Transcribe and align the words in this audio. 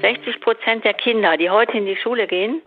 60 0.00 0.40
Prozent 0.40 0.84
der 0.84 0.94
Kinder, 0.94 1.36
die 1.36 1.50
heute 1.50 1.76
in 1.76 1.86
die 1.86 1.96
Schule 1.96 2.26
gehen, 2.26 2.62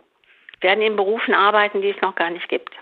werden 0.61 0.81
in 0.81 0.95
Berufen 0.95 1.33
arbeiten, 1.33 1.81
die 1.81 1.89
es 1.89 2.01
noch 2.01 2.15
gar 2.15 2.29
nicht 2.29 2.47
gibt. 2.49 2.73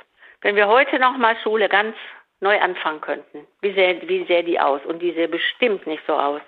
Wenn 0.42 0.56
wir 0.56 0.68
heute 0.68 1.00
nochmal 1.00 1.36
Schule 1.44 1.70
ganz 1.70 1.96
neu 2.40 2.60
anfangen 2.60 3.02
könnten, 3.02 3.48
wie 3.62 3.74
sähe, 3.74 4.02
wie 4.08 4.26
sähe 4.26 4.44
die 4.44 4.60
aus? 4.60 4.82
Und 4.86 5.02
die 5.02 5.12
sähe 5.14 5.28
bestimmt 5.28 5.86
nicht 5.88 6.04
so 6.08 6.14
aus 6.14 6.42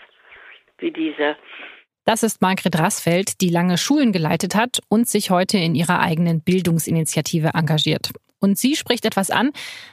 wie 0.79 0.91
diese. 0.91 1.35
Das 2.05 2.23
ist 2.23 2.41
Margret 2.41 2.77
Rassfeld, 2.77 3.39
die 3.39 3.49
lange 3.49 3.77
Schulen 3.77 4.11
geleitet 4.11 4.55
hat 4.55 4.81
und 4.89 5.07
sich 5.07 5.29
heute 5.29 5.57
in 5.57 5.73
ihrer 5.75 5.99
eigenen 5.99 6.41
Bildungsinitiative 6.41 7.51
engagiert. 7.53 8.09
Und 8.39 8.57
sie 8.57 8.75
spricht 8.75 9.05
etwas 9.05 9.29
an, 9.29 9.51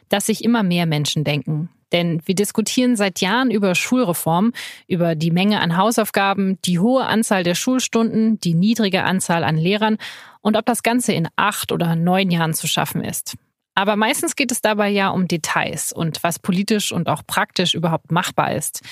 das 0.09 0.27
sich 0.27 0.43
immer 0.43 0.65
mehr 0.65 0.87
Menschen 0.87 1.23
denken. 1.23 1.69
Denn 1.93 2.23
wir 2.25 2.35
diskutieren 2.35 2.97
seit 2.97 3.21
Jahren 3.21 3.51
über 3.51 3.75
Schulreform, 3.75 4.53
über 4.87 5.15
die 5.15 5.31
Menge 5.31 5.61
an 5.61 5.77
Hausaufgaben, 5.77 6.59
die 6.65 6.79
hohe 6.79 7.05
Anzahl 7.05 7.43
der 7.43 7.55
Schulstunden, 7.55 8.39
die 8.41 8.55
niedrige 8.55 9.05
Anzahl 9.05 9.45
an 9.45 9.57
Lehrern 9.57 9.97
und 10.41 10.57
ob 10.57 10.67
das 10.67 10.83
Ganze 10.83 11.13
in 11.13 11.29
acht 11.37 11.73
oder 11.73 11.97
neun 11.97 12.31
Jahren 12.31 12.55
zu 12.55 12.67
schaffen 12.67 13.03
ist. 13.03 13.37
Aber 13.75 13.97
meistens 13.97 14.37
geht 14.37 14.53
es 14.53 14.61
dabei 14.61 14.89
ja 14.89 15.09
um 15.09 15.29
Details 15.29 15.93
und 15.93 16.23
was 16.23 16.39
politisch 16.39 16.93
und 16.93 17.09
auch 17.09 17.23
praktisch 17.27 17.75
überhaupt 17.75 18.13
machbar 18.13 18.55
ist. 18.55 18.83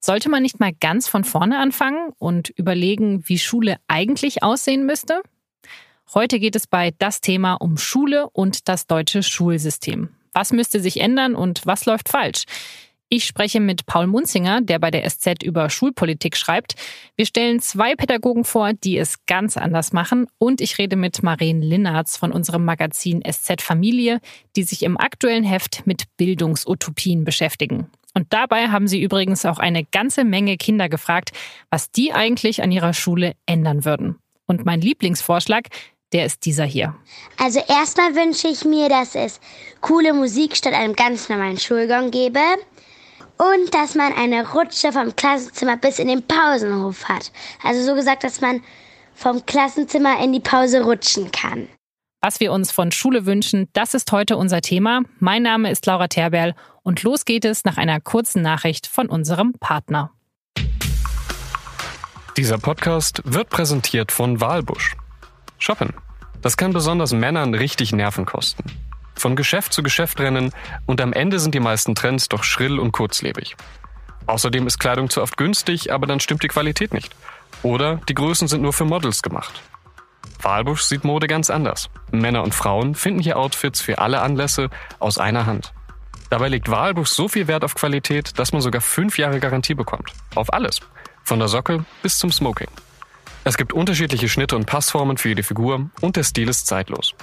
Sollte 0.00 0.28
man 0.28 0.42
nicht 0.42 0.60
mal 0.60 0.72
ganz 0.72 1.08
von 1.08 1.24
vorne 1.24 1.58
anfangen 1.58 2.12
und 2.18 2.50
überlegen, 2.50 3.28
wie 3.28 3.38
Schule 3.38 3.78
eigentlich 3.88 4.42
aussehen 4.42 4.86
müsste? 4.86 5.22
Heute 6.14 6.38
geht 6.38 6.56
es 6.56 6.66
bei 6.66 6.94
das 6.98 7.20
Thema 7.20 7.54
um 7.54 7.76
Schule 7.76 8.30
und 8.30 8.68
das 8.68 8.86
deutsche 8.86 9.22
Schulsystem. 9.22 10.10
Was 10.32 10.52
müsste 10.52 10.80
sich 10.80 11.00
ändern 11.00 11.34
und 11.34 11.62
was 11.64 11.86
läuft 11.86 12.08
falsch? 12.08 12.44
Ich 13.10 13.24
spreche 13.24 13.58
mit 13.58 13.86
Paul 13.86 14.06
Munzinger, 14.06 14.60
der 14.60 14.78
bei 14.78 14.90
der 14.90 15.08
SZ 15.08 15.42
über 15.42 15.70
Schulpolitik 15.70 16.36
schreibt. 16.36 16.74
Wir 17.16 17.24
stellen 17.24 17.58
zwei 17.58 17.94
Pädagogen 17.94 18.44
vor, 18.44 18.74
die 18.74 18.98
es 18.98 19.24
ganz 19.24 19.56
anders 19.56 19.94
machen. 19.94 20.26
Und 20.36 20.60
ich 20.60 20.76
rede 20.76 20.94
mit 20.96 21.22
Maren 21.22 21.62
Linnertz 21.62 22.18
von 22.18 22.32
unserem 22.32 22.66
Magazin 22.66 23.22
SZ 23.26 23.62
Familie, 23.62 24.20
die 24.56 24.62
sich 24.62 24.82
im 24.82 24.98
aktuellen 24.98 25.44
Heft 25.44 25.86
mit 25.86 26.04
Bildungsutopien 26.18 27.24
beschäftigen. 27.24 27.90
Und 28.12 28.26
dabei 28.34 28.68
haben 28.68 28.88
sie 28.88 29.00
übrigens 29.00 29.46
auch 29.46 29.58
eine 29.58 29.84
ganze 29.84 30.24
Menge 30.24 30.58
Kinder 30.58 30.90
gefragt, 30.90 31.30
was 31.70 31.90
die 31.90 32.12
eigentlich 32.12 32.62
an 32.62 32.72
ihrer 32.72 32.92
Schule 32.92 33.32
ändern 33.46 33.86
würden. 33.86 34.18
Und 34.46 34.66
mein 34.66 34.82
Lieblingsvorschlag, 34.82 35.68
der 36.12 36.26
ist 36.26 36.44
dieser 36.44 36.64
hier. 36.64 36.94
Also 37.38 37.60
erstmal 37.68 38.14
wünsche 38.14 38.48
ich 38.48 38.64
mir, 38.64 38.88
dass 38.88 39.14
es 39.14 39.40
coole 39.80 40.12
Musik 40.14 40.56
statt 40.56 40.72
einem 40.72 40.94
ganz 40.94 41.28
normalen 41.28 41.58
Schulgang 41.58 42.10
gäbe 42.10 42.40
und 43.38 43.74
dass 43.74 43.94
man 43.94 44.12
eine 44.12 44.48
Rutsche 44.50 44.92
vom 44.92 45.14
Klassenzimmer 45.14 45.76
bis 45.76 45.98
in 45.98 46.08
den 46.08 46.26
Pausenhof 46.26 47.04
hat. 47.08 47.30
Also 47.62 47.84
so 47.84 47.94
gesagt, 47.94 48.24
dass 48.24 48.40
man 48.40 48.62
vom 49.14 49.44
Klassenzimmer 49.46 50.22
in 50.22 50.32
die 50.32 50.40
Pause 50.40 50.82
rutschen 50.82 51.30
kann. 51.30 51.68
Was 52.20 52.40
wir 52.40 52.52
uns 52.52 52.72
von 52.72 52.90
Schule 52.90 53.26
wünschen, 53.26 53.68
das 53.74 53.94
ist 53.94 54.10
heute 54.10 54.36
unser 54.36 54.60
Thema. 54.60 55.02
Mein 55.20 55.42
Name 55.42 55.70
ist 55.70 55.86
Laura 55.86 56.08
Terberl 56.08 56.54
und 56.82 57.02
los 57.04 57.24
geht 57.24 57.44
es 57.44 57.64
nach 57.64 57.76
einer 57.76 58.00
kurzen 58.00 58.42
Nachricht 58.42 58.88
von 58.88 59.08
unserem 59.08 59.52
Partner. 59.60 60.10
Dieser 62.36 62.58
Podcast 62.58 63.22
wird 63.24 63.50
präsentiert 63.50 64.10
von 64.10 64.40
Walbusch. 64.40 64.96
Shoppen. 65.58 65.92
Das 66.40 66.56
kann 66.56 66.72
besonders 66.72 67.12
Männern 67.12 67.54
richtig 67.54 67.92
Nerven 67.92 68.24
kosten. 68.24 68.64
Von 69.14 69.34
Geschäft 69.34 69.72
zu 69.72 69.82
Geschäft 69.82 70.20
rennen 70.20 70.52
und 70.86 71.00
am 71.00 71.12
Ende 71.12 71.40
sind 71.40 71.54
die 71.54 71.60
meisten 71.60 71.94
Trends 71.94 72.28
doch 72.28 72.44
schrill 72.44 72.78
und 72.78 72.92
kurzlebig. 72.92 73.56
Außerdem 74.26 74.66
ist 74.66 74.78
Kleidung 74.78 75.10
zu 75.10 75.22
oft 75.22 75.36
günstig, 75.36 75.92
aber 75.92 76.06
dann 76.06 76.20
stimmt 76.20 76.42
die 76.42 76.48
Qualität 76.48 76.92
nicht. 76.92 77.14
Oder 77.62 77.96
die 78.08 78.14
Größen 78.14 78.46
sind 78.46 78.62
nur 78.62 78.72
für 78.72 78.84
Models 78.84 79.22
gemacht. 79.22 79.62
Walbusch 80.40 80.82
sieht 80.82 81.02
Mode 81.02 81.26
ganz 81.26 81.50
anders. 81.50 81.90
Männer 82.12 82.44
und 82.44 82.54
Frauen 82.54 82.94
finden 82.94 83.20
hier 83.20 83.38
Outfits 83.38 83.80
für 83.80 83.98
alle 83.98 84.20
Anlässe 84.20 84.70
aus 85.00 85.18
einer 85.18 85.46
Hand. 85.46 85.72
Dabei 86.30 86.48
legt 86.48 86.70
Walbusch 86.70 87.08
so 87.08 87.26
viel 87.26 87.48
Wert 87.48 87.64
auf 87.64 87.74
Qualität, 87.74 88.38
dass 88.38 88.52
man 88.52 88.60
sogar 88.60 88.82
fünf 88.82 89.18
Jahre 89.18 89.40
Garantie 89.40 89.74
bekommt. 89.74 90.12
Auf 90.34 90.52
alles. 90.52 90.80
Von 91.24 91.38
der 91.38 91.48
Socke 91.48 91.84
bis 92.02 92.18
zum 92.18 92.30
Smoking. 92.30 92.68
Es 93.48 93.56
gibt 93.56 93.72
unterschiedliche 93.72 94.28
Schnitte 94.28 94.54
und 94.56 94.66
Passformen 94.66 95.16
für 95.16 95.30
jede 95.30 95.42
Figur 95.42 95.88
und 96.02 96.16
der 96.16 96.22
Stil 96.22 96.50
ist 96.50 96.66
zeitlos. 96.66 97.14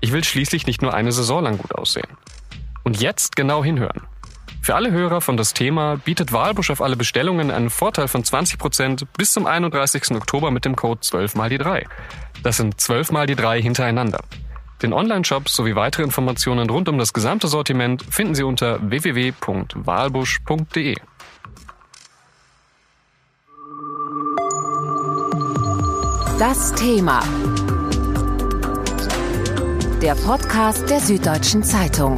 Ich 0.00 0.12
will 0.12 0.24
schließlich 0.24 0.66
nicht 0.66 0.80
nur 0.80 0.94
eine 0.94 1.12
Saison 1.12 1.44
lang 1.44 1.58
gut 1.58 1.74
aussehen. 1.74 2.08
Und 2.84 3.02
jetzt 3.02 3.36
genau 3.36 3.62
hinhören. 3.62 4.00
Für 4.62 4.76
alle 4.76 4.92
Hörer 4.92 5.20
von 5.20 5.36
das 5.36 5.52
Thema 5.52 5.98
bietet 5.98 6.32
Walbusch 6.32 6.70
auf 6.70 6.80
alle 6.80 6.96
Bestellungen 6.96 7.50
einen 7.50 7.68
Vorteil 7.68 8.08
von 8.08 8.22
20% 8.22 9.06
bis 9.18 9.34
zum 9.34 9.44
31. 9.44 10.12
Oktober 10.12 10.50
mit 10.50 10.64
dem 10.64 10.74
Code 10.74 11.02
12 11.02 11.34
mal 11.34 11.50
die 11.50 11.58
3. 11.58 11.86
Das 12.42 12.56
sind 12.56 12.80
12 12.80 13.12
mal 13.12 13.26
die 13.26 13.36
3 13.36 13.60
hintereinander. 13.60 14.24
Den 14.80 14.94
Online-Shop 14.94 15.50
sowie 15.50 15.74
weitere 15.74 16.04
Informationen 16.04 16.70
rund 16.70 16.88
um 16.88 16.96
das 16.96 17.12
gesamte 17.12 17.46
Sortiment 17.46 18.02
finden 18.08 18.34
Sie 18.34 18.44
unter 18.44 18.78
www.walbusch.de. 18.88 20.96
Das 26.38 26.72
Thema 26.72 27.22
der 30.02 30.14
Podcast 30.16 30.90
der 30.90 31.00
Süddeutschen 31.00 31.62
Zeitung. 31.62 32.16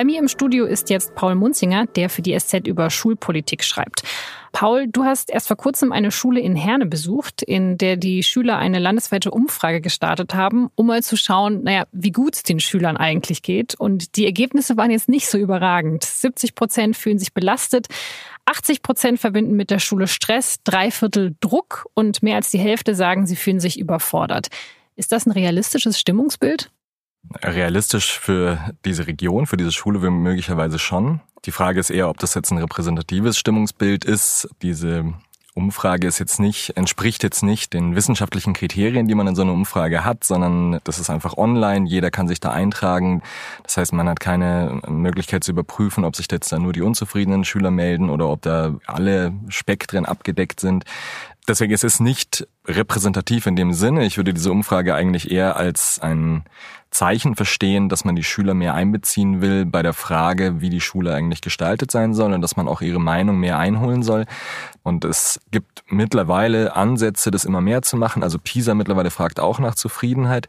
Bei 0.00 0.04
mir 0.06 0.18
im 0.18 0.28
Studio 0.28 0.64
ist 0.64 0.88
jetzt 0.88 1.14
Paul 1.14 1.34
Munzinger, 1.34 1.84
der 1.84 2.08
für 2.08 2.22
die 2.22 2.34
SZ 2.34 2.66
über 2.66 2.88
Schulpolitik 2.88 3.62
schreibt. 3.62 4.02
Paul, 4.50 4.86
du 4.88 5.04
hast 5.04 5.28
erst 5.28 5.48
vor 5.48 5.58
kurzem 5.58 5.92
eine 5.92 6.10
Schule 6.10 6.40
in 6.40 6.56
Herne 6.56 6.86
besucht, 6.86 7.42
in 7.42 7.76
der 7.76 7.98
die 7.98 8.22
Schüler 8.22 8.56
eine 8.56 8.78
landesweite 8.78 9.30
Umfrage 9.30 9.82
gestartet 9.82 10.32
haben, 10.32 10.70
um 10.74 10.86
mal 10.86 11.02
zu 11.02 11.18
schauen, 11.18 11.64
naja, 11.64 11.84
wie 11.92 12.12
gut 12.12 12.36
es 12.36 12.42
den 12.44 12.60
Schülern 12.60 12.96
eigentlich 12.96 13.42
geht. 13.42 13.74
Und 13.74 14.16
die 14.16 14.24
Ergebnisse 14.24 14.78
waren 14.78 14.90
jetzt 14.90 15.10
nicht 15.10 15.28
so 15.28 15.36
überragend. 15.36 16.02
70 16.02 16.54
Prozent 16.54 16.96
fühlen 16.96 17.18
sich 17.18 17.34
belastet, 17.34 17.88
80 18.46 18.80
Prozent 18.80 19.20
verbinden 19.20 19.54
mit 19.54 19.68
der 19.68 19.80
Schule 19.80 20.06
Stress, 20.06 20.62
drei 20.64 20.90
Viertel 20.90 21.34
Druck 21.40 21.84
und 21.92 22.22
mehr 22.22 22.36
als 22.36 22.50
die 22.50 22.58
Hälfte 22.58 22.94
sagen, 22.94 23.26
sie 23.26 23.36
fühlen 23.36 23.60
sich 23.60 23.78
überfordert. 23.78 24.48
Ist 24.96 25.12
das 25.12 25.26
ein 25.26 25.32
realistisches 25.32 26.00
Stimmungsbild? 26.00 26.70
Realistisch 27.42 28.18
für 28.18 28.58
diese 28.84 29.06
Region, 29.06 29.46
für 29.46 29.56
diese 29.56 29.72
Schule 29.72 30.10
möglicherweise 30.10 30.78
schon. 30.78 31.20
Die 31.44 31.52
Frage 31.52 31.80
ist 31.80 31.90
eher, 31.90 32.08
ob 32.08 32.18
das 32.18 32.34
jetzt 32.34 32.50
ein 32.50 32.58
repräsentatives 32.58 33.38
Stimmungsbild 33.38 34.04
ist. 34.04 34.48
Diese 34.62 35.14
Umfrage 35.54 36.06
ist 36.06 36.18
jetzt 36.18 36.38
nicht, 36.38 36.76
entspricht 36.76 37.22
jetzt 37.22 37.42
nicht 37.42 37.72
den 37.72 37.94
wissenschaftlichen 37.94 38.52
Kriterien, 38.52 39.08
die 39.08 39.14
man 39.14 39.26
in 39.26 39.34
so 39.34 39.42
einer 39.42 39.52
Umfrage 39.52 40.04
hat, 40.04 40.24
sondern 40.24 40.80
das 40.84 40.98
ist 40.98 41.10
einfach 41.10 41.36
online. 41.36 41.88
Jeder 41.88 42.10
kann 42.10 42.28
sich 42.28 42.40
da 42.40 42.50
eintragen. 42.50 43.22
Das 43.64 43.76
heißt, 43.76 43.92
man 43.92 44.08
hat 44.08 44.20
keine 44.20 44.80
Möglichkeit 44.88 45.42
zu 45.42 45.50
überprüfen, 45.50 46.04
ob 46.04 46.16
sich 46.16 46.28
jetzt 46.30 46.52
da 46.52 46.58
nur 46.58 46.72
die 46.72 46.82
unzufriedenen 46.82 47.44
Schüler 47.44 47.70
melden 47.70 48.10
oder 48.10 48.28
ob 48.28 48.42
da 48.42 48.76
alle 48.86 49.32
Spektren 49.48 50.06
abgedeckt 50.06 50.60
sind. 50.60 50.84
Deswegen 51.48 51.72
ist 51.72 51.84
es 51.84 52.00
nicht 52.00 52.46
repräsentativ 52.66 53.46
in 53.46 53.56
dem 53.56 53.72
Sinne. 53.72 54.04
Ich 54.04 54.16
würde 54.16 54.32
diese 54.32 54.52
Umfrage 54.52 54.94
eigentlich 54.94 55.30
eher 55.30 55.56
als 55.56 55.98
ein 55.98 56.44
Zeichen 56.90 57.36
verstehen, 57.36 57.88
dass 57.88 58.04
man 58.04 58.16
die 58.16 58.24
Schüler 58.24 58.54
mehr 58.54 58.74
einbeziehen 58.74 59.40
will 59.40 59.64
bei 59.64 59.82
der 59.82 59.92
Frage, 59.92 60.60
wie 60.60 60.70
die 60.70 60.80
Schule 60.80 61.14
eigentlich 61.14 61.40
gestaltet 61.40 61.90
sein 61.90 62.14
soll 62.14 62.32
und 62.32 62.42
dass 62.42 62.56
man 62.56 62.68
auch 62.68 62.80
ihre 62.80 63.00
Meinung 63.00 63.38
mehr 63.38 63.58
einholen 63.58 64.02
soll. 64.02 64.26
Und 64.82 65.04
es 65.04 65.40
gibt 65.50 65.84
mittlerweile 65.88 66.74
Ansätze, 66.74 67.30
das 67.30 67.44
immer 67.44 67.60
mehr 67.60 67.82
zu 67.82 67.96
machen. 67.96 68.22
Also 68.22 68.38
PISA 68.38 68.74
mittlerweile 68.74 69.10
fragt 69.10 69.40
auch 69.40 69.58
nach 69.60 69.74
Zufriedenheit. 69.74 70.48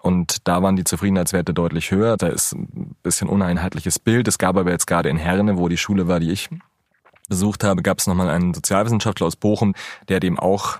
Und 0.00 0.46
da 0.48 0.62
waren 0.62 0.76
die 0.76 0.84
Zufriedenheitswerte 0.84 1.54
deutlich 1.54 1.90
höher. 1.90 2.16
Da 2.16 2.28
ist 2.28 2.52
ein 2.54 2.94
bisschen 3.02 3.28
uneinheitliches 3.28 3.98
Bild. 3.98 4.28
Es 4.28 4.38
gab 4.38 4.56
aber 4.56 4.70
jetzt 4.70 4.86
gerade 4.86 5.08
in 5.08 5.16
Herne, 5.16 5.58
wo 5.58 5.68
die 5.68 5.76
Schule 5.76 6.08
war, 6.08 6.20
die 6.20 6.30
ich 6.30 6.48
besucht 7.28 7.62
habe, 7.62 7.82
gab 7.82 7.98
es 7.98 8.06
nochmal 8.06 8.30
einen 8.30 8.54
Sozialwissenschaftler 8.54 9.26
aus 9.26 9.36
Bochum, 9.36 9.74
der 10.08 10.18
dem 10.18 10.38
auch 10.38 10.78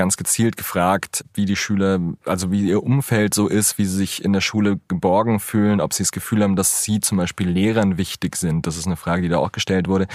ganz 0.00 0.16
gezielt 0.16 0.56
gefragt, 0.56 1.26
wie 1.34 1.44
die 1.44 1.56
Schüler, 1.56 2.00
also 2.24 2.50
wie 2.50 2.68
ihr 2.68 2.82
Umfeld 2.82 3.34
so 3.34 3.48
ist, 3.48 3.76
wie 3.76 3.84
sie 3.84 3.98
sich 3.98 4.24
in 4.24 4.32
der 4.32 4.40
Schule 4.40 4.80
geborgen 4.88 5.40
fühlen, 5.40 5.82
ob 5.82 5.92
sie 5.92 6.02
das 6.02 6.10
Gefühl 6.10 6.42
haben, 6.42 6.56
dass 6.56 6.82
sie 6.82 7.00
zum 7.00 7.18
Beispiel 7.18 7.50
Lehrern 7.50 7.98
wichtig 7.98 8.36
sind. 8.36 8.66
Das 8.66 8.78
ist 8.78 8.86
eine 8.86 8.96
Frage, 8.96 9.20
die 9.20 9.28
da 9.28 9.36
auch 9.36 9.52
gestellt 9.52 9.88
wurde. 9.88 10.06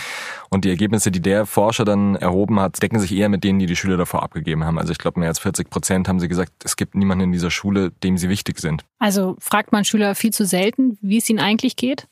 Und 0.49 0.65
die 0.65 0.69
Ergebnisse, 0.69 1.11
die 1.11 1.21
der 1.21 1.45
Forscher 1.45 1.85
dann 1.85 2.15
erhoben 2.15 2.59
hat, 2.59 2.81
decken 2.81 2.99
sich 2.99 3.11
eher 3.11 3.29
mit 3.29 3.43
denen, 3.43 3.59
die 3.59 3.67
die 3.67 3.75
Schüler 3.75 3.95
davor 3.95 4.23
abgegeben 4.23 4.63
haben. 4.63 4.79
Also 4.79 4.91
ich 4.91 4.97
glaube, 4.97 5.19
mehr 5.19 5.29
als 5.29 5.37
40 5.37 5.69
Prozent 5.69 6.07
haben 6.07 6.19
sie 6.19 6.27
gesagt, 6.27 6.51
es 6.63 6.77
gibt 6.77 6.95
niemanden 6.95 7.25
in 7.25 7.31
dieser 7.31 7.51
Schule, 7.51 7.91
dem 7.91 8.17
sie 8.17 8.27
wichtig 8.27 8.57
sind. 8.57 8.85
Also 8.97 9.35
fragt 9.39 9.71
man 9.71 9.85
Schüler 9.85 10.15
viel 10.15 10.33
zu 10.33 10.47
selten, 10.47 10.97
wie 11.01 11.19
es 11.19 11.29
ihnen 11.29 11.39
eigentlich 11.39 11.75
geht? 11.75 12.07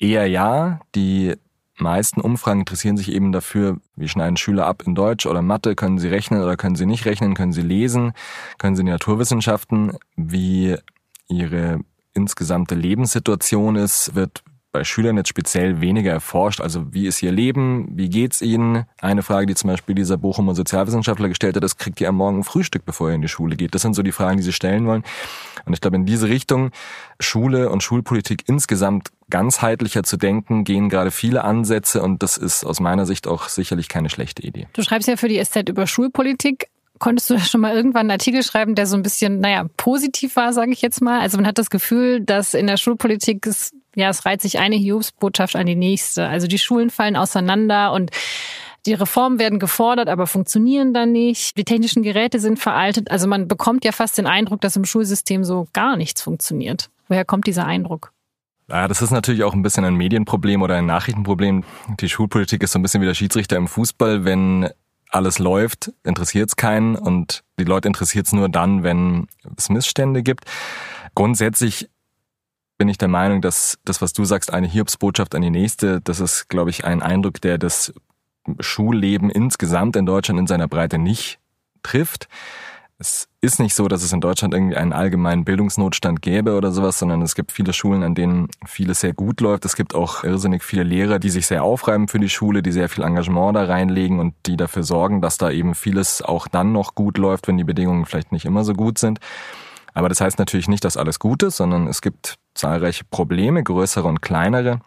Eher 0.00 0.26
ja. 0.26 0.80
Die 0.96 1.34
meisten 1.78 2.20
Umfragen 2.20 2.60
interessieren 2.60 2.96
sich 2.96 3.12
eben 3.12 3.30
dafür, 3.30 3.78
wie 3.96 4.08
schneiden 4.08 4.36
Schüler 4.36 4.66
ab 4.66 4.82
in 4.86 4.94
Deutsch 4.94 5.26
oder 5.26 5.42
Mathe, 5.42 5.74
können 5.74 5.98
sie 5.98 6.08
rechnen 6.08 6.42
oder 6.42 6.56
können 6.56 6.76
sie 6.76 6.86
nicht 6.86 7.04
rechnen, 7.04 7.34
können 7.34 7.52
sie 7.52 7.62
lesen, 7.62 8.12
können 8.58 8.76
sie 8.76 8.82
Naturwissenschaften, 8.82 9.98
wie 10.16 10.76
ihre 11.28 11.80
insgesamte 12.14 12.74
Lebenssituation 12.74 13.76
ist, 13.76 14.14
wird 14.14 14.42
bei 14.72 14.84
Schülern 14.84 15.16
jetzt 15.18 15.28
speziell 15.28 15.80
weniger 15.80 16.10
erforscht. 16.10 16.60
Also 16.60 16.92
wie 16.92 17.06
ist 17.06 17.22
ihr 17.22 17.30
Leben? 17.30 17.88
Wie 17.92 18.08
geht's 18.08 18.40
ihnen? 18.40 18.84
Eine 19.00 19.22
Frage, 19.22 19.46
die 19.46 19.54
zum 19.54 19.68
Beispiel 19.68 19.94
dieser 19.94 20.16
Bochumer 20.16 20.54
Sozialwissenschaftler 20.54 21.28
gestellt 21.28 21.56
hat, 21.56 21.64
ist, 21.64 21.78
kriegt 21.78 22.00
ihr 22.00 22.08
am 22.08 22.16
Morgen 22.16 22.42
Frühstück, 22.42 22.84
bevor 22.84 23.10
ihr 23.10 23.14
in 23.14 23.22
die 23.22 23.28
Schule 23.28 23.56
geht? 23.56 23.74
Das 23.74 23.82
sind 23.82 23.94
so 23.94 24.02
die 24.02 24.12
Fragen, 24.12 24.38
die 24.38 24.42
sie 24.42 24.52
stellen 24.52 24.86
wollen. 24.86 25.04
Und 25.66 25.74
ich 25.74 25.80
glaube, 25.80 25.96
in 25.96 26.06
diese 26.06 26.28
Richtung 26.28 26.70
Schule 27.20 27.70
und 27.70 27.82
Schulpolitik 27.82 28.44
insgesamt 28.48 29.10
ganzheitlicher 29.30 30.02
zu 30.02 30.16
denken, 30.16 30.64
gehen 30.64 30.88
gerade 30.88 31.10
viele 31.10 31.44
Ansätze 31.44 32.02
und 32.02 32.22
das 32.22 32.36
ist 32.36 32.64
aus 32.64 32.80
meiner 32.80 33.06
Sicht 33.06 33.26
auch 33.26 33.48
sicherlich 33.48 33.88
keine 33.88 34.10
schlechte 34.10 34.42
Idee. 34.42 34.68
Du 34.72 34.82
schreibst 34.82 35.08
ja 35.08 35.16
für 35.16 35.28
die 35.28 35.42
SZ 35.42 35.68
über 35.68 35.86
Schulpolitik. 35.86 36.68
Konntest 36.98 37.30
du 37.30 37.38
schon 37.38 37.60
mal 37.60 37.74
irgendwann 37.74 38.02
einen 38.02 38.12
Artikel 38.12 38.42
schreiben, 38.42 38.74
der 38.74 38.86
so 38.86 38.96
ein 38.96 39.02
bisschen, 39.02 39.40
naja, 39.40 39.66
positiv 39.76 40.36
war, 40.36 40.52
sage 40.52 40.72
ich 40.72 40.82
jetzt 40.82 41.00
mal? 41.02 41.20
Also 41.20 41.36
man 41.36 41.46
hat 41.46 41.58
das 41.58 41.68
Gefühl, 41.68 42.20
dass 42.20 42.54
in 42.54 42.66
der 42.66 42.76
Schulpolitik 42.76 43.46
es, 43.46 43.72
ja, 43.94 44.08
es 44.08 44.24
reiht 44.24 44.42
sich 44.42 44.58
eine 44.58 44.76
Hiobsbotschaft 44.76 45.56
an 45.56 45.66
die 45.66 45.74
nächste. 45.74 46.28
Also 46.28 46.46
die 46.46 46.58
Schulen 46.58 46.90
fallen 46.90 47.16
auseinander 47.16 47.92
und 47.92 48.10
die 48.86 48.94
Reformen 48.94 49.38
werden 49.38 49.58
gefordert, 49.58 50.08
aber 50.08 50.26
funktionieren 50.26 50.92
dann 50.92 51.12
nicht. 51.12 51.56
Die 51.56 51.64
technischen 51.64 52.02
Geräte 52.02 52.40
sind 52.40 52.58
veraltet. 52.58 53.10
Also 53.10 53.28
man 53.28 53.46
bekommt 53.46 53.84
ja 53.84 53.92
fast 53.92 54.18
den 54.18 54.26
Eindruck, 54.26 54.60
dass 54.60 54.76
im 54.76 54.84
Schulsystem 54.84 55.44
so 55.44 55.68
gar 55.72 55.96
nichts 55.96 56.20
funktioniert. 56.22 56.90
Woher 57.08 57.24
kommt 57.24 57.46
dieser 57.46 57.66
Eindruck? 57.66 58.12
Ja, 58.68 58.88
das 58.88 59.02
ist 59.02 59.10
natürlich 59.10 59.44
auch 59.44 59.52
ein 59.52 59.62
bisschen 59.62 59.84
ein 59.84 59.94
Medienproblem 59.94 60.62
oder 60.62 60.76
ein 60.76 60.86
Nachrichtenproblem. 60.86 61.62
Die 62.00 62.08
Schulpolitik 62.08 62.62
ist 62.62 62.72
so 62.72 62.78
ein 62.78 62.82
bisschen 62.82 63.02
wie 63.02 63.06
der 63.06 63.14
Schiedsrichter 63.14 63.56
im 63.56 63.68
Fußball. 63.68 64.24
Wenn 64.24 64.70
alles 65.10 65.38
läuft, 65.38 65.92
interessiert 66.04 66.48
es 66.48 66.56
keinen 66.56 66.96
und 66.96 67.44
die 67.58 67.64
Leute 67.64 67.86
interessiert 67.86 68.26
es 68.26 68.32
nur 68.32 68.48
dann, 68.48 68.82
wenn 68.82 69.28
es 69.56 69.68
Missstände 69.68 70.22
gibt. 70.22 70.44
Grundsätzlich 71.14 71.90
bin 72.78 72.88
ich 72.88 72.98
der 72.98 73.08
Meinung, 73.08 73.40
dass 73.40 73.78
das, 73.84 74.02
was 74.02 74.12
du 74.12 74.24
sagst, 74.24 74.52
eine 74.52 74.66
Hiobsbotschaft 74.66 75.34
an 75.34 75.42
die 75.42 75.50
nächste, 75.50 76.00
das 76.00 76.20
ist, 76.20 76.48
glaube 76.48 76.70
ich, 76.70 76.84
ein 76.84 77.02
Eindruck, 77.02 77.40
der 77.40 77.58
das 77.58 77.92
Schulleben 78.60 79.30
insgesamt 79.30 79.96
in 79.96 80.06
Deutschland 80.06 80.40
in 80.40 80.46
seiner 80.46 80.68
Breite 80.68 80.98
nicht 80.98 81.38
trifft. 81.82 82.28
Es 82.98 83.28
ist 83.40 83.58
nicht 83.58 83.74
so, 83.74 83.88
dass 83.88 84.04
es 84.04 84.12
in 84.12 84.20
Deutschland 84.20 84.54
irgendwie 84.54 84.76
einen 84.76 84.92
allgemeinen 84.92 85.44
Bildungsnotstand 85.44 86.22
gäbe 86.22 86.54
oder 86.54 86.70
sowas, 86.70 87.00
sondern 87.00 87.20
es 87.22 87.34
gibt 87.34 87.50
viele 87.50 87.72
Schulen, 87.72 88.04
an 88.04 88.14
denen 88.14 88.46
vieles 88.64 89.00
sehr 89.00 89.12
gut 89.12 89.40
läuft. 89.40 89.64
Es 89.64 89.74
gibt 89.74 89.96
auch 89.96 90.22
irrsinnig 90.22 90.62
viele 90.62 90.84
Lehrer, 90.84 91.18
die 91.18 91.30
sich 91.30 91.48
sehr 91.48 91.64
aufreiben 91.64 92.06
für 92.06 92.20
die 92.20 92.28
Schule, 92.28 92.62
die 92.62 92.70
sehr 92.70 92.88
viel 92.88 93.02
Engagement 93.02 93.56
da 93.56 93.64
reinlegen 93.64 94.20
und 94.20 94.34
die 94.46 94.56
dafür 94.56 94.84
sorgen, 94.84 95.20
dass 95.20 95.36
da 95.36 95.50
eben 95.50 95.74
vieles 95.74 96.22
auch 96.22 96.46
dann 96.46 96.70
noch 96.70 96.94
gut 96.94 97.18
läuft, 97.18 97.48
wenn 97.48 97.58
die 97.58 97.64
Bedingungen 97.64 98.06
vielleicht 98.06 98.30
nicht 98.30 98.44
immer 98.44 98.62
so 98.62 98.72
gut 98.72 98.98
sind. 98.98 99.18
Aber 99.94 100.08
das 100.08 100.20
heißt 100.20 100.38
natürlich 100.38 100.68
nicht, 100.68 100.84
dass 100.84 100.96
alles 100.96 101.18
gut 101.18 101.42
ist, 101.42 101.56
sondern 101.56 101.86
es 101.86 102.00
gibt 102.00 102.36
zahlreiche 102.54 103.04
Probleme, 103.04 103.62
größere 103.62 104.06
und 104.08 104.22
kleinere. 104.22 104.80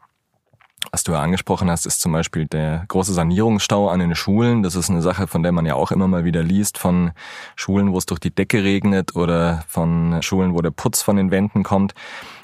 Was 0.92 1.04
du 1.04 1.14
ja 1.14 1.22
angesprochen 1.22 1.70
hast, 1.70 1.86
ist 1.86 2.02
zum 2.02 2.12
Beispiel 2.12 2.46
der 2.46 2.86
große 2.88 3.14
Sanierungsstau 3.14 3.90
an 3.90 4.00
den 4.00 4.16
Schulen. 4.16 4.64
Das 4.64 4.76
ist 4.76 4.90
eine 4.90 5.02
Sache, 5.02 5.28
von 5.28 5.44
der 5.44 5.52
man 5.52 5.66
ja 5.66 5.76
auch 5.76 5.92
immer 5.92 6.08
mal 6.08 6.26
wieder 6.26 6.44
liest, 6.44 6.78
von 6.78 7.12
Schulen, 7.56 7.92
wo 7.92 7.98
es 7.98 8.06
durch 8.06 8.20
die 8.20 8.34
Decke 8.34 8.64
regnet 8.64 9.16
oder 9.16 9.64
von 9.68 10.22
Schulen, 10.22 10.54
wo 10.54 10.62
der 10.62 10.72
Putz 10.72 11.02
von 11.02 11.16
den 11.16 11.32
Wänden 11.32 11.64
kommt. 11.64 11.94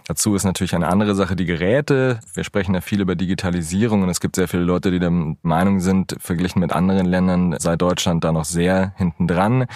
Dazu 0.08 0.36
ist 0.36 0.44
natürlich 0.44 0.76
eine 0.76 0.88
andere 0.88 1.16
Sache 1.16 1.36
die 1.36 1.46
Geräte. 1.46 2.20
Wir 2.34 2.44
sprechen 2.44 2.74
ja 2.74 2.82
viel 2.82 3.02
über 3.02 3.16
Digitalisierung 3.16 4.02
und 4.04 4.10
es 4.10 4.20
gibt 4.20 4.36
sehr 4.36 4.48
viele 4.48 4.64
Leute, 4.64 4.92
die 4.92 5.00
der 5.00 5.12
Meinung 5.12 5.80
sind, 5.80 6.16
verglichen 6.20 6.60
mit 6.60 6.74
anderen 6.74 7.06
Ländern 7.06 7.56
sei 7.60 7.76
Deutschland 7.76 8.24
da 8.24 8.32
noch 8.32 8.46
sehr 8.46 8.94
hinten 8.98 9.28
dran. 9.28 9.68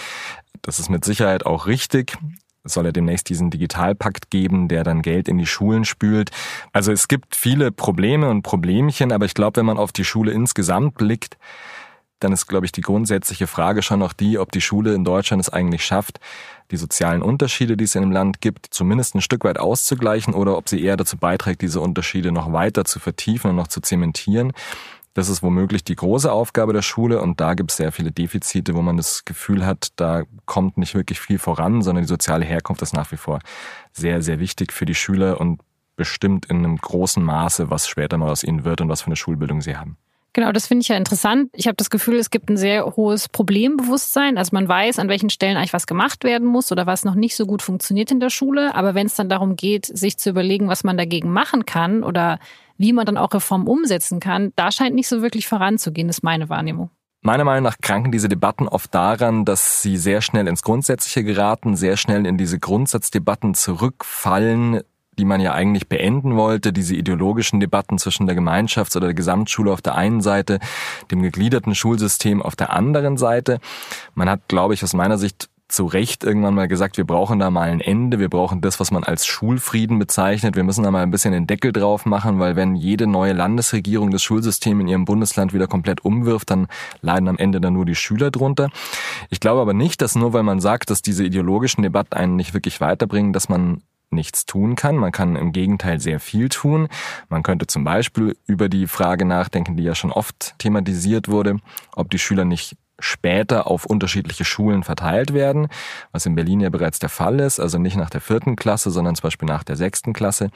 Das 0.61 0.79
ist 0.79 0.89
mit 0.89 1.05
Sicherheit 1.05 1.45
auch 1.45 1.67
richtig. 1.67 2.17
Soll 2.65 2.85
ja 2.85 2.91
demnächst 2.91 3.29
diesen 3.29 3.49
Digitalpakt 3.51 4.29
geben, 4.29 4.67
der 4.67 4.83
dann 4.83 5.01
Geld 5.01 5.27
in 5.27 5.37
die 5.37 5.45
Schulen 5.45 5.85
spült. 5.85 6.31
Also 6.73 6.91
es 6.91 7.07
gibt 7.07 7.35
viele 7.35 7.71
Probleme 7.71 8.29
und 8.29 8.41
Problemchen, 8.41 9.11
aber 9.11 9.25
ich 9.25 9.33
glaube, 9.33 9.57
wenn 9.57 9.65
man 9.65 9.77
auf 9.77 9.91
die 9.91 10.03
Schule 10.03 10.31
insgesamt 10.31 10.95
blickt, 10.95 11.37
dann 12.19 12.31
ist, 12.31 12.47
glaube 12.47 12.65
ich, 12.65 12.71
die 12.71 12.81
grundsätzliche 12.81 13.45
Frage 13.45 13.81
schon 13.81 13.99
noch 13.99 14.13
die, 14.13 14.39
ob 14.39 14.51
die 14.51 14.61
Schule 14.61 14.93
in 14.93 15.03
Deutschland 15.03 15.41
es 15.41 15.49
eigentlich 15.49 15.85
schafft, 15.85 16.19
die 16.71 16.77
sozialen 16.77 17.21
Unterschiede, 17.21 17.77
die 17.77 17.83
es 17.83 17.95
in 17.95 18.01
dem 18.01 18.11
Land 18.11 18.41
gibt, 18.41 18.67
zumindest 18.71 19.15
ein 19.15 19.21
Stück 19.21 19.43
weit 19.43 19.59
auszugleichen 19.59 20.33
oder 20.33 20.57
ob 20.57 20.69
sie 20.69 20.81
eher 20.81 20.97
dazu 20.97 21.17
beiträgt, 21.17 21.61
diese 21.61 21.81
Unterschiede 21.81 22.31
noch 22.31 22.51
weiter 22.51 22.85
zu 22.85 22.99
vertiefen 22.99 23.51
und 23.51 23.55
noch 23.57 23.67
zu 23.67 23.81
zementieren. 23.81 24.53
Das 25.15 25.29
ist 25.29 25.41
womöglich 25.41 25.85
die 25.85 25.95
große 25.95 26.29
Aufgabe 26.29 26.73
der 26.73 26.81
Schule 26.81 27.21
und 27.21 27.39
da 27.39 27.53
gibt 27.53 27.71
es 27.71 27.77
sehr 27.77 27.93
viele 27.93 28.11
Defizite, 28.11 28.75
wo 28.75 28.81
man 28.81 28.97
das 28.97 29.23
Gefühl 29.23 29.65
hat, 29.65 29.93
da 29.95 30.23
kommt 30.45 30.77
nicht 30.77 30.93
wirklich 30.93 31.21
viel 31.21 31.39
voran, 31.39 31.81
sondern 31.81 32.03
die 32.03 32.09
soziale 32.09 32.43
Herkunft 32.43 32.81
ist 32.81 32.93
nach 32.93 33.13
wie 33.13 33.17
vor 33.17 33.39
sehr, 33.93 34.21
sehr 34.21 34.39
wichtig 34.39 34.73
für 34.73 34.85
die 34.85 34.93
Schüler 34.93 35.39
und 35.39 35.61
bestimmt 35.95 36.47
in 36.47 36.57
einem 36.57 36.75
großen 36.75 37.23
Maße, 37.23 37.69
was 37.69 37.87
später 37.87 38.17
mal 38.17 38.29
aus 38.29 38.43
ihnen 38.43 38.65
wird 38.65 38.81
und 38.81 38.89
was 38.89 39.03
für 39.03 39.07
eine 39.07 39.15
Schulbildung 39.15 39.61
sie 39.61 39.77
haben. 39.77 39.95
Genau, 40.33 40.51
das 40.51 40.67
finde 40.67 40.81
ich 40.81 40.89
ja 40.89 40.97
interessant. 40.97 41.49
Ich 41.53 41.67
habe 41.67 41.77
das 41.77 41.89
Gefühl, 41.89 42.17
es 42.17 42.29
gibt 42.29 42.49
ein 42.49 42.57
sehr 42.57 42.85
hohes 42.97 43.29
Problembewusstsein. 43.29 44.37
Also 44.37 44.49
man 44.51 44.67
weiß, 44.67 44.99
an 44.99 45.07
welchen 45.07 45.29
Stellen 45.29 45.55
eigentlich 45.55 45.71
was 45.71 45.87
gemacht 45.87 46.25
werden 46.25 46.45
muss 46.45 46.73
oder 46.73 46.85
was 46.85 47.05
noch 47.05 47.15
nicht 47.15 47.37
so 47.37 47.45
gut 47.45 47.61
funktioniert 47.61 48.11
in 48.11 48.19
der 48.19 48.29
Schule. 48.29 48.75
Aber 48.75 48.95
wenn 48.95 49.07
es 49.07 49.15
dann 49.15 49.29
darum 49.29 49.55
geht, 49.55 49.85
sich 49.85 50.17
zu 50.17 50.29
überlegen, 50.29 50.67
was 50.67 50.83
man 50.83 50.97
dagegen 50.97 51.31
machen 51.31 51.65
kann 51.65 52.03
oder 52.03 52.39
wie 52.77 52.93
man 52.93 53.05
dann 53.05 53.17
auch 53.17 53.33
Reformen 53.33 53.67
umsetzen 53.67 54.19
kann, 54.19 54.51
da 54.55 54.71
scheint 54.71 54.95
nicht 54.95 55.07
so 55.07 55.21
wirklich 55.21 55.47
voranzugehen, 55.47 56.09
ist 56.09 56.23
meine 56.23 56.49
Wahrnehmung. 56.49 56.89
Meiner 57.21 57.43
Meinung 57.43 57.63
nach 57.63 57.77
kranken 57.81 58.11
diese 58.11 58.29
Debatten 58.29 58.67
oft 58.67 58.93
daran, 58.93 59.45
dass 59.45 59.81
sie 59.81 59.97
sehr 59.97 60.21
schnell 60.21 60.47
ins 60.47 60.61
Grundsätzliche 60.61 61.23
geraten, 61.23 61.75
sehr 61.75 61.97
schnell 61.97 62.25
in 62.27 62.37
diese 62.37 62.59
Grundsatzdebatten 62.59 63.55
zurückfallen, 63.55 64.81
die 65.17 65.25
man 65.25 65.41
ja 65.41 65.53
eigentlich 65.53 65.87
beenden 65.89 66.35
wollte, 66.35 66.71
diese 66.71 66.95
ideologischen 66.95 67.59
Debatten 67.59 67.97
zwischen 67.97 68.27
der 68.27 68.37
Gemeinschafts- 68.37 68.95
oder 68.95 69.07
der 69.07 69.15
Gesamtschule 69.15 69.71
auf 69.71 69.81
der 69.81 69.95
einen 69.95 70.21
Seite, 70.21 70.59
dem 71.09 71.23
gegliederten 71.23 71.73
Schulsystem 71.73 72.43
auf 72.43 72.55
der 72.55 72.73
anderen 72.73 73.17
Seite. 73.17 73.59
Man 74.13 74.29
hat, 74.29 74.41
glaube 74.47 74.75
ich, 74.75 74.83
aus 74.83 74.93
meiner 74.93 75.17
Sicht 75.17 75.49
zu 75.67 75.85
Recht 75.85 76.23
irgendwann 76.23 76.53
mal 76.53 76.67
gesagt, 76.67 76.97
wir 76.97 77.05
brauchen 77.05 77.39
da 77.39 77.49
mal 77.49 77.69
ein 77.69 77.81
Ende, 77.81 78.19
wir 78.19 78.29
brauchen 78.29 78.61
das, 78.61 78.79
was 78.79 78.91
man 78.91 79.03
als 79.03 79.25
Schulfrieden 79.25 79.97
bezeichnet, 79.97 80.55
wir 80.55 80.63
müssen 80.63 80.83
da 80.83 80.91
mal 80.91 81.01
ein 81.01 81.11
bisschen 81.11 81.31
den 81.31 81.47
Deckel 81.47 81.71
drauf 81.71 82.05
machen, 82.05 82.39
weil 82.39 82.55
wenn 82.55 82.75
jede 82.75 83.07
neue 83.07 83.33
Landesregierung 83.33 84.11
das 84.11 84.21
Schulsystem 84.21 84.79
in 84.79 84.87
ihrem 84.87 85.05
Bundesland 85.05 85.53
wieder 85.53 85.67
komplett 85.67 86.05
umwirft, 86.05 86.51
dann 86.51 86.67
leiden 87.01 87.27
am 87.27 87.37
Ende 87.37 87.59
dann 87.59 87.73
nur 87.73 87.85
die 87.85 87.95
Schüler 87.95 88.29
drunter. 88.29 88.69
Ich 89.29 89.39
glaube 89.39 89.61
aber 89.61 89.73
nicht, 89.73 90.01
dass 90.01 90.15
nur 90.15 90.33
weil 90.33 90.43
man 90.43 90.59
sagt, 90.59 90.89
dass 90.91 91.01
diese 91.01 91.23
ideologischen 91.23 91.81
Debatten 91.81 92.13
einen 92.13 92.35
nicht 92.35 92.53
wirklich 92.53 92.79
weiterbringen, 92.79 93.33
dass 93.33 93.49
man 93.49 93.81
nichts 94.11 94.45
tun 94.45 94.75
kann. 94.75 94.95
Man 94.95 95.11
kann 95.11 95.35
im 95.35 95.51
Gegenteil 95.51 95.99
sehr 95.99 96.19
viel 96.19 96.49
tun. 96.49 96.87
Man 97.27 97.43
könnte 97.43 97.67
zum 97.67 97.83
Beispiel 97.83 98.37
über 98.45 98.69
die 98.69 98.87
Frage 98.87 99.25
nachdenken, 99.25 99.77
die 99.77 99.83
ja 99.83 99.95
schon 99.95 100.11
oft 100.11 100.55
thematisiert 100.59 101.27
wurde, 101.27 101.57
ob 101.95 102.09
die 102.09 102.19
Schüler 102.19 102.45
nicht 102.45 102.77
später 102.99 103.67
auf 103.67 103.85
unterschiedliche 103.85 104.45
Schulen 104.45 104.83
verteilt 104.83 105.33
werden, 105.33 105.67
was 106.11 106.25
in 106.25 106.35
Berlin 106.35 106.61
ja 106.61 106.69
bereits 106.69 106.99
der 106.99 107.09
Fall 107.09 107.39
ist, 107.39 107.59
also 107.59 107.77
nicht 107.77 107.97
nach 107.97 108.09
der 108.09 108.21
vierten 108.21 108.55
Klasse, 108.55 108.91
sondern 108.91 109.15
zum 109.15 109.23
Beispiel 109.23 109.47
nach 109.47 109.63
der 109.63 109.75
sechsten 109.75 110.13
Klasse. 110.13 110.49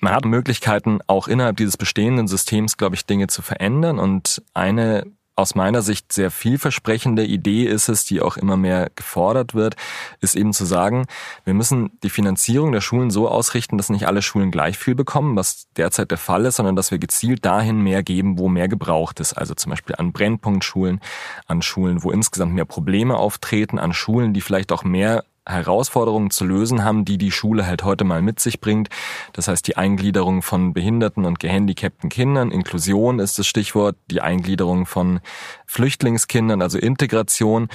Man 0.00 0.14
hat 0.14 0.24
Möglichkeiten, 0.24 1.00
auch 1.06 1.28
innerhalb 1.28 1.56
dieses 1.56 1.76
bestehenden 1.76 2.28
Systems, 2.28 2.76
glaube 2.76 2.94
ich, 2.94 3.06
Dinge 3.06 3.28
zu 3.28 3.42
verändern. 3.42 3.98
Und 3.98 4.42
eine 4.52 5.04
aus 5.36 5.54
meiner 5.54 5.82
Sicht 5.82 6.12
sehr 6.12 6.30
vielversprechende 6.30 7.24
Idee 7.24 7.64
ist 7.64 7.88
es, 7.88 8.04
die 8.04 8.20
auch 8.20 8.36
immer 8.36 8.56
mehr 8.56 8.90
gefordert 8.94 9.54
wird, 9.54 9.74
ist 10.20 10.36
eben 10.36 10.52
zu 10.52 10.64
sagen, 10.64 11.06
wir 11.44 11.54
müssen 11.54 11.98
die 12.02 12.10
Finanzierung 12.10 12.70
der 12.70 12.80
Schulen 12.80 13.10
so 13.10 13.28
ausrichten, 13.28 13.76
dass 13.76 13.90
nicht 13.90 14.06
alle 14.06 14.22
Schulen 14.22 14.50
gleich 14.50 14.78
viel 14.78 14.94
bekommen, 14.94 15.36
was 15.36 15.66
derzeit 15.76 16.10
der 16.10 16.18
Fall 16.18 16.44
ist, 16.44 16.56
sondern 16.56 16.76
dass 16.76 16.92
wir 16.92 16.98
gezielt 16.98 17.44
dahin 17.44 17.80
mehr 17.80 18.02
geben, 18.02 18.38
wo 18.38 18.48
mehr 18.48 18.68
gebraucht 18.68 19.18
ist. 19.18 19.32
Also 19.32 19.54
zum 19.54 19.70
Beispiel 19.70 19.96
an 19.96 20.12
Brennpunktschulen, 20.12 21.00
an 21.46 21.62
Schulen, 21.62 22.04
wo 22.04 22.12
insgesamt 22.12 22.54
mehr 22.54 22.64
Probleme 22.64 23.16
auftreten, 23.16 23.78
an 23.78 23.92
Schulen, 23.92 24.34
die 24.34 24.40
vielleicht 24.40 24.70
auch 24.70 24.84
mehr 24.84 25.24
Herausforderungen 25.46 26.30
zu 26.30 26.44
lösen 26.44 26.84
haben, 26.84 27.04
die 27.04 27.18
die 27.18 27.30
Schule 27.30 27.66
halt 27.66 27.84
heute 27.84 28.04
mal 28.04 28.22
mit 28.22 28.40
sich 28.40 28.60
bringt. 28.60 28.88
Das 29.32 29.48
heißt, 29.48 29.66
die 29.66 29.76
Eingliederung 29.76 30.42
von 30.42 30.72
behinderten 30.72 31.24
und 31.24 31.38
gehandicapten 31.38 32.08
Kindern, 32.08 32.50
Inklusion 32.50 33.18
ist 33.18 33.38
das 33.38 33.46
Stichwort, 33.46 33.96
die 34.10 34.20
Eingliederung 34.20 34.86
von 34.86 35.20
Flüchtlingskindern, 35.66 36.62
also 36.62 36.78
Integration. 36.78 37.68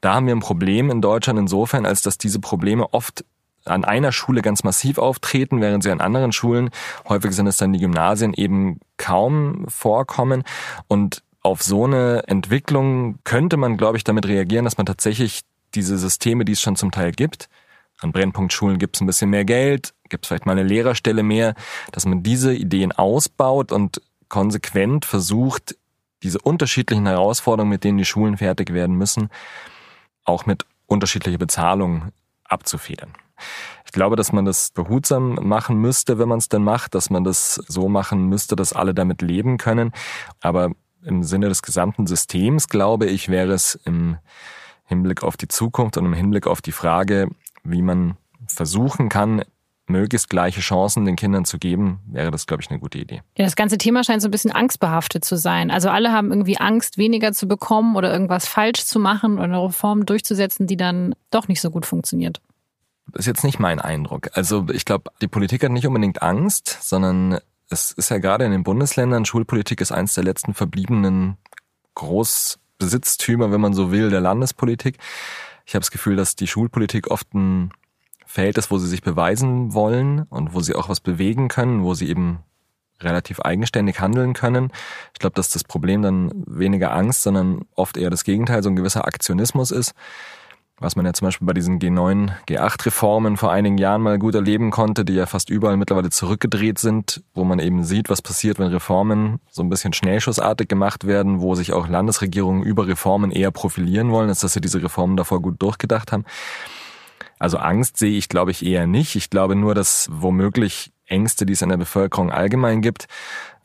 Da 0.00 0.14
haben 0.14 0.26
wir 0.26 0.34
ein 0.34 0.40
Problem 0.40 0.90
in 0.90 1.00
Deutschland 1.00 1.38
insofern, 1.38 1.86
als 1.86 2.02
dass 2.02 2.18
diese 2.18 2.40
Probleme 2.40 2.92
oft 2.92 3.24
an 3.64 3.84
einer 3.84 4.12
Schule 4.12 4.42
ganz 4.42 4.62
massiv 4.62 4.98
auftreten, 4.98 5.62
während 5.62 5.82
sie 5.82 5.90
an 5.90 6.00
anderen 6.00 6.32
Schulen, 6.32 6.68
häufig 7.08 7.32
sind 7.32 7.46
es 7.46 7.56
dann 7.56 7.72
die 7.72 7.78
Gymnasien, 7.78 8.34
eben 8.34 8.80
kaum 8.98 9.64
vorkommen. 9.68 10.42
Und 10.88 11.22
auf 11.42 11.62
so 11.62 11.84
eine 11.84 12.24
Entwicklung 12.26 13.18
könnte 13.24 13.56
man, 13.56 13.76
glaube 13.76 13.96
ich, 13.96 14.04
damit 14.04 14.26
reagieren, 14.26 14.64
dass 14.64 14.76
man 14.76 14.86
tatsächlich 14.86 15.42
diese 15.74 15.98
Systeme, 15.98 16.44
die 16.44 16.52
es 16.52 16.60
schon 16.60 16.76
zum 16.76 16.90
Teil 16.90 17.12
gibt. 17.12 17.48
An 18.00 18.12
Brennpunktschulen 18.12 18.78
gibt 18.78 18.96
es 18.96 19.00
ein 19.00 19.06
bisschen 19.06 19.30
mehr 19.30 19.44
Geld, 19.44 19.94
gibt 20.08 20.24
es 20.24 20.28
vielleicht 20.28 20.46
mal 20.46 20.52
eine 20.52 20.62
Lehrerstelle 20.62 21.22
mehr, 21.22 21.54
dass 21.92 22.06
man 22.06 22.22
diese 22.22 22.54
Ideen 22.54 22.92
ausbaut 22.92 23.72
und 23.72 24.00
konsequent 24.28 25.04
versucht, 25.04 25.76
diese 26.22 26.38
unterschiedlichen 26.40 27.06
Herausforderungen, 27.06 27.70
mit 27.70 27.84
denen 27.84 27.98
die 27.98 28.04
Schulen 28.04 28.38
fertig 28.38 28.72
werden 28.72 28.96
müssen, 28.96 29.30
auch 30.24 30.46
mit 30.46 30.64
unterschiedlicher 30.86 31.38
Bezahlung 31.38 32.12
abzufedern. 32.44 33.12
Ich 33.84 33.92
glaube, 33.92 34.16
dass 34.16 34.32
man 34.32 34.44
das 34.44 34.70
behutsam 34.70 35.34
machen 35.42 35.76
müsste, 35.76 36.18
wenn 36.18 36.28
man 36.28 36.38
es 36.38 36.48
denn 36.48 36.64
macht, 36.64 36.94
dass 36.94 37.10
man 37.10 37.24
das 37.24 37.54
so 37.54 37.88
machen 37.88 38.28
müsste, 38.28 38.56
dass 38.56 38.72
alle 38.72 38.94
damit 38.94 39.22
leben 39.22 39.58
können. 39.58 39.92
Aber 40.40 40.70
im 41.04 41.22
Sinne 41.22 41.48
des 41.48 41.62
gesamten 41.62 42.06
Systems, 42.06 42.68
glaube 42.68 43.06
ich, 43.06 43.28
wäre 43.28 43.52
es 43.52 43.74
im 43.84 44.16
Hinblick 44.84 45.22
auf 45.22 45.36
die 45.36 45.48
Zukunft 45.48 45.96
und 45.96 46.04
im 46.04 46.14
Hinblick 46.14 46.46
auf 46.46 46.60
die 46.60 46.72
Frage, 46.72 47.28
wie 47.62 47.82
man 47.82 48.16
versuchen 48.46 49.08
kann, 49.08 49.42
möglichst 49.86 50.30
gleiche 50.30 50.60
Chancen 50.60 51.04
den 51.04 51.16
Kindern 51.16 51.44
zu 51.44 51.58
geben, 51.58 52.00
wäre 52.06 52.30
das, 52.30 52.46
glaube 52.46 52.62
ich, 52.62 52.70
eine 52.70 52.78
gute 52.78 52.98
Idee. 52.98 53.22
Ja, 53.36 53.44
das 53.44 53.56
ganze 53.56 53.78
Thema 53.78 54.02
scheint 54.02 54.22
so 54.22 54.28
ein 54.28 54.30
bisschen 54.30 54.52
angstbehaftet 54.52 55.24
zu 55.24 55.36
sein. 55.36 55.70
Also 55.70 55.90
alle 55.90 56.12
haben 56.12 56.30
irgendwie 56.30 56.58
Angst, 56.58 56.96
weniger 56.96 57.32
zu 57.32 57.46
bekommen 57.46 57.96
oder 57.96 58.10
irgendwas 58.12 58.46
falsch 58.46 58.84
zu 58.84 58.98
machen 58.98 59.34
oder 59.34 59.44
eine 59.44 59.62
Reform 59.62 60.06
durchzusetzen, 60.06 60.66
die 60.66 60.76
dann 60.76 61.14
doch 61.30 61.48
nicht 61.48 61.60
so 61.60 61.70
gut 61.70 61.84
funktioniert. 61.84 62.40
Das 63.08 63.20
ist 63.20 63.26
jetzt 63.26 63.44
nicht 63.44 63.58
mein 63.58 63.78
Eindruck. 63.78 64.30
Also 64.32 64.66
ich 64.72 64.86
glaube, 64.86 65.10
die 65.20 65.28
Politik 65.28 65.62
hat 65.62 65.70
nicht 65.70 65.86
unbedingt 65.86 66.22
Angst, 66.22 66.78
sondern 66.80 67.38
es 67.68 67.92
ist 67.92 68.10
ja 68.10 68.18
gerade 68.18 68.44
in 68.44 68.52
den 68.52 68.62
Bundesländern, 68.62 69.24
Schulpolitik 69.24 69.80
ist 69.80 69.92
eins 69.92 70.14
der 70.14 70.24
letzten 70.24 70.54
verbliebenen 70.54 71.36
Großbesitztümer, 72.84 73.50
wenn 73.50 73.60
man 73.60 73.72
so 73.72 73.90
will, 73.90 74.10
der 74.10 74.20
Landespolitik. 74.20 74.98
Ich 75.64 75.74
habe 75.74 75.80
das 75.80 75.90
Gefühl, 75.90 76.16
dass 76.16 76.36
die 76.36 76.46
Schulpolitik 76.46 77.10
oft 77.10 77.32
ein 77.34 77.70
Feld 78.26 78.58
ist, 78.58 78.70
wo 78.70 78.78
sie 78.78 78.88
sich 78.88 79.02
beweisen 79.02 79.72
wollen 79.72 80.22
und 80.24 80.52
wo 80.52 80.60
sie 80.60 80.74
auch 80.74 80.88
was 80.88 81.00
bewegen 81.00 81.48
können, 81.48 81.82
wo 81.82 81.94
sie 81.94 82.08
eben 82.08 82.40
relativ 83.00 83.40
eigenständig 83.40 84.00
handeln 84.00 84.34
können. 84.34 84.70
Ich 85.14 85.18
glaube, 85.18 85.34
dass 85.34 85.48
das 85.48 85.64
Problem 85.64 86.02
dann 86.02 86.30
weniger 86.46 86.92
Angst, 86.92 87.22
sondern 87.22 87.62
oft 87.74 87.96
eher 87.96 88.10
das 88.10 88.24
Gegenteil, 88.24 88.62
so 88.62 88.68
ein 88.68 88.76
gewisser 88.76 89.06
Aktionismus 89.06 89.70
ist. 89.70 89.94
Was 90.80 90.96
man 90.96 91.06
ja 91.06 91.12
zum 91.12 91.28
Beispiel 91.28 91.46
bei 91.46 91.52
diesen 91.52 91.78
G9, 91.78 92.32
G8-Reformen 92.48 93.36
vor 93.36 93.52
einigen 93.52 93.78
Jahren 93.78 94.02
mal 94.02 94.18
gut 94.18 94.34
erleben 94.34 94.72
konnte, 94.72 95.04
die 95.04 95.14
ja 95.14 95.26
fast 95.26 95.48
überall 95.48 95.76
mittlerweile 95.76 96.10
zurückgedreht 96.10 96.80
sind, 96.80 97.22
wo 97.32 97.44
man 97.44 97.60
eben 97.60 97.84
sieht, 97.84 98.10
was 98.10 98.22
passiert, 98.22 98.58
wenn 98.58 98.66
Reformen 98.68 99.38
so 99.50 99.62
ein 99.62 99.68
bisschen 99.68 99.92
schnellschussartig 99.92 100.66
gemacht 100.66 101.06
werden, 101.06 101.40
wo 101.40 101.54
sich 101.54 101.72
auch 101.72 101.86
Landesregierungen 101.86 102.64
über 102.64 102.88
Reformen 102.88 103.30
eher 103.30 103.52
profilieren 103.52 104.10
wollen, 104.10 104.28
als 104.28 104.40
dass 104.40 104.54
sie 104.54 104.60
diese 104.60 104.82
Reformen 104.82 105.16
davor 105.16 105.40
gut 105.40 105.62
durchgedacht 105.62 106.10
haben. 106.10 106.24
Also 107.38 107.58
Angst 107.58 107.96
sehe 107.96 108.16
ich, 108.16 108.28
glaube 108.28 108.50
ich, 108.50 108.64
eher 108.64 108.86
nicht. 108.88 109.14
Ich 109.14 109.30
glaube 109.30 109.54
nur, 109.54 109.74
dass 109.74 110.08
womöglich 110.10 110.92
Ängste, 111.06 111.46
die 111.46 111.52
es 111.52 111.62
in 111.62 111.68
der 111.68 111.76
Bevölkerung 111.76 112.32
allgemein 112.32 112.80
gibt, 112.80 113.06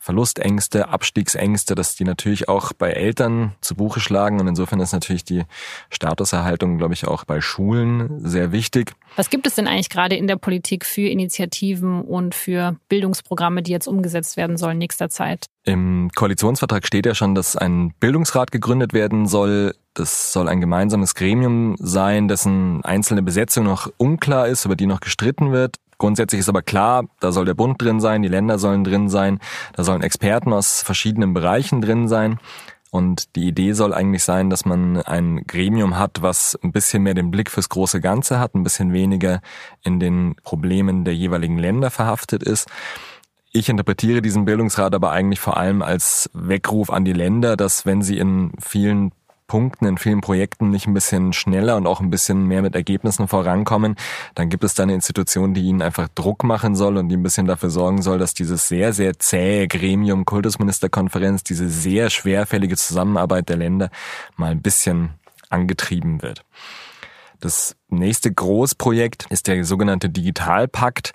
Verlustängste, 0.02 0.88
Abstiegsängste, 0.88 1.74
dass 1.74 1.94
die 1.94 2.04
natürlich 2.04 2.48
auch 2.48 2.72
bei 2.72 2.90
Eltern 2.90 3.52
zu 3.60 3.74
Buche 3.74 4.00
schlagen. 4.00 4.40
Und 4.40 4.48
insofern 4.48 4.80
ist 4.80 4.92
natürlich 4.92 5.24
die 5.24 5.42
Statuserhaltung, 5.90 6.78
glaube 6.78 6.94
ich, 6.94 7.06
auch 7.06 7.24
bei 7.24 7.42
Schulen 7.42 8.26
sehr 8.26 8.50
wichtig. 8.50 8.92
Was 9.16 9.28
gibt 9.28 9.46
es 9.46 9.56
denn 9.56 9.66
eigentlich 9.66 9.90
gerade 9.90 10.16
in 10.16 10.26
der 10.26 10.36
Politik 10.36 10.86
für 10.86 11.06
Initiativen 11.06 12.00
und 12.00 12.34
für 12.34 12.76
Bildungsprogramme, 12.88 13.62
die 13.62 13.72
jetzt 13.72 13.86
umgesetzt 13.86 14.38
werden 14.38 14.56
sollen 14.56 14.78
nächster 14.78 15.10
Zeit? 15.10 15.46
Im 15.64 16.10
Koalitionsvertrag 16.14 16.86
steht 16.86 17.04
ja 17.04 17.14
schon, 17.14 17.34
dass 17.34 17.54
ein 17.54 17.92
Bildungsrat 18.00 18.52
gegründet 18.52 18.94
werden 18.94 19.26
soll. 19.26 19.74
Das 19.92 20.32
soll 20.32 20.48
ein 20.48 20.62
gemeinsames 20.62 21.14
Gremium 21.14 21.76
sein, 21.78 22.26
dessen 22.26 22.82
einzelne 22.84 23.22
Besetzung 23.22 23.64
noch 23.64 23.92
unklar 23.98 24.48
ist, 24.48 24.64
über 24.64 24.76
die 24.76 24.86
noch 24.86 25.00
gestritten 25.00 25.52
wird. 25.52 25.76
Grundsätzlich 26.00 26.40
ist 26.40 26.48
aber 26.48 26.62
klar, 26.62 27.04
da 27.20 27.30
soll 27.30 27.44
der 27.44 27.52
Bund 27.52 27.80
drin 27.80 28.00
sein, 28.00 28.22
die 28.22 28.28
Länder 28.28 28.58
sollen 28.58 28.84
drin 28.84 29.10
sein, 29.10 29.38
da 29.74 29.84
sollen 29.84 30.02
Experten 30.02 30.50
aus 30.50 30.80
verschiedenen 30.82 31.34
Bereichen 31.34 31.82
drin 31.82 32.08
sein. 32.08 32.40
Und 32.90 33.36
die 33.36 33.46
Idee 33.46 33.74
soll 33.74 33.92
eigentlich 33.92 34.24
sein, 34.24 34.48
dass 34.48 34.64
man 34.64 35.02
ein 35.02 35.44
Gremium 35.46 35.98
hat, 35.98 36.22
was 36.22 36.58
ein 36.62 36.72
bisschen 36.72 37.02
mehr 37.02 37.12
den 37.12 37.30
Blick 37.30 37.50
fürs 37.50 37.68
große 37.68 38.00
Ganze 38.00 38.40
hat, 38.40 38.54
ein 38.54 38.62
bisschen 38.62 38.94
weniger 38.94 39.42
in 39.82 40.00
den 40.00 40.36
Problemen 40.42 41.04
der 41.04 41.14
jeweiligen 41.14 41.58
Länder 41.58 41.90
verhaftet 41.90 42.42
ist. 42.42 42.66
Ich 43.52 43.68
interpretiere 43.68 44.22
diesen 44.22 44.46
Bildungsrat 44.46 44.94
aber 44.94 45.10
eigentlich 45.10 45.40
vor 45.40 45.58
allem 45.58 45.82
als 45.82 46.30
Weckruf 46.32 46.88
an 46.88 47.04
die 47.04 47.12
Länder, 47.12 47.58
dass 47.58 47.84
wenn 47.84 48.00
sie 48.00 48.16
in 48.16 48.52
vielen 48.58 49.12
Punkten, 49.50 49.84
in 49.84 49.98
vielen 49.98 50.20
Projekten 50.20 50.70
nicht 50.70 50.86
ein 50.86 50.94
bisschen 50.94 51.32
schneller 51.32 51.76
und 51.76 51.88
auch 51.88 52.00
ein 52.00 52.08
bisschen 52.08 52.46
mehr 52.46 52.62
mit 52.62 52.76
Ergebnissen 52.76 53.26
vorankommen, 53.26 53.96
dann 54.36 54.48
gibt 54.48 54.62
es 54.62 54.74
da 54.74 54.84
eine 54.84 54.94
Institution, 54.94 55.54
die 55.54 55.62
ihnen 55.62 55.82
einfach 55.82 56.06
Druck 56.14 56.44
machen 56.44 56.76
soll 56.76 56.96
und 56.96 57.08
die 57.08 57.16
ein 57.16 57.22
bisschen 57.24 57.48
dafür 57.48 57.68
sorgen 57.68 58.00
soll, 58.00 58.18
dass 58.18 58.32
dieses 58.32 58.68
sehr, 58.68 58.92
sehr 58.92 59.18
zähe 59.18 59.66
Gremium 59.66 60.24
Kultusministerkonferenz, 60.24 61.42
diese 61.42 61.68
sehr 61.68 62.10
schwerfällige 62.10 62.76
Zusammenarbeit 62.76 63.48
der 63.48 63.56
Länder 63.56 63.90
mal 64.36 64.52
ein 64.52 64.62
bisschen 64.62 65.14
angetrieben 65.48 66.22
wird. 66.22 66.44
Das 67.40 67.74
nächste 67.88 68.32
Großprojekt 68.32 69.26
ist 69.30 69.48
der 69.48 69.64
sogenannte 69.64 70.10
Digitalpakt 70.10 71.12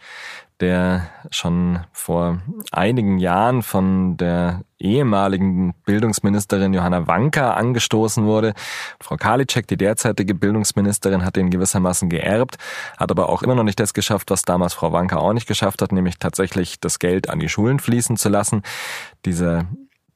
der 0.61 1.07
schon 1.31 1.79
vor 1.91 2.39
einigen 2.71 3.17
Jahren 3.17 3.61
von 3.61 4.15
der 4.15 4.61
ehemaligen 4.79 5.73
Bildungsministerin 5.85 6.73
Johanna 6.73 7.07
Wanka 7.07 7.53
angestoßen 7.53 8.25
wurde. 8.25 8.53
Frau 9.01 9.17
Karliczek, 9.17 9.67
die 9.67 9.77
derzeitige 9.77 10.33
Bildungsministerin, 10.33 11.25
hat 11.25 11.35
den 11.35 11.49
gewissermaßen 11.49 12.09
geerbt, 12.09 12.57
hat 12.97 13.11
aber 13.11 13.29
auch 13.29 13.43
immer 13.43 13.55
noch 13.55 13.63
nicht 13.63 13.79
das 13.79 13.93
geschafft, 13.93 14.31
was 14.31 14.43
damals 14.43 14.73
Frau 14.73 14.93
Wanka 14.93 15.17
auch 15.17 15.33
nicht 15.33 15.47
geschafft 15.47 15.81
hat, 15.81 15.91
nämlich 15.91 16.19
tatsächlich 16.19 16.79
das 16.79 16.99
Geld 16.99 17.29
an 17.29 17.39
die 17.39 17.49
Schulen 17.49 17.79
fließen 17.79 18.15
zu 18.15 18.29
lassen. 18.29 18.61
Dieser 19.25 19.65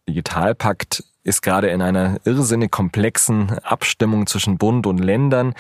Digitalpakt 0.08 1.04
ist 1.24 1.42
gerade 1.42 1.68
in 1.68 1.82
einer 1.82 2.18
irrsinnig 2.24 2.72
komplexen 2.72 3.60
Abstimmung 3.60 4.26
zwischen 4.26 4.58
Bund 4.58 4.88
und 4.88 5.00
Ländern. 5.00 5.54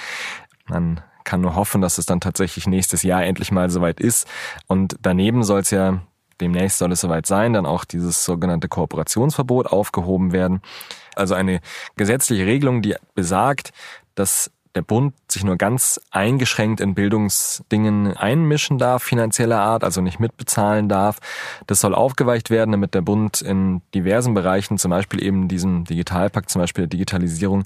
Man 0.67 1.01
kann 1.23 1.41
nur 1.41 1.55
hoffen, 1.55 1.81
dass 1.81 1.97
es 1.97 2.05
dann 2.05 2.19
tatsächlich 2.19 2.67
nächstes 2.67 3.03
Jahr 3.03 3.23
endlich 3.23 3.51
mal 3.51 3.69
soweit 3.69 3.99
ist. 3.99 4.27
Und 4.67 4.97
daneben 5.01 5.43
soll 5.43 5.61
es 5.61 5.71
ja 5.71 6.01
demnächst 6.41 6.77
soll 6.77 6.91
es 6.91 7.01
soweit 7.01 7.25
sein, 7.25 7.53
dann 7.53 7.65
auch 7.65 7.85
dieses 7.85 8.23
sogenannte 8.23 8.67
Kooperationsverbot 8.67 9.67
aufgehoben 9.67 10.31
werden. 10.31 10.61
Also 11.15 11.35
eine 11.35 11.59
gesetzliche 11.95 12.45
Regelung, 12.45 12.81
die 12.81 12.95
besagt, 13.13 13.71
dass 14.15 14.51
der 14.75 14.81
Bund 14.83 15.15
sich 15.27 15.43
nur 15.43 15.57
ganz 15.57 15.99
eingeschränkt 16.11 16.79
in 16.79 16.93
Bildungsdingen 16.93 18.15
einmischen 18.15 18.77
darf, 18.77 19.03
finanzieller 19.03 19.59
Art, 19.59 19.83
also 19.83 19.99
nicht 20.01 20.19
mitbezahlen 20.19 20.87
darf. 20.87 21.17
Das 21.65 21.79
soll 21.79 21.95
aufgeweicht 21.95 22.51
werden, 22.51 22.71
damit 22.71 22.93
der 22.93 23.01
Bund 23.01 23.41
in 23.41 23.81
diversen 23.95 24.35
Bereichen, 24.35 24.77
zum 24.77 24.91
Beispiel 24.91 25.23
eben 25.23 25.47
diesem 25.47 25.85
Digitalpakt, 25.85 26.51
zum 26.51 26.61
Beispiel 26.61 26.83
der 26.83 26.89
Digitalisierung, 26.89 27.65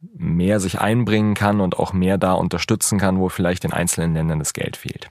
mehr 0.00 0.60
sich 0.60 0.80
einbringen 0.80 1.34
kann 1.34 1.60
und 1.60 1.78
auch 1.78 1.92
mehr 1.92 2.18
da 2.18 2.32
unterstützen 2.34 2.98
kann, 2.98 3.18
wo 3.18 3.28
vielleicht 3.28 3.64
in 3.64 3.72
einzelnen 3.72 4.14
Ländern 4.14 4.38
das 4.38 4.52
Geld 4.52 4.76
fehlt. 4.76 5.10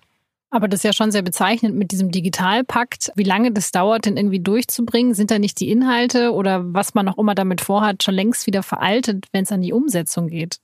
Aber 0.50 0.68
das 0.68 0.80
ist 0.80 0.84
ja 0.84 0.94
schon 0.94 1.12
sehr 1.12 1.24
bezeichnend 1.24 1.76
mit 1.76 1.92
diesem 1.92 2.10
Digitalpakt. 2.10 3.12
Wie 3.16 3.24
lange 3.24 3.52
das 3.52 3.72
dauert, 3.72 4.06
den 4.06 4.16
irgendwie 4.16 4.40
durchzubringen? 4.40 5.14
Sind 5.14 5.30
da 5.30 5.40
nicht 5.40 5.60
die 5.60 5.70
Inhalte 5.70 6.32
oder 6.32 6.74
was 6.74 6.94
man 6.94 7.10
auch 7.10 7.18
immer 7.18 7.36
damit 7.36 7.60
vorhat, 7.60 8.04
schon 8.04 8.16
längst 8.16 8.48
wieder 8.48 8.64
veraltet, 8.64 9.26
wenn 9.34 9.44
es 9.44 9.52
an 9.52 9.62
die 9.62 9.74
Umsetzung 9.74 10.30
geht? 10.30 10.60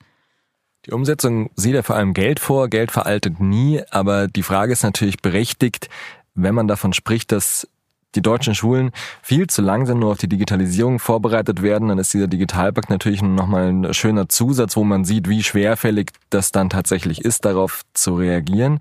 Die 0.85 0.91
Umsetzung 0.91 1.49
sieht 1.55 1.75
ja 1.75 1.81
vor 1.81 1.97
allem 1.97 2.13
Geld 2.13 2.39
vor. 2.39 2.69
Geld 2.69 2.91
veraltet 2.91 3.39
nie. 3.41 3.81
Aber 3.89 4.27
die 4.27 4.43
Frage 4.43 4.73
ist 4.73 4.83
natürlich 4.83 5.21
berechtigt, 5.21 5.89
wenn 6.33 6.55
man 6.55 6.67
davon 6.67 6.93
spricht, 6.93 7.31
dass 7.31 7.67
die 8.15 8.21
deutschen 8.21 8.55
Schulen 8.55 8.91
viel 9.21 9.47
zu 9.47 9.61
langsam 9.61 9.99
nur 9.99 10.11
auf 10.11 10.17
die 10.17 10.27
Digitalisierung 10.27 10.99
vorbereitet 10.99 11.61
werden, 11.61 11.87
dann 11.89 11.97
ist 11.97 12.13
dieser 12.13 12.27
Digitalpakt 12.27 12.89
natürlich 12.89 13.21
nochmal 13.21 13.69
ein 13.69 13.93
schöner 13.93 14.29
Zusatz, 14.29 14.75
wo 14.75 14.83
man 14.83 15.05
sieht, 15.05 15.29
wie 15.29 15.43
schwerfällig 15.43 16.11
das 16.29 16.51
dann 16.51 16.69
tatsächlich 16.69 17.21
ist, 17.21 17.45
darauf 17.45 17.83
zu 17.93 18.15
reagieren. 18.15 18.79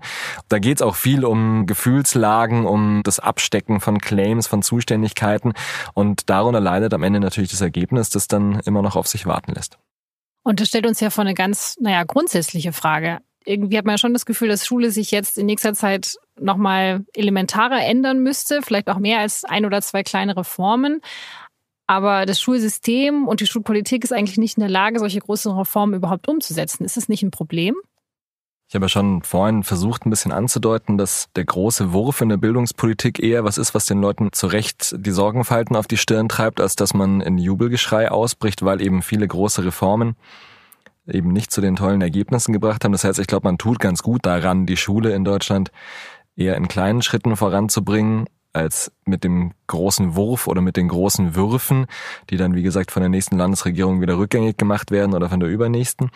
Da 0.49 0.59
geht 0.59 0.77
es 0.77 0.81
auch 0.81 0.95
viel 0.95 1.25
um 1.25 1.65
Gefühlslagen, 1.65 2.65
um 2.65 3.01
das 3.03 3.19
Abstecken 3.19 3.79
von 3.79 3.99
Claims, 3.99 4.47
von 4.47 4.61
Zuständigkeiten 4.61 5.53
und 5.93 6.29
darunter 6.29 6.59
leidet 6.59 6.93
am 6.93 7.03
Ende 7.03 7.19
natürlich 7.19 7.51
das 7.51 7.61
Ergebnis, 7.61 8.09
das 8.09 8.27
dann 8.27 8.59
immer 8.65 8.81
noch 8.81 8.95
auf 8.95 9.07
sich 9.07 9.25
warten 9.25 9.53
lässt. 9.53 9.77
Und 10.43 10.59
das 10.59 10.67
stellt 10.67 10.85
uns 10.85 10.99
ja 10.99 11.09
vor 11.09 11.23
eine 11.23 11.33
ganz, 11.33 11.77
naja, 11.79 12.03
grundsätzliche 12.03 12.73
Frage 12.73 13.19
irgendwie 13.45 13.77
hat 13.77 13.85
man 13.85 13.93
ja 13.93 13.97
schon 13.97 14.13
das 14.13 14.25
Gefühl, 14.25 14.47
dass 14.47 14.65
Schule 14.65 14.91
sich 14.91 15.11
jetzt 15.11 15.37
in 15.37 15.45
nächster 15.45 15.73
Zeit 15.73 16.17
nochmal 16.39 17.05
elementarer 17.13 17.83
ändern 17.83 18.19
müsste, 18.23 18.61
vielleicht 18.61 18.89
auch 18.89 18.99
mehr 18.99 19.19
als 19.19 19.43
ein 19.43 19.65
oder 19.65 19.81
zwei 19.81 20.03
kleine 20.03 20.35
Reformen. 20.35 21.01
Aber 21.85 22.25
das 22.25 22.39
Schulsystem 22.39 23.27
und 23.27 23.41
die 23.41 23.47
Schulpolitik 23.47 24.03
ist 24.03 24.13
eigentlich 24.13 24.37
nicht 24.37 24.57
in 24.57 24.61
der 24.61 24.69
Lage, 24.69 24.99
solche 24.99 25.19
großen 25.19 25.51
Reformen 25.51 25.95
überhaupt 25.95 26.27
umzusetzen. 26.27 26.85
Ist 26.85 26.97
das 26.97 27.09
nicht 27.09 27.23
ein 27.23 27.31
Problem? 27.31 27.75
Ich 28.69 28.75
habe 28.75 28.85
ja 28.85 28.89
schon 28.89 29.21
vorhin 29.21 29.63
versucht, 29.63 30.05
ein 30.05 30.09
bisschen 30.09 30.31
anzudeuten, 30.31 30.97
dass 30.97 31.27
der 31.35 31.45
große 31.45 31.93
Wurf 31.93 32.21
in 32.21 32.29
der 32.29 32.37
Bildungspolitik 32.37 33.21
eher 33.21 33.43
was 33.43 33.57
ist, 33.57 33.75
was 33.75 33.85
den 33.85 34.01
Leuten 34.01 34.31
zu 34.31 34.47
Recht 34.47 34.95
die 34.97 35.11
Sorgenfalten 35.11 35.75
auf 35.75 35.85
die 35.85 35.97
Stirn 35.97 36.29
treibt, 36.29 36.59
als 36.59 36.75
dass 36.75 36.93
man 36.93 37.21
in 37.21 37.37
Jubelgeschrei 37.37 38.09
ausbricht, 38.09 38.65
weil 38.65 38.81
eben 38.81 39.03
viele 39.03 39.27
große 39.27 39.63
Reformen 39.65 40.15
eben 41.07 41.29
nicht 41.29 41.51
zu 41.51 41.61
den 41.61 41.75
tollen 41.75 42.01
Ergebnissen 42.01 42.53
gebracht 42.53 42.83
haben. 42.83 42.91
Das 42.91 43.03
heißt, 43.03 43.19
ich 43.19 43.27
glaube, 43.27 43.47
man 43.47 43.57
tut 43.57 43.79
ganz 43.79 44.03
gut 44.03 44.25
daran, 44.25 44.65
die 44.65 44.77
Schule 44.77 45.13
in 45.13 45.25
Deutschland 45.25 45.71
eher 46.35 46.55
in 46.55 46.67
kleinen 46.67 47.01
Schritten 47.01 47.35
voranzubringen, 47.35 48.25
als 48.53 48.91
mit 49.05 49.23
dem 49.23 49.53
großen 49.67 50.15
Wurf 50.15 50.47
oder 50.47 50.61
mit 50.61 50.77
den 50.77 50.87
großen 50.87 51.35
Würfen, 51.35 51.87
die 52.29 52.37
dann, 52.37 52.53
wie 52.53 52.61
gesagt, 52.61 52.91
von 52.91 53.01
der 53.01 53.09
nächsten 53.09 53.37
Landesregierung 53.37 53.99
wieder 53.99 54.17
rückgängig 54.17 54.57
gemacht 54.57 54.91
werden 54.91 55.15
oder 55.15 55.27
von 55.29 55.39
der 55.39 55.49
übernächsten. 55.49 56.11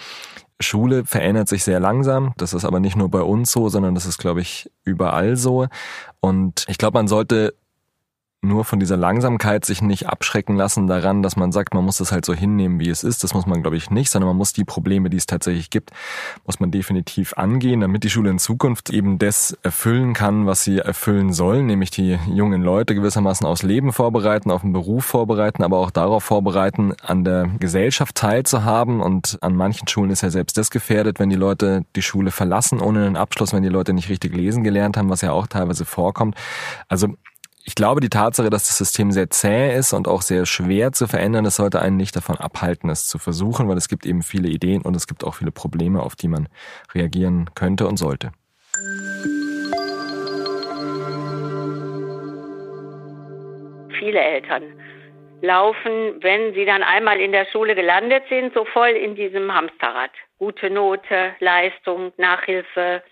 Schule 0.60 1.06
verändert 1.06 1.50
sich 1.50 1.64
sehr 1.64 1.80
langsam. 1.80 2.34
Das 2.38 2.54
ist 2.54 2.66
aber 2.66 2.80
nicht 2.80 2.96
nur 2.96 3.10
bei 3.10 3.22
uns 3.22 3.52
so, 3.52 3.70
sondern 3.70 3.96
das 3.96 4.06
ist, 4.06 4.18
glaube 4.20 4.42
ich, 4.42 4.72
überall 4.84 5.36
so. 5.36 5.68
Und 6.20 6.66
ich 6.68 6.78
glaube, 6.78 6.98
man 6.98 7.08
sollte 7.08 7.56
nur 8.42 8.66
von 8.66 8.80
dieser 8.80 8.98
Langsamkeit 8.98 9.66
sich 9.66 9.82
nicht 9.82 10.08
abschrecken 10.08 10.56
lassen 10.56 10.86
daran, 10.86 11.24
dass 11.24 11.36
man 11.36 11.52
sagt, 11.52 11.74
man 11.74 11.84
muss 11.84 11.98
das 11.98 12.12
halt 12.12 12.24
so 12.24 12.36
hinnehmen, 12.36 12.80
wie 12.80 12.90
es 12.90 13.04
ist. 13.04 13.24
Das 13.24 13.34
muss 13.34 13.48
man, 13.48 13.62
glaube 13.64 13.78
ich, 13.78 13.90
nicht, 13.90 14.12
sondern 14.12 14.28
man 14.28 14.38
muss 14.38 14.54
die 14.54 14.64
Probleme, 14.64 15.10
die 15.10 15.18
es 15.18 15.26
tatsächlich 15.26 15.72
gibt, 15.72 15.90
muss 16.46 16.60
man 16.60 16.70
definitiv 16.70 17.34
angehen, 17.34 17.82
damit 17.82 18.04
die 18.04 18.12
Schule 18.12 18.30
in 18.30 18.38
Zukunft 18.38 18.92
eben 18.92 19.18
das 19.18 19.58
erfüllen 19.64 20.14
kann, 20.14 20.46
was 20.46 20.64
sie 20.64 20.78
erfüllen 20.78 21.34
soll, 21.34 21.64
nämlich 21.64 21.90
die 21.90 22.20
jungen 22.32 22.62
Leute 22.62 22.94
gewissermaßen 22.94 23.46
aufs 23.48 23.64
Leben 23.64 23.92
vorbereiten, 23.92 24.52
auf 24.52 24.62
den 24.62 24.72
Beruf 24.72 25.06
vorbereiten, 25.06 25.64
aber 25.64 25.80
auch 25.80 25.90
darauf 25.90 26.24
vorbereiten, 26.24 26.94
an 27.02 27.24
der 27.24 27.50
Gesellschaft 27.60 28.16
teilzuhaben. 28.16 29.02
Und 29.02 29.40
an 29.42 29.56
manchen 29.56 29.88
Schulen 29.88 30.12
ist 30.12 30.22
ja 30.22 30.30
selbst 30.30 30.58
das 30.58 30.70
gefährdet, 30.70 31.20
wenn 31.20 31.30
die 31.30 31.36
Leute 31.36 31.86
die 31.96 32.04
Schule 32.04 32.30
verlassen 32.30 32.82
ohne 32.82 33.06
einen 33.08 33.18
Abschluss, 33.18 33.52
wenn 33.52 33.64
die 33.64 33.70
Leute 33.70 33.94
nicht 33.94 34.10
richtig 34.10 34.36
lesen 34.36 34.64
gelernt 34.64 34.96
haben, 34.96 35.10
was 35.10 35.22
ja 35.22 35.32
auch 35.32 35.48
teilweise 35.48 35.86
vorkommt. 35.86 36.36
Also 36.88 37.16
ich 37.68 37.76
glaube, 37.76 38.00
die 38.00 38.08
Tatsache, 38.08 38.50
dass 38.50 38.66
das 38.68 38.78
System 38.78 39.12
sehr 39.12 39.30
zäh 39.30 39.76
ist 39.76 39.92
und 39.92 40.08
auch 40.08 40.22
sehr 40.22 40.46
schwer 40.46 40.94
zu 40.94 41.06
verändern, 41.06 41.44
das 41.44 41.58
sollte 41.58 41.82
einen 41.82 41.98
nicht 41.98 42.16
davon 42.16 42.38
abhalten, 42.38 42.90
es 42.90 43.08
zu 43.08 43.20
versuchen, 43.20 43.68
weil 43.68 43.76
es 43.76 43.90
gibt 43.90 44.06
eben 44.06 44.24
viele 44.24 44.48
Ideen 44.48 44.82
und 44.84 44.96
es 44.96 45.06
gibt 45.06 45.26
auch 45.26 45.36
viele 45.36 45.52
Probleme, 45.52 46.02
auf 46.02 46.16
die 46.16 46.30
man 46.30 46.48
reagieren 46.96 47.50
könnte 47.56 47.86
und 47.86 47.98
sollte. 47.98 48.32
Viele 54.00 54.22
Eltern 54.22 54.64
laufen, 55.42 56.16
wenn 56.22 56.54
sie 56.54 56.64
dann 56.64 56.84
einmal 56.84 57.20
in 57.20 57.34
der 57.34 57.48
Schule 57.52 57.76
gelandet 57.76 58.24
sind, 58.30 58.54
so 58.54 58.64
voll 58.64 58.92
in 58.92 59.16
diesem 59.16 59.54
Hamsterrad. 59.54 60.12
Gute 60.40 60.70
Note, 60.70 61.36
Leistung, 61.42 62.14
Nachhilfe, 62.16 63.04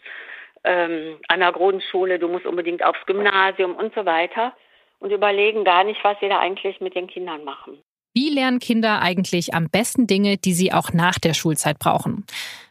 ähm, 0.65 1.17
an 1.27 1.39
der 1.39 1.51
Grundschule, 1.51 2.19
du 2.19 2.27
musst 2.27 2.45
unbedingt 2.45 2.83
aufs 2.83 3.05
Gymnasium 3.05 3.75
und 3.75 3.93
so 3.93 4.05
weiter 4.05 4.53
und 4.99 5.11
überlegen 5.11 5.63
gar 5.63 5.83
nicht, 5.83 6.03
was 6.03 6.17
sie 6.19 6.29
da 6.29 6.39
eigentlich 6.39 6.81
mit 6.81 6.95
den 6.95 7.07
Kindern 7.07 7.43
machen. 7.43 7.77
Wie 8.13 8.29
lernen 8.29 8.59
Kinder 8.59 9.01
eigentlich 9.01 9.53
am 9.53 9.69
besten 9.69 10.07
Dinge, 10.07 10.37
die 10.37 10.53
sie 10.53 10.71
auch 10.71 10.93
nach 10.93 11.19
der 11.19 11.33
Schulzeit 11.33 11.79
brauchen? 11.79 12.25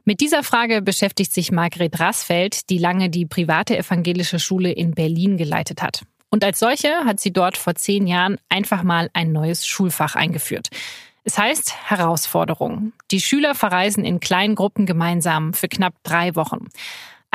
Mit 0.05 0.21
dieser 0.21 0.43
Frage 0.43 0.81
beschäftigt 0.81 1.35
sich 1.35 1.53
Margret 1.53 2.01
Rassfeld, 2.01 2.71
die 2.71 2.79
lange 2.79 3.11
die 3.11 3.27
private 3.27 3.77
evangelische 3.77 4.39
Schule 4.39 4.73
in 4.73 4.95
Berlin 4.95 5.37
geleitet 5.37 5.83
hat. 5.83 6.03
Und 6.31 6.45
als 6.45 6.59
solche 6.59 7.05
hat 7.05 7.21
sie 7.21 7.33
dort 7.33 7.59
vor 7.59 7.75
zehn 7.75 8.07
Jahren 8.07 8.39
einfach 8.49 8.83
mal 8.83 9.11
ein 9.13 9.33
neues 9.33 9.67
Schulfach 9.67 10.17
eingeführt. 10.17 10.69
Es 11.25 11.39
heißt 11.39 11.91
Herausforderung. 11.91 12.93
Die 13.11 13.21
Schüler 13.21 13.55
verreisen 13.55 14.05
in 14.05 14.21
kleinen 14.21 14.55
Gruppen 14.55 14.85
gemeinsam 14.85 15.55
für 15.55 15.69
knapp 15.69 15.95
drei 16.03 16.35
Wochen. 16.37 16.69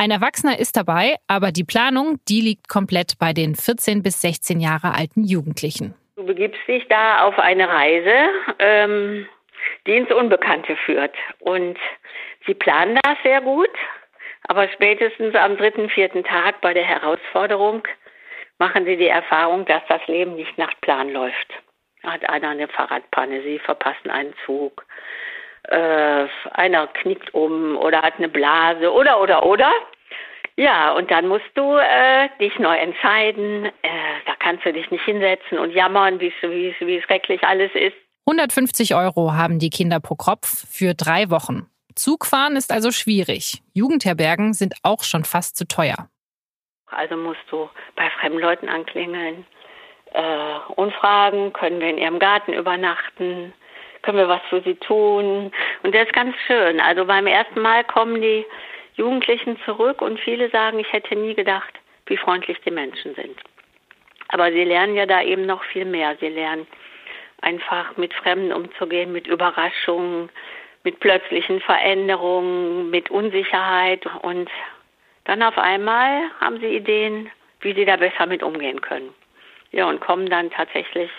Ein 0.00 0.12
Erwachsener 0.12 0.58
ist 0.58 0.78
dabei, 0.78 1.16
aber 1.28 1.52
die 1.52 1.62
Planung, 1.62 2.20
die 2.26 2.40
liegt 2.40 2.70
komplett 2.70 3.18
bei 3.18 3.34
den 3.34 3.54
14 3.54 4.02
bis 4.02 4.22
16 4.22 4.58
Jahre 4.58 4.94
alten 4.94 5.24
Jugendlichen. 5.24 5.94
Du 6.16 6.24
begibst 6.24 6.66
dich 6.66 6.88
da 6.88 7.26
auf 7.26 7.38
eine 7.38 7.68
Reise, 7.68 8.30
ähm, 8.60 9.28
die 9.86 9.98
ins 9.98 10.10
Unbekannte 10.10 10.74
führt. 10.86 11.14
Und 11.40 11.76
sie 12.46 12.54
planen 12.54 12.98
das 13.04 13.18
sehr 13.22 13.42
gut, 13.42 13.68
aber 14.48 14.70
spätestens 14.70 15.34
am 15.34 15.58
dritten, 15.58 15.90
vierten 15.90 16.24
Tag 16.24 16.62
bei 16.62 16.72
der 16.72 16.84
Herausforderung 16.84 17.86
machen 18.58 18.86
sie 18.86 18.96
die 18.96 19.08
Erfahrung, 19.08 19.66
dass 19.66 19.82
das 19.90 20.00
Leben 20.06 20.34
nicht 20.34 20.56
nach 20.56 20.72
Plan 20.80 21.12
läuft. 21.12 21.52
Hat 22.04 22.26
einer 22.26 22.48
eine 22.48 22.68
Fahrradpanne, 22.68 23.42
sie 23.42 23.58
verpassen 23.58 24.08
einen 24.08 24.32
Zug 24.46 24.82
äh, 25.64 26.26
einer 26.52 26.86
knickt 26.88 27.34
um 27.34 27.76
oder 27.76 28.02
hat 28.02 28.14
eine 28.18 28.28
Blase 28.28 28.92
oder 28.92 29.20
oder 29.20 29.44
oder. 29.44 29.70
Ja, 30.56 30.92
und 30.92 31.10
dann 31.10 31.28
musst 31.28 31.50
du 31.54 31.76
äh, 31.76 32.28
dich 32.38 32.58
neu 32.58 32.76
entscheiden. 32.76 33.66
Äh, 33.66 33.70
da 34.26 34.34
kannst 34.38 34.64
du 34.66 34.72
dich 34.72 34.90
nicht 34.90 35.04
hinsetzen 35.04 35.58
und 35.58 35.72
jammern, 35.72 36.20
wie, 36.20 36.32
schrecklich 37.02 37.42
alles 37.44 37.70
ist. 37.74 37.96
150 38.26 38.94
Euro 38.94 39.32
haben 39.32 39.58
die 39.58 39.70
Kinder 39.70 40.00
pro 40.00 40.14
Kopf 40.16 40.66
für 40.70 40.94
drei 40.94 41.30
Wochen. 41.30 41.70
Zugfahren 41.94 42.56
ist 42.56 42.72
also 42.72 42.90
schwierig. 42.90 43.62
Jugendherbergen 43.72 44.52
sind 44.52 44.74
auch 44.82 45.02
schon 45.02 45.24
fast 45.24 45.56
zu 45.56 45.66
teuer. 45.66 46.08
Also 46.88 47.16
musst 47.16 47.40
du 47.50 47.68
bei 47.96 48.10
fremden 48.20 48.40
Leuten 48.40 48.68
anklingeln 48.68 49.46
äh, 50.12 50.72
und 50.76 50.92
fragen, 50.94 51.52
können 51.52 51.80
wir 51.80 51.88
in 51.88 51.98
ihrem 51.98 52.18
Garten 52.18 52.52
übernachten? 52.52 53.52
Können 54.02 54.18
wir 54.18 54.28
was 54.28 54.42
für 54.48 54.60
sie 54.62 54.74
tun. 54.76 55.52
Und 55.82 55.94
das 55.94 56.06
ist 56.06 56.12
ganz 56.12 56.34
schön. 56.46 56.80
Also 56.80 57.04
beim 57.04 57.26
ersten 57.26 57.60
Mal 57.60 57.84
kommen 57.84 58.20
die 58.20 58.44
Jugendlichen 58.94 59.58
zurück 59.64 60.02
und 60.02 60.20
viele 60.20 60.50
sagen, 60.50 60.78
ich 60.78 60.92
hätte 60.92 61.16
nie 61.16 61.34
gedacht, 61.34 61.72
wie 62.06 62.16
freundlich 62.16 62.58
die 62.64 62.70
Menschen 62.70 63.14
sind. 63.14 63.38
Aber 64.28 64.50
sie 64.52 64.64
lernen 64.64 64.94
ja 64.94 65.06
da 65.06 65.22
eben 65.22 65.46
noch 65.46 65.64
viel 65.64 65.84
mehr. 65.84 66.16
Sie 66.20 66.28
lernen 66.28 66.66
einfach 67.40 67.96
mit 67.96 68.14
Fremden 68.14 68.52
umzugehen, 68.52 69.12
mit 69.12 69.26
Überraschungen, 69.26 70.28
mit 70.84 71.00
plötzlichen 71.00 71.60
Veränderungen, 71.60 72.90
mit 72.90 73.10
Unsicherheit. 73.10 74.06
Und 74.22 74.50
dann 75.24 75.42
auf 75.42 75.58
einmal 75.58 76.22
haben 76.40 76.60
sie 76.60 76.76
Ideen, 76.76 77.30
wie 77.60 77.74
sie 77.74 77.84
da 77.84 77.96
besser 77.96 78.26
mit 78.26 78.42
umgehen 78.42 78.80
können. 78.80 79.12
Ja, 79.72 79.88
und 79.88 80.00
kommen 80.00 80.28
dann 80.28 80.50
tatsächlich 80.50 81.10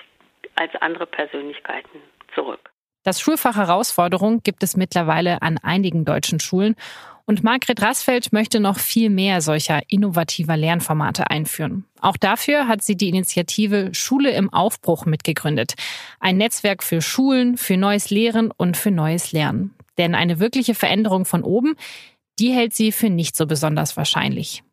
als 0.56 0.76
andere 0.78 1.06
Persönlichkeiten 1.06 2.02
zurück. 2.34 2.71
Das 3.04 3.20
Schulfach 3.20 3.56
Herausforderung 3.56 4.42
gibt 4.44 4.62
es 4.64 4.78
mittlerweile 4.78 5.42
an 5.42 5.58
einigen 5.58 6.06
deutschen 6.06 6.40
Schulen 6.40 6.76
und 7.26 7.44
Margret 7.44 7.82
Rassfeld 7.82 8.34
möchte 8.34 8.60
noch 8.60 8.78
viel 8.78 9.10
mehr 9.10 9.42
solcher 9.42 9.82
innovativer 9.88 10.58
Lernformate 10.58 11.30
einführen. 11.30 11.86
Auch 12.02 12.18
dafür 12.18 12.68
hat 12.68 12.82
sie 12.82 12.98
die 12.98 13.10
Initiative 13.10 13.94
Schule 13.94 14.32
im 14.32 14.52
Aufbruch 14.52 15.06
mitgegründet. 15.06 15.76
Ein 16.20 16.38
Netzwerk 16.38 16.84
für 16.84 17.02
Schulen, 17.02 17.58
für 17.58 17.78
neues 17.78 18.10
Lehren 18.10 18.52
und 18.52 18.76
für 18.76 18.92
neues 18.92 19.32
Lernen. 19.32 19.74
Denn 19.98 20.14
eine 20.14 20.40
wirkliche 20.40 20.76
Veränderung 20.76 21.26
von 21.26 21.44
oben, 21.44 21.76
die 22.40 22.52
hält 22.52 22.74
sie 22.74 22.92
für 22.92 23.10
nicht 23.10 23.36
so 23.36 23.46
besonders 23.46 23.98
wahrscheinlich. 23.98 24.64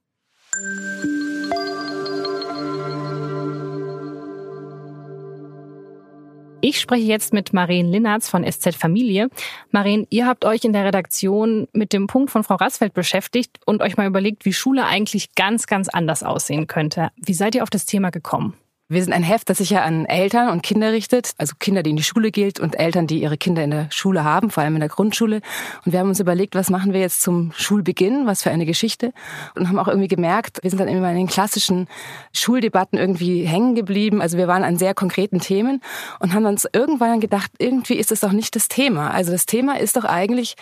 Ich 6.61 6.81
spreche 6.81 7.05
jetzt 7.05 7.33
mit 7.33 7.53
Marien 7.53 7.87
Linnertz 7.87 8.29
von 8.29 8.45
SZ 8.45 8.75
Familie. 8.75 9.29
Marien, 9.71 10.09
ihr 10.11 10.27
habt 10.27 10.45
euch 10.45 10.65
in 10.65 10.73
der 10.73 10.85
Redaktion 10.85 11.69
mit 11.73 11.93
dem 11.93 12.09
Punkt 12.09 12.31
von 12.31 12.43
Frau 12.43 12.57
Rassfeld 12.57 12.95
beschäftigt 12.95 13.61
und 13.65 13.81
euch 13.81 13.97
mal 13.97 14.09
überlegt, 14.09 14.45
wie 14.45 14.53
Schule 14.53 14.85
eigentlich 14.85 15.37
ganz, 15.37 15.69
ganz 15.69 15.89
anders 15.89 16.25
aussehen 16.25 16.67
könnte. 16.67 17.11
Wie 17.17 17.35
seid 17.35 17.55
ihr 17.55 17.63
auf 17.63 17.71
das 17.71 17.87
Thema 17.87 18.11
gekommen? 18.11 18.55
Wir 18.91 19.05
sind 19.05 19.13
ein 19.13 19.23
Heft, 19.23 19.51
das 19.51 19.59
sich 19.59 19.69
ja 19.69 19.83
an 19.83 20.07
Eltern 20.07 20.49
und 20.49 20.63
Kinder 20.63 20.93
richtet, 20.93 21.33
also 21.37 21.57
Kinder, 21.59 21.83
die 21.83 21.91
in 21.91 21.97
die 21.97 22.03
Schule 22.03 22.31
gilt 22.31 22.59
und 22.59 22.79
Eltern, 22.81 23.07
die 23.07 23.21
ihre 23.21 23.37
Kinder 23.37 23.63
in 23.63 23.71
der 23.71 23.89
Schule 23.91 24.25
haben, 24.25 24.49
vor 24.49 24.63
allem 24.63 24.77
in 24.77 24.81
der 24.81 24.89
Grundschule. 24.89 25.43
Und 25.85 25.93
wir 25.93 26.01
haben 26.01 26.09
uns 26.09 26.21
überlegt, 26.21 26.55
was 26.55 26.71
machen 26.71 26.95
wir 26.95 27.01
jetzt 27.01 27.21
zum 27.21 27.53
Schulbeginn, 27.55 28.27
was 28.27 28.43
für 28.43 28.51
eine 28.51 28.65
Geschichte. 28.65 29.13
Und 29.55 29.69
haben 29.69 29.79
auch 29.79 29.89
irgendwie 29.89 30.09
gemerkt, 30.09 30.61
wir 30.63 30.71
sind 30.71 30.79
dann 30.79 30.89
immer 30.89 31.11
in 31.11 31.17
den 31.17 31.27
klassischen 31.27 31.87
Schuldebatten 32.33 32.99
irgendwie 32.99 33.43
hängen 33.45 33.75
geblieben. 33.75 34.23
Also 34.23 34.39
wir 34.39 34.49
waren 34.49 34.65
an 34.65 34.79
sehr 34.79 34.95
konkreten 34.95 35.41
Themen 35.41 35.83
und 36.19 36.33
haben 36.33 36.47
uns 36.47 36.67
irgendwann 36.73 37.21
gedacht, 37.21 37.51
irgendwie 37.59 37.97
ist 37.97 38.11
das 38.11 38.21
doch 38.21 38.33
nicht 38.33 38.57
das 38.57 38.69
Thema. 38.69 39.11
Also 39.11 39.33
das 39.33 39.45
Thema 39.45 39.79
ist 39.79 39.99
doch 39.99 40.05
eigentlich, 40.05 40.57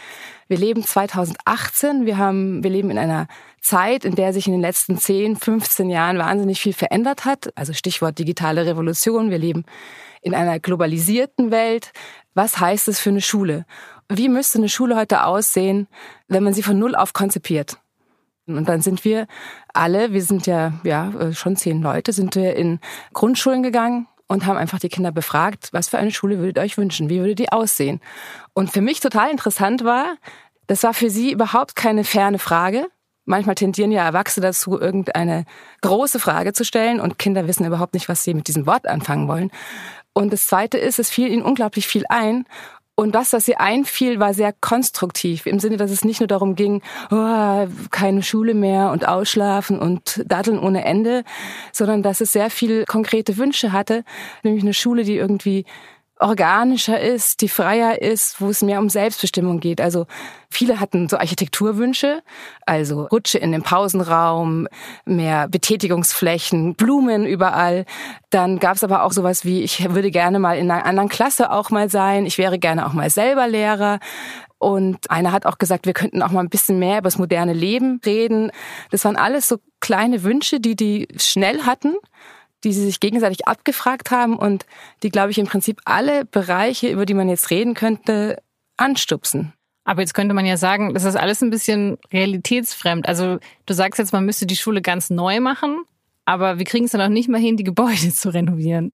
wir 0.49 0.59
leben 0.59 0.83
2018, 0.83 2.07
wir 2.07 2.19
haben, 2.19 2.65
wir 2.65 2.71
leben 2.71 2.91
in 2.91 2.99
einer 2.99 3.29
Zeit, 3.67 4.05
in 4.05 4.15
der 4.15 4.33
sich 4.33 4.47
in 4.47 4.53
den 4.53 4.61
letzten 4.61 4.97
10, 4.97 5.37
15 5.37 5.91
Jahren 5.91 6.19
wahnsinnig 6.19 6.61
viel 6.61 6.73
verändert 6.73 7.25
hat. 7.25 7.51
Also 7.57 7.73
Stichwort 7.73 8.19
digitale 8.19 8.65
Revolution. 8.65 9.31
Wir 9.31 9.39
leben 9.39 9.65
in 10.23 10.35
einer 10.35 10.59
globalisierten 10.61 11.51
Welt. 11.51 11.93
Was 12.35 12.61
heißt 12.61 12.89
es 12.89 13.01
für 13.01 13.11
eine 13.11 13.21
Schule? 13.21 13.67
Wie 14.09 14.29
müsste 14.29 14.59
eine 14.59 14.69
Schule 14.69 14.97
heute 14.97 15.25
aussehen, 15.25 15.89
wenn 16.29 16.45
man 16.45 16.55
sie 16.55 16.63
von 16.63 16.79
Null 16.79 16.95
auf 16.95 17.13
konzipiert? 17.13 17.79
Und 18.47 18.69
dann 18.69 18.81
sind 18.81 19.05
wir 19.05 19.27
alle, 19.75 20.13
wir 20.13 20.23
sind 20.23 20.47
ja, 20.47 20.73
ja, 20.85 21.11
äh, 21.19 21.33
schon 21.35 21.57
zehn 21.57 21.83
Leute, 21.83 22.13
sind 22.13 22.37
wir 22.37 22.55
in 22.55 22.79
Grundschulen 23.13 23.65
gegangen 23.65 24.07
und 24.29 24.47
haben 24.47 24.57
einfach 24.57 24.79
die 24.79 24.89
Kinder 24.89 25.11
befragt, 25.11 25.71
was 25.73 25.89
für 25.89 25.99
eine 25.99 26.13
Schule 26.13 26.39
würdet 26.39 26.59
ihr 26.59 26.63
euch 26.63 26.79
wünschen? 26.79 27.11
Wie 27.11 27.19
würde 27.19 27.35
die 27.35 27.51
aussehen? 27.51 28.01
Und 28.55 28.71
für 28.71 28.81
mich 28.81 29.01
total 29.01 29.31
interessant 29.31 29.85
war, 29.85 30.17
das 30.69 30.85
war 30.85 30.95
für 30.95 31.11
sie 31.11 31.33
überhaupt 31.33 31.75
keine 31.75 32.05
ferne 32.05 32.39
Frage, 32.39 32.89
Manchmal 33.27 33.57
tendieren 33.57 33.91
ja 33.91 34.05
Erwachsene 34.05 34.47
dazu, 34.47 34.81
irgendeine 34.81 35.45
große 35.83 36.21
Frage 36.21 36.53
zu 36.53 36.65
stellen 36.65 37.01
und 37.01 37.19
Kinder 37.19 37.47
wissen 37.47 37.67
überhaupt 37.67 37.95
nicht, 37.95 38.09
was 38.09 38.23
sie 38.25 38.35
mit 38.35 38.49
diesem 38.49 38.67
Wort 38.67 38.87
anfangen 38.87 39.29
wollen. 39.29 39.51
Und 40.13 40.33
das 40.33 40.47
Zweite 40.47 40.79
ist, 40.79 40.99
es 40.99 41.11
fiel 41.11 41.29
ihnen 41.29 41.43
unglaublich 41.43 41.87
viel 41.87 42.05
ein. 42.09 42.47
Und 42.95 43.15
das, 43.15 43.35
was 43.35 43.45
sie 43.45 43.57
einfiel, 43.57 44.21
war 44.21 44.33
sehr 44.33 44.55
konstruktiv, 44.55 45.45
im 45.45 45.59
Sinne, 45.59 45.77
dass 45.77 45.91
es 45.91 46.03
nicht 46.03 46.21
nur 46.21 46.29
darum 46.29 46.55
ging, 46.55 46.81
oh, 47.11 47.67
keine 47.91 48.23
Schule 48.23 48.55
mehr 48.55 48.91
und 48.91 49.07
ausschlafen 49.07 49.79
und 49.79 50.23
daddeln 50.25 50.59
ohne 50.59 50.83
Ende, 50.85 51.23
sondern 51.73 52.03
dass 52.03 52.23
es 52.23 52.33
sehr 52.33 52.49
viel 52.49 52.87
konkrete 52.87 53.37
Wünsche 53.37 53.73
hatte, 53.73 54.03
nämlich 54.43 54.63
eine 54.63 54.73
Schule, 54.73 55.05
die 55.05 55.17
irgendwie 55.17 55.67
organischer 56.19 56.99
ist, 57.01 57.43
die 57.43 57.49
freier 57.49 58.01
ist, 58.01 58.41
wo 58.41 58.49
es 58.49 58.63
mehr 58.63 58.79
um 58.79 58.89
Selbstbestimmung 58.89 59.61
geht. 59.61 59.81
Also 59.81 60.07
viele 60.49 60.81
hatten 60.81 61.09
so 61.09 61.19
Architekturwünsche, 61.19 62.23
also 62.65 63.05
Rutsche 63.07 63.39
in 63.39 63.53
den 63.53 63.63
Pausenraum, 63.63 64.67
mehr 65.05 65.49
Betätigungsflächen, 65.49 66.75
Blumen 66.75 67.27
überall. 67.27 67.85
Dann 68.31 68.59
gab 68.59 68.77
es 68.77 68.85
aber 68.85 69.03
auch 69.03 69.13
sowas 69.13 69.45
wie, 69.45 69.63
ich 69.63 69.93
würde 69.95 70.11
gerne 70.11 70.39
mal 70.39 70.57
in 70.57 70.71
einer 70.71 70.87
anderen 70.87 71.09
Klasse 71.09 71.51
auch 71.51 71.71
mal 71.71 71.91
sein, 71.91 72.25
ich 72.25 72.39
wäre 72.39 72.59
gerne 72.59 72.87
auch 72.87 72.93
mal 72.95 73.11
selber 73.11 73.47
Lehrer. 73.47 73.99
Und 74.59 75.11
einer 75.11 75.33
hat 75.33 75.45
auch 75.45 75.59
gesagt, 75.59 75.85
wir 75.85 75.93
könnten 75.93 76.23
auch 76.23 76.31
mal 76.31 76.41
ein 76.41 76.49
bisschen 76.49 76.79
mehr 76.79 76.99
über 76.99 77.09
das 77.09 77.19
moderne 77.19 77.53
Leben 77.53 78.01
reden. 78.07 78.51
Das 78.91 79.05
waren 79.05 79.17
alles 79.17 79.49
so 79.49 79.59
kleine 79.81 80.23
Wünsche, 80.23 80.61
die 80.61 80.77
die 80.77 81.09
schnell 81.19 81.65
hatten 81.65 81.95
die 82.67 82.73
sie 82.73 82.85
sich 82.85 82.99
gegenseitig 82.99 83.47
abgefragt 83.47 84.11
haben 84.11 84.37
und 84.37 84.67
die, 85.05 85.11
glaube 85.11 85.31
ich, 85.31 85.39
im 85.39 85.47
Prinzip 85.47 85.81
alle 85.85 86.25
Bereiche, 86.25 86.89
über 86.89 87.07
die 87.07 87.15
man 87.15 87.29
jetzt 87.29 87.51
reden 87.51 87.75
könnte, 87.75 88.43
anstupsen. 88.77 89.53
Aber 89.85 90.01
jetzt 90.01 90.15
könnte 90.15 90.35
man 90.35 90.45
ja 90.45 90.57
sagen, 90.57 90.93
das 90.93 91.05
ist 91.05 91.15
alles 91.15 91.43
ein 91.43 91.51
bisschen 91.51 91.97
realitätsfremd. 92.13 93.07
Also 93.07 93.39
du 93.67 93.73
sagst 93.73 94.01
jetzt, 94.01 94.13
man 94.13 94.27
müsste 94.27 94.45
die 94.45 94.57
Schule 94.57 94.83
ganz 94.83 95.11
neu 95.11 95.39
machen, 95.39 95.85
aber 96.25 96.59
wir 96.59 96.65
kriegen 96.65 96.87
es 96.87 96.91
dann 96.91 97.01
auch 97.01 97.09
nicht 97.09 97.29
mal 97.29 97.41
hin, 97.41 97.57
die 97.57 97.63
Gebäude 97.63 98.13
zu 98.13 98.31
renovieren. 98.31 98.91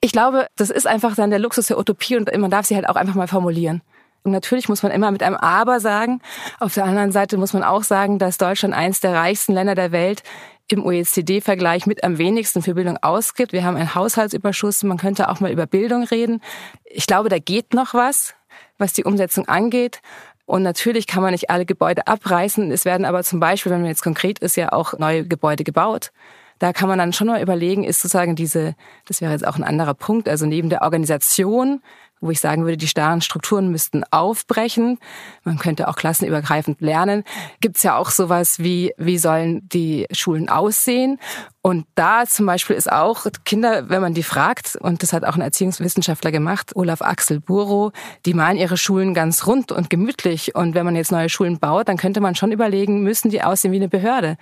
Ich 0.00 0.10
glaube, 0.10 0.48
das 0.56 0.70
ist 0.70 0.88
einfach 0.88 1.14
dann 1.14 1.30
der 1.30 1.38
Luxus 1.38 1.68
der 1.68 1.78
Utopie 1.78 2.16
und 2.16 2.36
man 2.36 2.50
darf 2.50 2.66
sie 2.66 2.74
halt 2.74 2.88
auch 2.88 2.96
einfach 2.96 3.14
mal 3.14 3.28
formulieren. 3.28 3.82
Und 4.24 4.32
natürlich 4.32 4.68
muss 4.68 4.82
man 4.82 4.90
immer 4.90 5.12
mit 5.12 5.22
einem 5.22 5.36
Aber 5.36 5.78
sagen. 5.78 6.20
Auf 6.58 6.74
der 6.74 6.84
anderen 6.84 7.12
Seite 7.12 7.36
muss 7.36 7.52
man 7.52 7.62
auch 7.62 7.84
sagen, 7.84 8.18
dass 8.18 8.36
Deutschland 8.36 8.74
eins 8.74 8.98
der 8.98 9.14
reichsten 9.14 9.52
Länder 9.52 9.76
der 9.76 9.92
Welt 9.92 10.24
im 10.72 10.84
OECD-Vergleich 10.84 11.86
mit 11.86 12.02
am 12.04 12.18
wenigsten 12.18 12.62
für 12.62 12.74
Bildung 12.74 12.98
ausgibt. 13.00 13.52
Wir 13.52 13.64
haben 13.64 13.76
einen 13.76 13.94
Haushaltsüberschuss. 13.94 14.82
Man 14.82 14.98
könnte 14.98 15.28
auch 15.28 15.40
mal 15.40 15.52
über 15.52 15.66
Bildung 15.66 16.04
reden. 16.04 16.40
Ich 16.84 17.06
glaube, 17.06 17.28
da 17.28 17.38
geht 17.38 17.74
noch 17.74 17.94
was, 17.94 18.34
was 18.78 18.92
die 18.92 19.04
Umsetzung 19.04 19.48
angeht. 19.48 20.00
Und 20.44 20.62
natürlich 20.62 21.06
kann 21.06 21.22
man 21.22 21.32
nicht 21.32 21.50
alle 21.50 21.66
Gebäude 21.66 22.06
abreißen. 22.06 22.70
Es 22.70 22.84
werden 22.84 23.04
aber 23.04 23.24
zum 23.24 23.40
Beispiel, 23.40 23.72
wenn 23.72 23.80
man 23.80 23.90
jetzt 23.90 24.02
konkret 24.02 24.38
ist, 24.38 24.56
ja 24.56 24.72
auch 24.72 24.98
neue 24.98 25.26
Gebäude 25.26 25.64
gebaut. 25.64 26.12
Da 26.58 26.72
kann 26.72 26.88
man 26.88 26.98
dann 26.98 27.12
schon 27.12 27.26
mal 27.26 27.42
überlegen, 27.42 27.84
ist 27.84 28.00
sozusagen 28.00 28.34
diese, 28.34 28.74
das 29.06 29.20
wäre 29.20 29.32
jetzt 29.32 29.46
auch 29.46 29.56
ein 29.56 29.64
anderer 29.64 29.94
Punkt, 29.94 30.28
also 30.28 30.46
neben 30.46 30.70
der 30.70 30.82
Organisation 30.82 31.82
wo 32.20 32.30
ich 32.30 32.40
sagen 32.40 32.64
würde, 32.64 32.76
die 32.76 32.88
starren 32.88 33.20
Strukturen 33.20 33.70
müssten 33.70 34.04
aufbrechen. 34.10 34.98
Man 35.44 35.58
könnte 35.58 35.88
auch 35.88 35.96
klassenübergreifend 35.96 36.80
lernen. 36.80 37.24
Gibt 37.60 37.76
es 37.76 37.82
ja 37.82 37.96
auch 37.96 38.10
sowas 38.10 38.58
wie, 38.58 38.92
wie 38.96 39.18
sollen 39.18 39.68
die 39.68 40.06
Schulen 40.12 40.48
aussehen? 40.48 41.18
Und 41.62 41.86
da 41.94 42.26
zum 42.26 42.46
Beispiel 42.46 42.76
ist 42.76 42.90
auch 42.90 43.26
Kinder, 43.44 43.88
wenn 43.88 44.00
man 44.00 44.14
die 44.14 44.22
fragt, 44.22 44.76
und 44.76 45.02
das 45.02 45.12
hat 45.12 45.24
auch 45.24 45.34
ein 45.34 45.40
Erziehungswissenschaftler 45.40 46.30
gemacht, 46.30 46.76
Olaf 46.76 47.02
Axel 47.02 47.40
Buro, 47.40 47.92
die 48.24 48.34
malen 48.34 48.56
ihre 48.56 48.76
Schulen 48.76 49.14
ganz 49.14 49.46
rund 49.46 49.72
und 49.72 49.90
gemütlich. 49.90 50.54
Und 50.54 50.74
wenn 50.74 50.84
man 50.84 50.96
jetzt 50.96 51.12
neue 51.12 51.28
Schulen 51.28 51.58
baut, 51.58 51.88
dann 51.88 51.96
könnte 51.96 52.20
man 52.20 52.34
schon 52.34 52.52
überlegen, 52.52 53.02
müssen 53.02 53.30
die 53.30 53.42
aussehen 53.42 53.72
wie 53.72 53.76
eine 53.76 53.88
Behörde? 53.88 54.36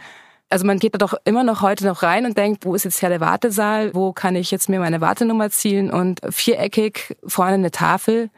Also 0.51 0.67
man 0.67 0.79
geht 0.79 0.95
da 0.95 0.99
doch 0.99 1.15
immer 1.25 1.43
noch 1.43 1.63
heute 1.63 1.85
noch 1.87 2.03
rein 2.03 2.27
und 2.27 2.39
denkt, 2.39 2.65
wo 2.65 2.75
ist 2.75 2.85
jetzt 2.85 3.01
hier 3.01 3.09
der 3.09 3.21
Wartesaal? 3.21 3.95
Wo 3.95 4.13
kann 4.13 4.37
ich 4.37 4.51
jetzt 4.51 4.69
mir 4.69 4.79
meine 4.79 5.01
Wartenummer 5.01 5.51
ziehen? 5.51 5.91
Und 5.91 6.21
viereckig 6.29 7.17
vorne 7.27 7.55
eine 7.55 7.71
Tafel. 7.71 8.31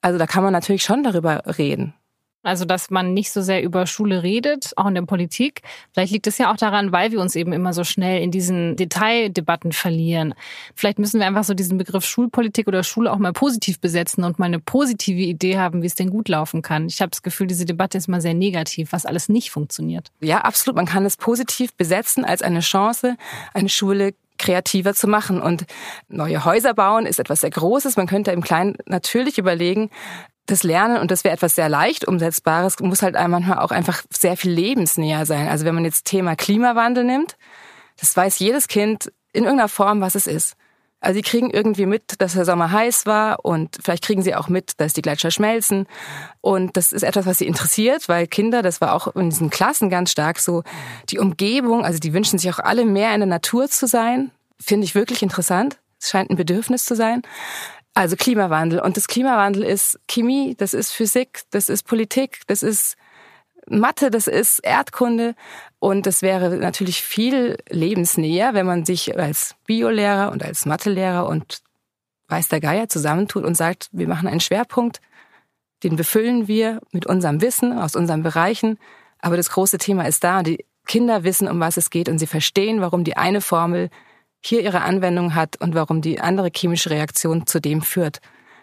Also 0.00 0.18
da 0.18 0.26
kann 0.26 0.42
man 0.42 0.52
natürlich 0.52 0.82
schon 0.84 1.02
darüber 1.02 1.42
reden. 1.58 1.94
Also, 2.42 2.64
dass 2.64 2.90
man 2.90 3.14
nicht 3.14 3.30
so 3.30 3.40
sehr 3.40 3.62
über 3.62 3.86
Schule 3.86 4.22
redet, 4.22 4.72
auch 4.76 4.86
in 4.86 4.94
der 4.94 5.02
Politik. 5.02 5.62
Vielleicht 5.92 6.12
liegt 6.12 6.26
es 6.26 6.38
ja 6.38 6.52
auch 6.52 6.56
daran, 6.56 6.92
weil 6.92 7.12
wir 7.12 7.20
uns 7.20 7.36
eben 7.36 7.52
immer 7.52 7.72
so 7.72 7.84
schnell 7.84 8.22
in 8.22 8.30
diesen 8.30 8.76
Detaildebatten 8.76 9.72
verlieren. 9.72 10.34
Vielleicht 10.74 10.98
müssen 10.98 11.20
wir 11.20 11.26
einfach 11.26 11.44
so 11.44 11.54
diesen 11.54 11.78
Begriff 11.78 12.04
Schulpolitik 12.04 12.66
oder 12.66 12.82
Schule 12.82 13.12
auch 13.12 13.18
mal 13.18 13.32
positiv 13.32 13.78
besetzen 13.80 14.24
und 14.24 14.38
mal 14.38 14.46
eine 14.46 14.58
positive 14.58 15.20
Idee 15.20 15.58
haben, 15.58 15.82
wie 15.82 15.86
es 15.86 15.94
denn 15.94 16.10
gut 16.10 16.28
laufen 16.28 16.62
kann. 16.62 16.86
Ich 16.86 17.00
habe 17.00 17.10
das 17.10 17.22
Gefühl, 17.22 17.46
diese 17.46 17.64
Debatte 17.64 17.98
ist 17.98 18.08
mal 18.08 18.20
sehr 18.20 18.34
negativ, 18.34 18.92
was 18.92 19.06
alles 19.06 19.28
nicht 19.28 19.50
funktioniert. 19.50 20.08
Ja, 20.20 20.38
absolut. 20.38 20.76
Man 20.76 20.86
kann 20.86 21.04
es 21.04 21.16
positiv 21.16 21.74
besetzen 21.74 22.24
als 22.24 22.42
eine 22.42 22.60
Chance, 22.60 23.16
eine 23.54 23.68
Schule 23.68 24.14
kreativer 24.42 24.92
zu 24.92 25.06
machen. 25.06 25.40
Und 25.40 25.64
neue 26.08 26.44
Häuser 26.44 26.74
bauen 26.74 27.06
ist 27.06 27.20
etwas 27.20 27.40
sehr 27.40 27.50
Großes. 27.50 27.96
Man 27.96 28.06
könnte 28.06 28.32
im 28.32 28.42
Kleinen 28.42 28.76
natürlich 28.86 29.38
überlegen, 29.38 29.90
das 30.46 30.62
Lernen, 30.62 30.98
und 30.98 31.10
das 31.10 31.24
wäre 31.24 31.34
etwas 31.34 31.54
sehr 31.54 31.68
leicht 31.68 32.06
umsetzbares, 32.06 32.78
muss 32.80 33.02
halt 33.02 33.14
manchmal 33.14 33.58
auch 33.58 33.70
einfach 33.70 34.02
sehr 34.10 34.36
viel 34.36 34.50
lebensnäher 34.52 35.24
sein. 35.24 35.48
Also 35.48 35.64
wenn 35.64 35.74
man 35.74 35.84
jetzt 35.84 36.04
Thema 36.04 36.36
Klimawandel 36.36 37.04
nimmt, 37.04 37.36
das 38.00 38.16
weiß 38.16 38.38
jedes 38.40 38.68
Kind 38.68 39.12
in 39.32 39.44
irgendeiner 39.44 39.68
Form, 39.68 40.00
was 40.00 40.14
es 40.14 40.26
ist. 40.26 40.56
Also 41.02 41.16
sie 41.16 41.22
kriegen 41.22 41.50
irgendwie 41.50 41.86
mit, 41.86 42.20
dass 42.20 42.34
der 42.34 42.44
Sommer 42.44 42.70
heiß 42.70 43.06
war 43.06 43.44
und 43.44 43.76
vielleicht 43.82 44.04
kriegen 44.04 44.22
sie 44.22 44.36
auch 44.36 44.48
mit, 44.48 44.80
dass 44.80 44.92
die 44.92 45.02
Gletscher 45.02 45.32
schmelzen. 45.32 45.86
Und 46.40 46.76
das 46.76 46.92
ist 46.92 47.02
etwas, 47.02 47.26
was 47.26 47.38
sie 47.38 47.46
interessiert, 47.46 48.08
weil 48.08 48.28
Kinder, 48.28 48.62
das 48.62 48.80
war 48.80 48.94
auch 48.94 49.08
in 49.16 49.30
diesen 49.30 49.50
Klassen 49.50 49.90
ganz 49.90 50.12
stark 50.12 50.38
so, 50.38 50.62
die 51.10 51.18
Umgebung, 51.18 51.84
also 51.84 51.98
die 51.98 52.12
wünschen 52.12 52.38
sich 52.38 52.52
auch 52.52 52.60
alle 52.60 52.84
mehr 52.84 53.12
in 53.14 53.20
der 53.20 53.26
Natur 53.26 53.68
zu 53.68 53.88
sein. 53.88 54.30
Finde 54.60 54.84
ich 54.84 54.94
wirklich 54.94 55.24
interessant. 55.24 55.78
Es 56.00 56.10
scheint 56.10 56.30
ein 56.30 56.36
Bedürfnis 56.36 56.84
zu 56.84 56.94
sein. 56.94 57.22
Also 57.94 58.16
Klimawandel. 58.16 58.80
Und 58.80 58.96
das 58.96 59.06
Klimawandel 59.06 59.64
ist 59.64 60.00
Chemie, 60.08 60.54
das 60.56 60.74
ist 60.74 60.92
Physik, 60.92 61.42
das 61.50 61.68
ist 61.68 61.82
Politik, 61.82 62.40
das 62.46 62.62
ist 62.62 62.96
Mathe, 63.68 64.10
das 64.10 64.26
ist 64.26 64.60
Erdkunde. 64.60 65.34
Und 65.78 66.06
das 66.06 66.22
wäre 66.22 66.56
natürlich 66.56 67.02
viel 67.02 67.58
lebensnäher, 67.68 68.54
wenn 68.54 68.66
man 68.66 68.84
sich 68.84 69.18
als 69.18 69.54
Biolehrer 69.66 70.32
und 70.32 70.42
als 70.42 70.64
Mathelehrer 70.64 71.26
und 71.26 71.60
weiß 72.28 72.48
der 72.48 72.60
Geier 72.60 72.88
zusammentut 72.88 73.44
und 73.44 73.56
sagt, 73.56 73.88
wir 73.92 74.08
machen 74.08 74.28
einen 74.28 74.40
Schwerpunkt, 74.40 75.00
den 75.82 75.96
befüllen 75.96 76.48
wir 76.48 76.80
mit 76.92 77.06
unserem 77.06 77.40
Wissen 77.42 77.78
aus 77.78 77.94
unseren 77.94 78.22
Bereichen. 78.22 78.78
Aber 79.18 79.36
das 79.36 79.50
große 79.50 79.78
Thema 79.78 80.06
ist 80.06 80.24
da. 80.24 80.42
Die 80.42 80.64
Kinder 80.86 81.24
wissen, 81.24 81.48
um 81.48 81.60
was 81.60 81.76
es 81.76 81.90
geht 81.90 82.08
und 82.08 82.18
sie 82.18 82.26
verstehen, 82.26 82.80
warum 82.80 83.04
die 83.04 83.16
eine 83.16 83.40
Formel 83.40 83.90
hier 84.44 84.60
ihre 84.62 84.82
Anwendung 84.82 85.34
hat 85.34 85.60
und 85.60 85.74
warum 85.74 86.00
die 86.00 86.20
andere 86.20 86.50
chemische 86.54 86.90
Reaktion 86.90 87.46
zu 87.46 87.60
dem 87.60 87.82
führt. 87.82 88.18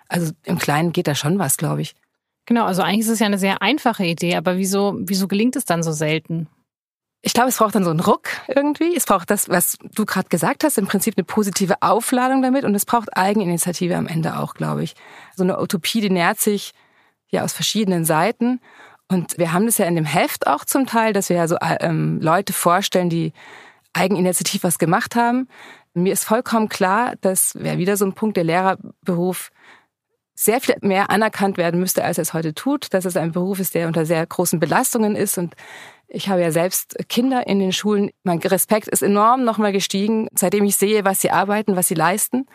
Also 0.08 0.34
im 0.44 0.60
Kleinen 0.60 0.92
geht 0.92 1.08
da 1.08 1.16
schon 1.16 1.40
was, 1.40 1.58
glaube 1.58 1.82
ich. 1.82 1.96
Genau, 2.46 2.66
also 2.66 2.82
eigentlich 2.82 3.02
ist 3.02 3.10
es 3.10 3.20
ja 3.20 3.28
eine 3.28 3.38
sehr 3.38 3.62
einfache 3.62 4.06
Idee, 4.06 4.36
aber 4.36 4.58
wieso, 4.58 4.96
wieso 5.00 5.28
gelingt 5.28 5.56
es 5.56 5.66
dann 5.66 5.84
so 5.84 5.92
selten? 5.92 6.48
Ich 7.22 7.34
glaube, 7.34 7.50
es 7.50 7.58
braucht 7.58 7.76
dann 7.76 7.84
so 7.84 7.90
einen 7.90 8.00
Ruck 8.00 8.30
irgendwie. 8.48 8.96
Es 8.96 9.06
braucht 9.06 9.30
das, 9.30 9.50
was 9.50 9.78
du 9.94 10.06
gerade 10.06 10.30
gesagt 10.30 10.64
hast, 10.64 10.78
im 10.78 10.88
Prinzip 10.88 11.16
eine 11.18 11.26
positive 11.26 11.76
Aufladung 11.82 12.42
damit 12.42 12.64
und 12.64 12.74
es 12.76 12.86
braucht 12.86 13.16
Eigeninitiative 13.16 13.96
am 13.96 14.08
Ende 14.08 14.40
auch, 14.40 14.54
glaube 14.54 14.84
ich. 14.84 14.96
So 15.36 15.44
eine 15.44 15.60
Utopie, 15.60 16.02
die 16.02 16.10
nährt 16.10 16.40
sich 16.40 16.72
ja 17.28 17.44
aus 17.44 17.54
verschiedenen 17.54 18.06
Seiten. 18.06 18.62
Und 19.10 19.38
wir 19.38 19.54
haben 19.54 19.66
das 19.66 19.78
ja 19.78 19.86
in 19.86 19.96
dem 19.96 20.06
Heft 20.06 20.48
auch 20.48 20.64
zum 20.66 20.86
Teil, 20.86 21.14
dass 21.14 21.30
wir 21.30 21.38
ja 21.38 21.48
so 21.48 21.58
ähm, 21.62 22.20
Leute 22.22 22.54
vorstellen, 22.54 23.10
die 23.10 23.34
eigeninitiativ 23.94 24.64
was 24.64 24.80
gemacht 24.80 25.16
haben. 25.16 25.48
Mir 25.94 26.14
ist 26.14 26.24
vollkommen 26.24 26.70
klar, 26.70 27.16
dass 27.22 27.56
wäre 27.56 27.78
wieder 27.78 27.98
so 27.98 28.06
ein 28.06 28.14
Punkt, 28.14 28.38
der 28.38 28.44
Lehrerberuf 28.44 29.52
sehr 30.36 30.62
viel 30.62 30.76
mehr 30.82 31.10
anerkannt 31.10 31.58
werden 31.58 31.80
müsste, 31.80 32.04
als 32.04 32.18
er 32.18 32.22
es 32.22 32.34
heute 32.34 32.54
tut, 32.54 32.94
dass 32.94 33.04
es 33.04 33.18
ein 33.18 33.34
Beruf 33.34 33.60
ist, 33.60 33.76
der 33.76 33.88
unter 33.88 34.06
sehr 34.06 34.26
großen 34.26 34.60
Belastungen 34.60 35.16
ist 35.16 35.38
und 35.38 35.56
ich 36.12 36.28
habe 36.28 36.42
ja 36.42 36.52
selbst 36.52 36.96
Kinder 37.08 37.46
in 37.46 37.60
den 37.60 37.72
Schulen. 37.72 38.10
Mein 38.24 38.40
Respekt 38.40 38.88
ist 38.88 39.04
enorm 39.04 39.44
nochmal 39.46 39.72
gestiegen, 39.72 40.28
seitdem 40.34 40.66
ich 40.66 40.76
sehe, 40.76 41.06
was 41.06 41.22
sie 41.22 41.30
arbeiten, 41.30 41.76
was 41.76 41.88
sie 41.88 41.94
leisten. 41.94 42.48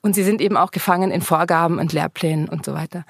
Und 0.00 0.14
sie 0.14 0.24
sind 0.24 0.40
eben 0.40 0.56
auch 0.56 0.72
gefangen 0.72 1.12
in 1.12 1.20
Vorgaben 1.20 1.78
und 1.78 1.92
Lehrplänen 1.92 2.48
und 2.48 2.64
so 2.64 2.74
weiter. 2.74 3.04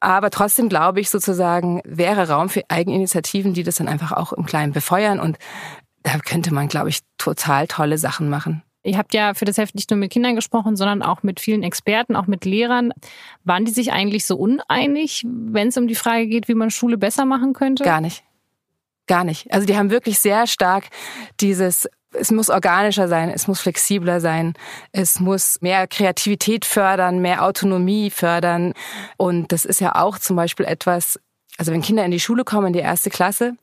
Aber 0.00 0.30
trotzdem 0.30 0.70
glaube 0.70 1.00
ich 1.00 1.10
sozusagen, 1.10 1.82
wäre 1.84 2.30
Raum 2.30 2.48
für 2.48 2.62
Eigeninitiativen, 2.68 3.52
die 3.52 3.64
das 3.64 3.76
dann 3.76 3.86
einfach 3.86 4.12
auch 4.12 4.32
im 4.32 4.46
Kleinen 4.46 4.72
befeuern. 4.72 5.20
Und 5.20 5.36
da 6.02 6.18
könnte 6.18 6.52
man, 6.52 6.68
glaube 6.68 6.88
ich, 6.88 7.00
total 7.18 7.66
tolle 7.66 7.98
Sachen 7.98 8.28
machen. 8.28 8.62
Ihr 8.84 8.96
habt 8.96 9.12
ja 9.12 9.34
für 9.34 9.44
das 9.44 9.58
Heft 9.58 9.74
nicht 9.74 9.90
nur 9.90 9.98
mit 9.98 10.12
Kindern 10.12 10.36
gesprochen, 10.36 10.76
sondern 10.76 11.02
auch 11.02 11.22
mit 11.22 11.40
vielen 11.40 11.62
Experten, 11.62 12.16
auch 12.16 12.26
mit 12.26 12.44
Lehrern. 12.44 12.92
Waren 13.44 13.64
die 13.64 13.72
sich 13.72 13.92
eigentlich 13.92 14.24
so 14.24 14.36
uneinig, 14.36 15.26
wenn 15.26 15.68
es 15.68 15.76
um 15.76 15.88
die 15.88 15.94
Frage 15.94 16.26
geht, 16.26 16.48
wie 16.48 16.54
man 16.54 16.70
Schule 16.70 16.96
besser 16.96 17.24
machen 17.24 17.52
könnte? 17.52 17.84
Gar 17.84 18.00
nicht. 18.00 18.22
Gar 19.06 19.24
nicht. 19.24 19.52
Also 19.52 19.66
die 19.66 19.76
haben 19.76 19.90
wirklich 19.90 20.18
sehr 20.18 20.46
stark 20.46 20.84
dieses 21.40 21.88
es 22.12 22.30
muss 22.30 22.48
organischer 22.48 23.08
sein, 23.08 23.30
es 23.30 23.48
muss 23.48 23.60
flexibler 23.60 24.20
sein, 24.20 24.54
es 24.92 25.20
muss 25.20 25.60
mehr 25.60 25.86
Kreativität 25.86 26.64
fördern, 26.64 27.18
mehr 27.18 27.44
Autonomie 27.44 28.10
fördern. 28.10 28.72
Und 29.16 29.52
das 29.52 29.64
ist 29.64 29.80
ja 29.80 29.94
auch 29.94 30.18
zum 30.18 30.36
Beispiel 30.36 30.66
etwas, 30.66 31.20
also 31.58 31.72
wenn 31.72 31.82
Kinder 31.82 32.04
in 32.04 32.10
die 32.10 32.20
Schule 32.20 32.44
kommen, 32.44 32.68
in 32.68 32.72
die 32.72 32.78
erste 32.78 33.10
Klasse, 33.10 33.56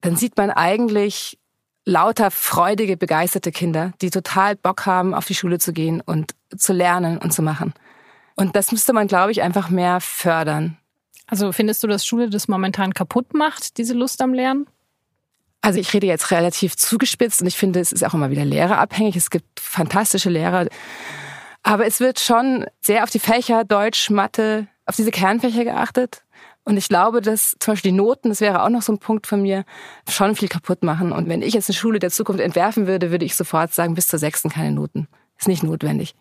dann 0.00 0.16
sieht 0.16 0.36
man 0.36 0.50
eigentlich 0.50 1.38
lauter 1.84 2.30
freudige, 2.30 2.96
begeisterte 2.96 3.52
Kinder, 3.52 3.92
die 4.00 4.10
total 4.10 4.56
Bock 4.56 4.86
haben, 4.86 5.14
auf 5.14 5.26
die 5.26 5.34
Schule 5.34 5.58
zu 5.58 5.72
gehen 5.72 6.00
und 6.00 6.34
zu 6.56 6.72
lernen 6.72 7.18
und 7.18 7.32
zu 7.32 7.42
machen. 7.42 7.74
Und 8.36 8.56
das 8.56 8.72
müsste 8.72 8.92
man, 8.92 9.06
glaube 9.06 9.32
ich, 9.32 9.42
einfach 9.42 9.70
mehr 9.70 10.00
fördern. 10.00 10.78
Also 11.26 11.52
findest 11.52 11.82
du, 11.82 11.86
dass 11.86 12.04
Schule 12.04 12.28
das 12.30 12.48
momentan 12.48 12.92
kaputt 12.92 13.34
macht, 13.34 13.78
diese 13.78 13.94
Lust 13.94 14.20
am 14.20 14.34
Lernen? 14.34 14.66
Also 15.62 15.78
ich 15.78 15.92
rede 15.92 16.06
jetzt 16.06 16.30
relativ 16.30 16.76
zugespitzt 16.76 17.42
und 17.42 17.46
ich 17.46 17.56
finde, 17.56 17.80
es 17.80 17.92
ist 17.92 18.02
auch 18.02 18.14
immer 18.14 18.30
wieder 18.30 18.44
lehrerabhängig. 18.44 19.14
Es 19.16 19.30
gibt 19.30 19.60
fantastische 19.60 20.30
Lehrer. 20.30 20.66
Aber 21.62 21.86
es 21.86 22.00
wird 22.00 22.18
schon 22.18 22.66
sehr 22.80 23.04
auf 23.04 23.10
die 23.10 23.18
Fächer 23.18 23.64
Deutsch, 23.64 24.08
Mathe, 24.10 24.66
auf 24.86 24.96
diese 24.96 25.10
Kernfächer 25.10 25.64
geachtet. 25.64 26.22
Und 26.64 26.76
ich 26.76 26.88
glaube, 26.88 27.20
dass 27.20 27.56
zum 27.58 27.72
Beispiel 27.72 27.92
die 27.92 27.96
Noten, 27.96 28.28
das 28.28 28.40
wäre 28.40 28.62
auch 28.62 28.68
noch 28.68 28.82
so 28.82 28.92
ein 28.92 28.98
Punkt 28.98 29.26
von 29.26 29.42
mir, 29.42 29.64
schon 30.08 30.36
viel 30.36 30.48
kaputt 30.48 30.82
machen. 30.82 31.12
Und 31.12 31.28
wenn 31.28 31.42
ich 31.42 31.54
jetzt 31.54 31.70
eine 31.70 31.76
Schule 31.76 31.98
der 31.98 32.10
Zukunft 32.10 32.40
entwerfen 32.40 32.86
würde, 32.86 33.10
würde 33.10 33.24
ich 33.24 33.34
sofort 33.34 33.72
sagen, 33.72 33.94
bis 33.94 34.08
zur 34.08 34.18
sechsten 34.18 34.50
keine 34.50 34.72
Noten. 34.72 35.08
Ist 35.38 35.48
nicht 35.48 35.62
notwendig. 35.62 36.14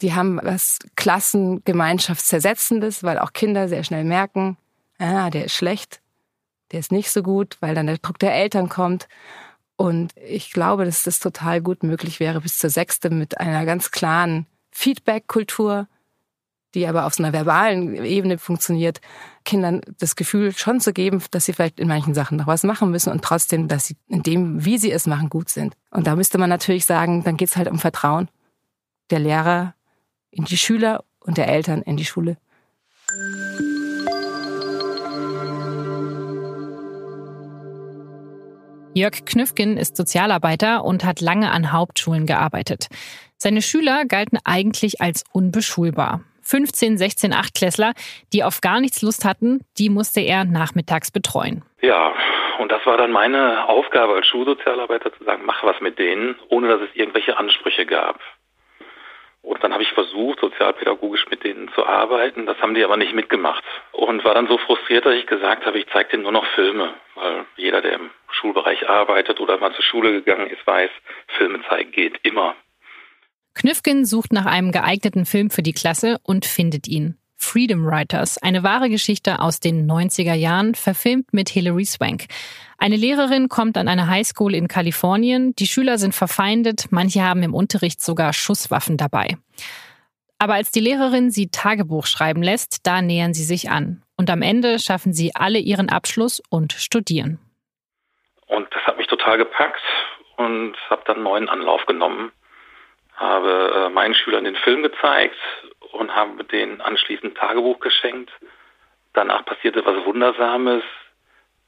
Die 0.00 0.14
haben 0.14 0.40
was 0.42 0.78
Klassengemeinschaftszersetzendes, 0.96 3.02
weil 3.02 3.18
auch 3.18 3.32
Kinder 3.32 3.68
sehr 3.68 3.84
schnell 3.84 4.04
merken, 4.04 4.56
ah, 4.98 5.30
der 5.30 5.46
ist 5.46 5.54
schlecht, 5.54 6.00
der 6.72 6.80
ist 6.80 6.92
nicht 6.92 7.10
so 7.10 7.22
gut, 7.22 7.56
weil 7.60 7.74
dann 7.74 7.86
der 7.86 7.98
Druck 7.98 8.18
der 8.18 8.34
Eltern 8.34 8.68
kommt. 8.68 9.08
Und 9.76 10.12
ich 10.16 10.52
glaube, 10.52 10.84
dass 10.84 11.02
das 11.02 11.20
total 11.20 11.60
gut 11.60 11.82
möglich 11.82 12.20
wäre 12.20 12.40
bis 12.40 12.58
zur 12.58 12.70
sechste 12.70 13.10
mit 13.10 13.38
einer 13.38 13.64
ganz 13.64 13.90
klaren 13.90 14.46
Feedback-Kultur, 14.70 15.88
die 16.74 16.86
aber 16.86 17.06
auf 17.06 17.14
so 17.14 17.22
einer 17.22 17.32
verbalen 17.32 17.94
Ebene 18.04 18.38
funktioniert, 18.38 19.00
Kindern 19.44 19.80
das 19.98 20.16
Gefühl 20.16 20.54
schon 20.56 20.80
zu 20.80 20.92
geben, 20.92 21.22
dass 21.30 21.46
sie 21.46 21.52
vielleicht 21.52 21.80
in 21.80 21.88
manchen 21.88 22.14
Sachen 22.14 22.36
noch 22.36 22.46
was 22.46 22.64
machen 22.64 22.90
müssen 22.90 23.10
und 23.10 23.24
trotzdem, 23.24 23.68
dass 23.68 23.86
sie 23.86 23.96
in 24.06 24.22
dem, 24.22 24.64
wie 24.64 24.78
sie 24.78 24.92
es 24.92 25.06
machen, 25.06 25.30
gut 25.30 25.48
sind. 25.48 25.74
Und 25.90 26.06
da 26.06 26.16
müsste 26.16 26.38
man 26.38 26.50
natürlich 26.50 26.84
sagen, 26.84 27.24
dann 27.24 27.36
geht 27.36 27.48
es 27.48 27.56
halt 27.56 27.68
um 27.68 27.78
Vertrauen 27.78 28.28
der 29.10 29.20
Lehrer 29.20 29.74
in 30.30 30.44
die 30.44 30.58
Schüler 30.58 31.04
und 31.20 31.38
der 31.38 31.48
Eltern 31.48 31.82
in 31.82 31.96
die 31.96 32.04
Schule. 32.04 32.36
Jörg 38.94 39.24
Knüffgen 39.24 39.76
ist 39.76 39.96
Sozialarbeiter 39.96 40.84
und 40.84 41.04
hat 41.04 41.20
lange 41.20 41.50
an 41.52 41.72
Hauptschulen 41.72 42.26
gearbeitet. 42.26 42.88
Seine 43.36 43.62
Schüler 43.62 44.04
galten 44.04 44.38
eigentlich 44.44 45.00
als 45.00 45.22
unbeschulbar. 45.30 46.24
15, 46.48 46.96
16, 46.96 47.32
8 47.32 47.54
Klässler, 47.54 47.92
die 48.32 48.42
auf 48.42 48.60
gar 48.60 48.80
nichts 48.80 49.02
Lust 49.02 49.24
hatten, 49.24 49.60
die 49.78 49.90
musste 49.90 50.20
er 50.20 50.44
nachmittags 50.44 51.10
betreuen. 51.10 51.62
Ja, 51.82 52.14
und 52.58 52.72
das 52.72 52.84
war 52.86 52.96
dann 52.96 53.12
meine 53.12 53.68
Aufgabe 53.68 54.14
als 54.14 54.26
Schulsozialarbeiter 54.26 55.12
zu 55.16 55.24
sagen, 55.24 55.42
mach 55.44 55.62
was 55.62 55.80
mit 55.80 55.98
denen, 55.98 56.36
ohne 56.48 56.68
dass 56.68 56.80
es 56.80 56.94
irgendwelche 56.94 57.36
Ansprüche 57.36 57.86
gab. 57.86 58.18
Und 59.42 59.62
dann 59.62 59.72
habe 59.72 59.82
ich 59.82 59.92
versucht, 59.92 60.40
sozialpädagogisch 60.40 61.26
mit 61.30 61.44
denen 61.44 61.70
zu 61.72 61.86
arbeiten. 61.86 62.44
Das 62.44 62.60
haben 62.60 62.74
die 62.74 62.84
aber 62.84 62.96
nicht 62.96 63.14
mitgemacht. 63.14 63.64
Und 63.92 64.24
war 64.24 64.34
dann 64.34 64.48
so 64.48 64.58
frustriert, 64.58 65.06
dass 65.06 65.14
ich 65.14 65.26
gesagt 65.26 65.64
habe, 65.64 65.78
ich 65.78 65.86
zeige 65.92 66.10
denen 66.10 66.24
nur 66.24 66.32
noch 66.32 66.44
Filme. 66.54 66.92
Weil 67.14 67.46
jeder, 67.56 67.80
der 67.80 67.94
im 67.94 68.10
Schulbereich 68.30 68.88
arbeitet 68.90 69.40
oder 69.40 69.56
mal 69.58 69.72
zur 69.72 69.84
Schule 69.84 70.12
gegangen 70.12 70.48
ist, 70.48 70.66
weiß, 70.66 70.90
Filme 71.28 71.62
zeigen 71.68 71.92
geht 71.92 72.18
immer. 72.24 72.56
Knüffgen 73.58 74.04
sucht 74.04 74.32
nach 74.32 74.46
einem 74.46 74.70
geeigneten 74.70 75.26
Film 75.26 75.50
für 75.50 75.64
die 75.64 75.72
Klasse 75.72 76.18
und 76.22 76.44
findet 76.46 76.86
ihn. 76.86 77.18
Freedom 77.34 77.84
Writers, 77.84 78.38
eine 78.38 78.62
wahre 78.62 78.88
Geschichte 78.88 79.40
aus 79.40 79.58
den 79.58 79.90
90er 79.90 80.34
Jahren, 80.34 80.76
verfilmt 80.76 81.32
mit 81.32 81.48
Hilary 81.48 81.84
Swank. 81.84 82.26
Eine 82.78 82.94
Lehrerin 82.94 83.48
kommt 83.48 83.76
an 83.76 83.88
eine 83.88 84.06
Highschool 84.06 84.54
in 84.54 84.68
Kalifornien, 84.68 85.56
die 85.56 85.66
Schüler 85.66 85.98
sind 85.98 86.14
verfeindet, 86.14 86.86
manche 86.90 87.24
haben 87.24 87.42
im 87.42 87.52
Unterricht 87.52 88.00
sogar 88.00 88.32
Schusswaffen 88.32 88.96
dabei. 88.96 89.36
Aber 90.38 90.54
als 90.54 90.70
die 90.70 90.78
Lehrerin 90.78 91.32
sie 91.32 91.48
Tagebuch 91.48 92.06
schreiben 92.06 92.44
lässt, 92.44 92.86
da 92.86 93.02
nähern 93.02 93.34
sie 93.34 93.42
sich 93.42 93.70
an. 93.70 94.04
Und 94.16 94.30
am 94.30 94.42
Ende 94.42 94.78
schaffen 94.78 95.12
sie 95.12 95.34
alle 95.34 95.58
ihren 95.58 95.88
Abschluss 95.88 96.40
und 96.48 96.74
studieren. 96.74 97.40
Und 98.46 98.68
das 98.72 98.86
hat 98.86 98.98
mich 98.98 99.08
total 99.08 99.36
gepackt 99.36 99.82
und 100.36 100.76
habe 100.90 101.02
dann 101.06 101.24
neuen 101.24 101.48
Anlauf 101.48 101.84
genommen. 101.86 102.30
Habe 103.18 103.72
äh, 103.74 103.88
meinen 103.90 104.14
Schülern 104.14 104.44
den 104.44 104.56
Film 104.56 104.82
gezeigt 104.82 105.36
und 105.92 106.14
habe 106.14 106.44
denen 106.44 106.80
anschließend 106.80 107.36
Tagebuch 107.36 107.80
geschenkt. 107.80 108.30
Danach 109.12 109.44
passierte 109.44 109.84
was 109.84 110.04
Wundersames. 110.04 110.84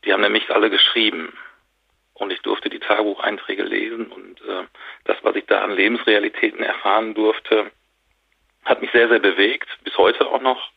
Die 0.05 0.13
haben 0.13 0.21
nämlich 0.21 0.49
alle 0.51 0.71
geschrieben. 0.71 1.37
Und 2.15 2.33
ich 2.33 2.41
durfte 2.43 2.69
die 2.69 2.79
Tagebucheinträge 2.79 3.63
lesen 3.63 4.13
und 4.13 4.41
äh, 4.43 4.65
das, 5.05 5.17
was 5.23 5.35
ich 5.37 5.47
da 5.47 5.63
an 5.63 5.73
Lebensrealitäten 5.73 6.63
erfahren 6.63 7.15
durfte, 7.15 7.71
hat 8.65 8.83
mich 8.83 8.91
sehr, 8.93 9.09
sehr 9.09 9.21
bewegt, 9.21 9.69
bis 9.85 9.97
heute 9.97 10.27
auch 10.27 10.41
noch. 10.41 10.71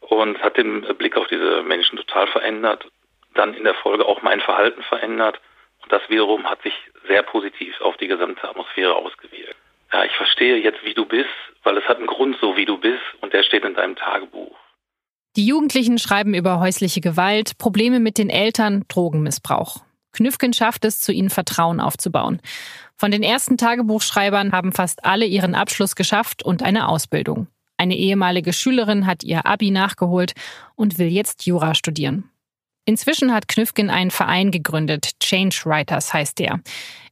Und 0.00 0.40
hat 0.42 0.58
den 0.58 0.82
Blick 0.98 1.16
auf 1.16 1.26
diese 1.28 1.62
Menschen 1.62 1.96
total 1.96 2.26
verändert. 2.28 2.86
Dann 3.34 3.54
in 3.54 3.64
der 3.64 3.74
Folge 3.74 4.04
auch 4.04 4.22
mein 4.22 4.40
Verhalten 4.40 4.82
verändert. 4.82 5.40
Und 5.82 5.90
das 5.90 6.02
wiederum 6.08 6.48
hat 6.48 6.62
sich 6.62 6.74
sehr 7.08 7.22
positiv 7.22 7.80
auf 7.80 7.96
die 7.96 8.06
gesamte 8.06 8.48
Atmosphäre 8.48 8.94
ausgewirkt. 8.94 9.56
Ja, 9.92 10.04
ich 10.04 10.12
verstehe 10.12 10.56
jetzt, 10.56 10.84
wie 10.84 10.94
du 10.94 11.04
bist, 11.04 11.28
weil 11.62 11.76
es 11.78 11.84
hat 11.84 11.98
einen 11.98 12.06
Grund 12.06 12.36
so, 12.40 12.56
wie 12.56 12.64
du 12.64 12.78
bist 12.78 13.02
und 13.20 13.32
der 13.32 13.42
steht 13.42 13.64
in 13.64 13.74
deinem 13.74 13.96
Tagebuch. 13.96 14.56
Die 15.36 15.46
Jugendlichen 15.46 15.98
schreiben 15.98 16.34
über 16.34 16.60
häusliche 16.60 17.00
Gewalt, 17.00 17.58
Probleme 17.58 18.00
mit 18.00 18.16
den 18.16 18.30
Eltern, 18.30 18.84
Drogenmissbrauch. 18.88 19.82
Knüffgen 20.12 20.54
schafft 20.54 20.86
es, 20.86 21.00
zu 21.00 21.12
ihnen 21.12 21.28
Vertrauen 21.28 21.78
aufzubauen. 21.78 22.40
Von 22.96 23.10
den 23.10 23.22
ersten 23.22 23.58
Tagebuchschreibern 23.58 24.52
haben 24.52 24.72
fast 24.72 25.04
alle 25.04 25.26
ihren 25.26 25.54
Abschluss 25.54 25.94
geschafft 25.94 26.42
und 26.42 26.62
eine 26.62 26.88
Ausbildung. 26.88 27.48
Eine 27.76 27.96
ehemalige 27.96 28.54
Schülerin 28.54 29.06
hat 29.06 29.22
ihr 29.22 29.44
Abi 29.44 29.70
nachgeholt 29.70 30.32
und 30.74 30.98
will 30.98 31.08
jetzt 31.08 31.44
Jura 31.44 31.74
studieren. 31.74 32.30
Inzwischen 32.86 33.34
hat 33.34 33.48
Knüffgen 33.48 33.90
einen 33.90 34.12
Verein 34.12 34.52
gegründet, 34.52 35.18
Change 35.20 35.62
Writers 35.64 36.14
heißt 36.14 36.38
der. 36.38 36.60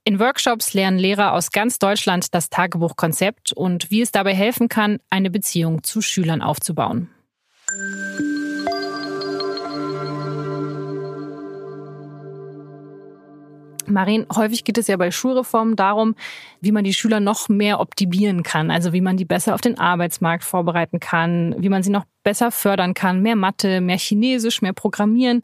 In 0.05 0.21
Workshops 0.21 0.73
lernen 0.73 0.99
Lehrer 0.99 1.33
aus 1.33 1.51
ganz 1.51 1.79
Deutschland 1.81 2.33
das 2.33 2.49
Tagebuchkonzept 2.49 3.53
und 3.53 3.91
wie 3.91 4.01
es 4.01 4.13
dabei 4.13 4.35
helfen 4.35 4.69
kann, 4.69 5.01
eine 5.11 5.31
Beziehung 5.31 5.83
zu 5.83 6.01
Schülern 6.01 6.43
aufzubauen. 6.43 7.11
Marin, 13.87 14.27
häufig 14.35 14.65
geht 14.65 14.79
es 14.79 14.87
ja 14.87 14.97
bei 14.97 15.11
Schulreformen 15.11 15.77
darum, 15.77 16.15
wie 16.61 16.73
man 16.73 16.85
die 16.85 16.95
Schüler 16.95 17.21
noch 17.21 17.49
mehr 17.49 17.81
optimieren 17.81 18.43
kann, 18.43 18.71
also 18.71 18.93
wie 18.93 19.01
man 19.01 19.17
die 19.17 19.25
besser 19.25 19.55
auf 19.55 19.61
den 19.61 19.79
Arbeitsmarkt 19.79 20.45
vorbereiten 20.45 21.01
kann, 21.01 21.55
wie 21.59 21.69
man 21.69 21.83
sie 21.83 21.91
noch 21.91 22.05
besser 22.23 22.51
fördern 22.51 22.95
kann, 22.95 23.23
mehr 23.23 23.37
Mathe, 23.37 23.81
mehr 23.81 23.99
Chinesisch, 23.99 24.63
mehr 24.63 24.73
Programmieren. 24.73 25.43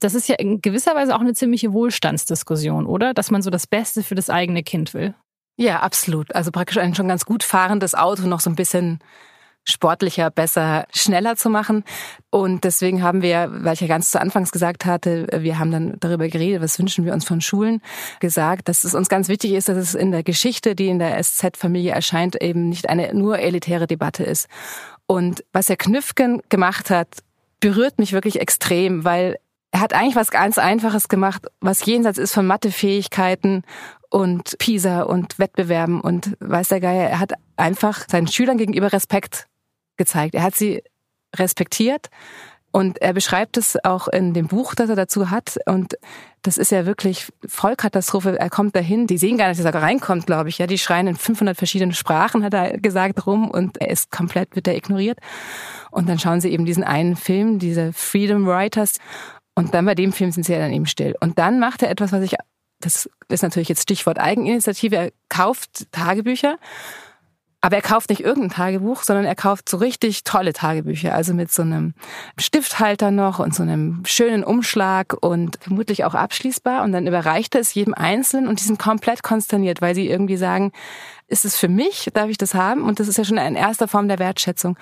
Das 0.00 0.14
ist 0.14 0.28
ja 0.28 0.36
in 0.36 0.60
gewisser 0.60 0.94
Weise 0.94 1.14
auch 1.14 1.20
eine 1.20 1.34
ziemliche 1.34 1.72
Wohlstandsdiskussion, 1.72 2.86
oder? 2.86 3.14
Dass 3.14 3.30
man 3.30 3.42
so 3.42 3.50
das 3.50 3.66
Beste 3.66 4.02
für 4.02 4.14
das 4.14 4.30
eigene 4.30 4.62
Kind 4.62 4.94
will. 4.94 5.14
Ja, 5.56 5.80
absolut. 5.80 6.34
Also 6.34 6.50
praktisch 6.50 6.78
ein 6.78 6.94
schon 6.94 7.08
ganz 7.08 7.24
gut 7.24 7.44
fahrendes 7.44 7.94
Auto 7.94 8.22
noch 8.22 8.40
so 8.40 8.50
ein 8.50 8.56
bisschen 8.56 8.98
sportlicher, 9.64 10.30
besser, 10.30 10.86
schneller 10.92 11.36
zu 11.36 11.50
machen. 11.50 11.84
Und 12.30 12.64
deswegen 12.64 13.02
haben 13.02 13.22
wir, 13.22 13.48
weil 13.50 13.74
ich 13.74 13.80
ja 13.80 13.86
ganz 13.86 14.10
zu 14.10 14.20
Anfangs 14.20 14.52
gesagt 14.52 14.84
hatte, 14.84 15.26
wir 15.32 15.58
haben 15.58 15.70
dann 15.70 15.96
darüber 16.00 16.28
geredet, 16.28 16.62
was 16.62 16.78
wünschen 16.78 17.04
wir 17.04 17.12
uns 17.12 17.24
von 17.24 17.40
Schulen, 17.40 17.80
gesagt, 18.20 18.68
dass 18.68 18.84
es 18.84 18.94
uns 18.94 19.08
ganz 19.08 19.28
wichtig 19.28 19.52
ist, 19.52 19.68
dass 19.68 19.78
es 19.78 19.94
in 19.94 20.12
der 20.12 20.22
Geschichte, 20.22 20.74
die 20.74 20.88
in 20.88 20.98
der 20.98 21.22
SZ-Familie 21.22 21.92
erscheint, 21.92 22.40
eben 22.40 22.68
nicht 22.68 22.88
eine 22.88 23.14
nur 23.14 23.38
elitäre 23.38 23.86
Debatte 23.86 24.24
ist. 24.24 24.48
Und 25.06 25.44
was 25.52 25.68
Herr 25.68 25.76
Knüffgen 25.76 26.42
gemacht 26.48 26.90
hat, 26.90 27.08
berührt 27.60 27.98
mich 27.98 28.12
wirklich 28.12 28.40
extrem, 28.40 29.04
weil 29.04 29.36
er 29.70 29.80
hat 29.80 29.92
eigentlich 29.92 30.16
was 30.16 30.30
ganz 30.30 30.58
Einfaches 30.58 31.08
gemacht, 31.08 31.46
was 31.60 31.84
jenseits 31.84 32.18
ist 32.18 32.32
von 32.32 32.46
Mathefähigkeiten 32.46 33.64
und 34.08 34.56
PISA 34.58 35.02
und 35.02 35.40
Wettbewerben 35.40 36.00
und 36.00 36.36
weiß 36.38 36.68
der 36.68 36.80
Geier. 36.80 37.10
Er 37.10 37.18
hat 37.18 37.32
einfach 37.56 38.04
seinen 38.08 38.28
Schülern 38.28 38.58
gegenüber 38.58 38.92
Respekt 38.92 39.48
gezeigt. 39.96 40.34
Er 40.34 40.42
hat 40.42 40.54
sie 40.54 40.82
respektiert 41.36 42.10
und 42.74 43.00
er 43.00 43.12
beschreibt 43.12 43.56
es 43.56 43.78
auch 43.84 44.08
in 44.08 44.34
dem 44.34 44.48
Buch, 44.48 44.74
das 44.74 44.90
er 44.90 44.96
dazu 44.96 45.30
hat. 45.30 45.58
Und 45.64 45.96
das 46.42 46.58
ist 46.58 46.72
ja 46.72 46.86
wirklich 46.86 47.28
Vollkatastrophe. 47.46 48.36
Er 48.36 48.50
kommt 48.50 48.74
dahin, 48.74 49.06
die 49.06 49.16
sehen 49.16 49.38
gar 49.38 49.48
nicht, 49.48 49.60
dass 49.60 49.72
er 49.72 49.80
reinkommt, 49.80 50.26
glaube 50.26 50.48
ich. 50.48 50.58
Ja, 50.58 50.66
die 50.66 50.78
schreien 50.78 51.06
in 51.06 51.14
500 51.14 51.56
verschiedenen 51.56 51.94
Sprachen, 51.94 52.42
hat 52.42 52.52
er 52.52 52.76
gesagt, 52.78 53.28
rum 53.28 53.48
und 53.48 53.80
er 53.80 53.90
ist 53.90 54.10
komplett, 54.10 54.56
wird 54.56 54.66
er 54.66 54.74
ignoriert. 54.74 55.20
Und 55.92 56.08
dann 56.08 56.18
schauen 56.18 56.40
sie 56.40 56.50
eben 56.50 56.64
diesen 56.64 56.82
einen 56.82 57.14
Film, 57.14 57.60
diese 57.60 57.92
Freedom 57.92 58.44
Writers. 58.44 58.98
Und 59.54 59.72
dann 59.72 59.86
bei 59.86 59.94
dem 59.94 60.12
Film 60.12 60.32
sind 60.32 60.42
sie 60.42 60.54
ja 60.54 60.58
dann 60.58 60.72
eben 60.72 60.86
still. 60.86 61.14
Und 61.20 61.38
dann 61.38 61.60
macht 61.60 61.80
er 61.84 61.90
etwas, 61.90 62.10
was 62.10 62.22
ich, 62.22 62.34
das 62.80 63.08
ist 63.28 63.44
natürlich 63.44 63.68
jetzt 63.68 63.82
Stichwort 63.82 64.18
Eigeninitiative, 64.18 64.96
er 64.96 65.12
kauft 65.28 65.92
Tagebücher 65.92 66.58
aber 67.64 67.76
er 67.76 67.82
kauft 67.82 68.10
nicht 68.10 68.20
irgendein 68.20 68.50
Tagebuch, 68.50 69.04
sondern 69.04 69.24
er 69.24 69.34
kauft 69.34 69.70
so 69.70 69.78
richtig 69.78 70.22
tolle 70.22 70.52
Tagebücher. 70.52 71.14
Also 71.14 71.32
mit 71.32 71.50
so 71.50 71.62
einem 71.62 71.94
Stifthalter 72.38 73.10
noch 73.10 73.38
und 73.38 73.54
so 73.54 73.62
einem 73.62 74.02
schönen 74.04 74.44
Umschlag 74.44 75.16
und 75.18 75.56
vermutlich 75.62 76.04
auch 76.04 76.14
abschließbar. 76.14 76.84
Und 76.84 76.92
dann 76.92 77.06
überreicht 77.06 77.54
er 77.54 77.62
es 77.62 77.72
jedem 77.72 77.94
Einzelnen 77.94 78.48
und 78.48 78.60
die 78.60 78.64
sind 78.64 78.78
komplett 78.78 79.22
konsterniert, 79.22 79.80
weil 79.80 79.94
sie 79.94 80.10
irgendwie 80.10 80.36
sagen, 80.36 80.72
ist 81.26 81.46
es 81.46 81.56
für 81.56 81.68
mich, 81.68 82.10
darf 82.12 82.28
ich 82.28 82.36
das 82.36 82.54
haben? 82.54 82.82
Und 82.82 83.00
das 83.00 83.08
ist 83.08 83.16
ja 83.16 83.24
schon 83.24 83.38
eine 83.38 83.58
erste 83.58 83.88
Form 83.88 84.08
der 84.08 84.18
Wertschätzung. 84.18 84.76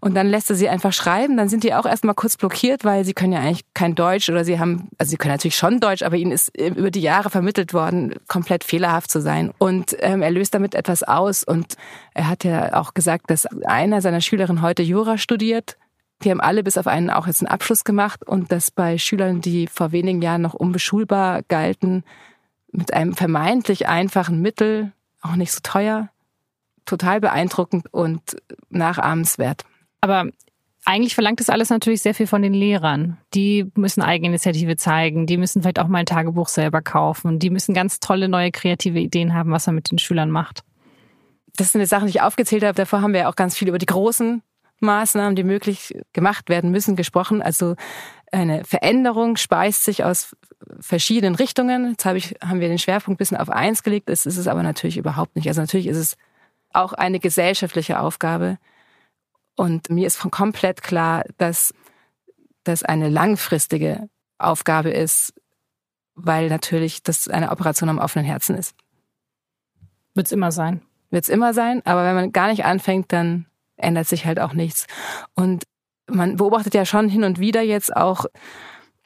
Und 0.00 0.14
dann 0.14 0.26
lässt 0.26 0.50
er 0.50 0.56
sie 0.56 0.68
einfach 0.68 0.92
schreiben, 0.92 1.38
dann 1.38 1.48
sind 1.48 1.64
die 1.64 1.72
auch 1.72 1.86
erstmal 1.86 2.14
kurz 2.14 2.36
blockiert, 2.36 2.84
weil 2.84 3.04
sie 3.06 3.14
können 3.14 3.32
ja 3.32 3.40
eigentlich 3.40 3.64
kein 3.72 3.94
Deutsch 3.94 4.28
oder 4.28 4.44
sie 4.44 4.60
haben, 4.60 4.88
also 4.98 5.10
sie 5.10 5.16
können 5.16 5.32
natürlich 5.32 5.56
schon 5.56 5.80
Deutsch, 5.80 6.02
aber 6.02 6.16
ihnen 6.16 6.32
ist 6.32 6.54
über 6.56 6.90
die 6.90 7.00
Jahre 7.00 7.30
vermittelt 7.30 7.72
worden, 7.72 8.14
komplett 8.28 8.62
fehlerhaft 8.62 9.10
zu 9.10 9.22
sein. 9.22 9.54
Und 9.56 9.96
ähm, 10.00 10.20
er 10.20 10.30
löst 10.30 10.54
damit 10.54 10.74
etwas 10.74 11.02
aus. 11.02 11.44
Und 11.44 11.76
er 12.12 12.25
hat 12.28 12.44
ja 12.44 12.74
auch 12.74 12.94
gesagt, 12.94 13.30
dass 13.30 13.46
einer 13.46 14.00
seiner 14.00 14.20
Schülerinnen 14.20 14.62
heute 14.62 14.82
Jura 14.82 15.18
studiert. 15.18 15.76
Die 16.22 16.30
haben 16.30 16.40
alle 16.40 16.62
bis 16.62 16.78
auf 16.78 16.86
einen 16.86 17.10
auch 17.10 17.26
jetzt 17.26 17.42
einen 17.42 17.50
Abschluss 17.50 17.84
gemacht 17.84 18.26
und 18.26 18.50
dass 18.50 18.70
bei 18.70 18.98
Schülern, 18.98 19.40
die 19.40 19.66
vor 19.66 19.92
wenigen 19.92 20.22
Jahren 20.22 20.42
noch 20.42 20.54
unbeschulbar 20.54 21.42
galten, 21.42 22.04
mit 22.72 22.94
einem 22.94 23.14
vermeintlich 23.14 23.88
einfachen 23.88 24.40
Mittel, 24.40 24.92
auch 25.20 25.36
nicht 25.36 25.52
so 25.52 25.60
teuer, 25.62 26.08
total 26.84 27.20
beeindruckend 27.20 27.92
und 27.92 28.36
nachahmenswert. 28.70 29.64
Aber 30.00 30.26
eigentlich 30.84 31.14
verlangt 31.14 31.40
das 31.40 31.50
alles 31.50 31.68
natürlich 31.68 32.00
sehr 32.00 32.14
viel 32.14 32.28
von 32.28 32.42
den 32.42 32.54
Lehrern. 32.54 33.18
Die 33.34 33.70
müssen 33.74 34.02
Eigeninitiative 34.02 34.76
zeigen, 34.76 35.26
die 35.26 35.36
müssen 35.36 35.62
vielleicht 35.62 35.80
auch 35.80 35.88
mal 35.88 35.98
ein 35.98 36.06
Tagebuch 36.06 36.48
selber 36.48 36.80
kaufen, 36.80 37.40
die 37.40 37.50
müssen 37.50 37.74
ganz 37.74 37.98
tolle 37.98 38.28
neue 38.28 38.52
kreative 38.52 39.00
Ideen 39.00 39.34
haben, 39.34 39.50
was 39.50 39.66
man 39.66 39.74
mit 39.74 39.90
den 39.90 39.98
Schülern 39.98 40.30
macht. 40.30 40.62
Das 41.56 41.72
sind 41.72 41.80
die 41.80 41.86
Sachen, 41.86 42.06
die 42.06 42.10
ich 42.10 42.22
aufgezählt 42.22 42.64
habe. 42.64 42.74
Davor 42.74 43.02
haben 43.02 43.12
wir 43.12 43.20
ja 43.20 43.28
auch 43.28 43.36
ganz 43.36 43.56
viel 43.56 43.68
über 43.68 43.78
die 43.78 43.86
großen 43.86 44.42
Maßnahmen, 44.80 45.36
die 45.36 45.44
möglich 45.44 45.98
gemacht 46.12 46.48
werden 46.48 46.70
müssen, 46.70 46.96
gesprochen. 46.96 47.42
Also 47.42 47.76
eine 48.32 48.64
Veränderung 48.64 49.36
speist 49.36 49.84
sich 49.84 50.04
aus 50.04 50.36
verschiedenen 50.80 51.34
Richtungen. 51.34 51.90
Jetzt 51.90 52.04
habe 52.04 52.18
ich, 52.18 52.34
haben 52.42 52.60
wir 52.60 52.68
den 52.68 52.78
Schwerpunkt 52.78 53.16
ein 53.16 53.18
bisschen 53.18 53.36
auf 53.36 53.48
eins 53.48 53.82
gelegt. 53.82 54.08
Das 54.08 54.26
ist 54.26 54.36
es 54.36 54.48
aber 54.48 54.62
natürlich 54.62 54.96
überhaupt 54.96 55.36
nicht. 55.36 55.48
Also 55.48 55.60
natürlich 55.60 55.86
ist 55.86 55.96
es 55.96 56.16
auch 56.72 56.92
eine 56.92 57.20
gesellschaftliche 57.20 58.00
Aufgabe. 58.00 58.58
Und 59.56 59.88
mir 59.88 60.06
ist 60.06 60.16
von 60.16 60.30
komplett 60.30 60.82
klar, 60.82 61.24
dass 61.38 61.72
das 62.64 62.82
eine 62.82 63.08
langfristige 63.08 64.08
Aufgabe 64.38 64.90
ist, 64.90 65.32
weil 66.14 66.48
natürlich 66.48 67.02
das 67.02 67.28
eine 67.28 67.50
Operation 67.50 67.88
am 67.88 67.98
offenen 67.98 68.26
Herzen 68.26 68.56
ist. 68.56 68.74
Wird's 70.14 70.32
immer 70.32 70.52
sein. 70.52 70.82
Wird's 71.10 71.28
immer 71.28 71.54
sein, 71.54 71.82
aber 71.84 72.04
wenn 72.04 72.14
man 72.14 72.32
gar 72.32 72.48
nicht 72.48 72.64
anfängt, 72.64 73.12
dann 73.12 73.46
ändert 73.76 74.08
sich 74.08 74.26
halt 74.26 74.40
auch 74.40 74.52
nichts. 74.52 74.86
Und 75.34 75.64
man 76.08 76.36
beobachtet 76.36 76.74
ja 76.74 76.84
schon 76.84 77.08
hin 77.08 77.24
und 77.24 77.38
wieder 77.38 77.62
jetzt 77.62 77.94
auch 77.94 78.26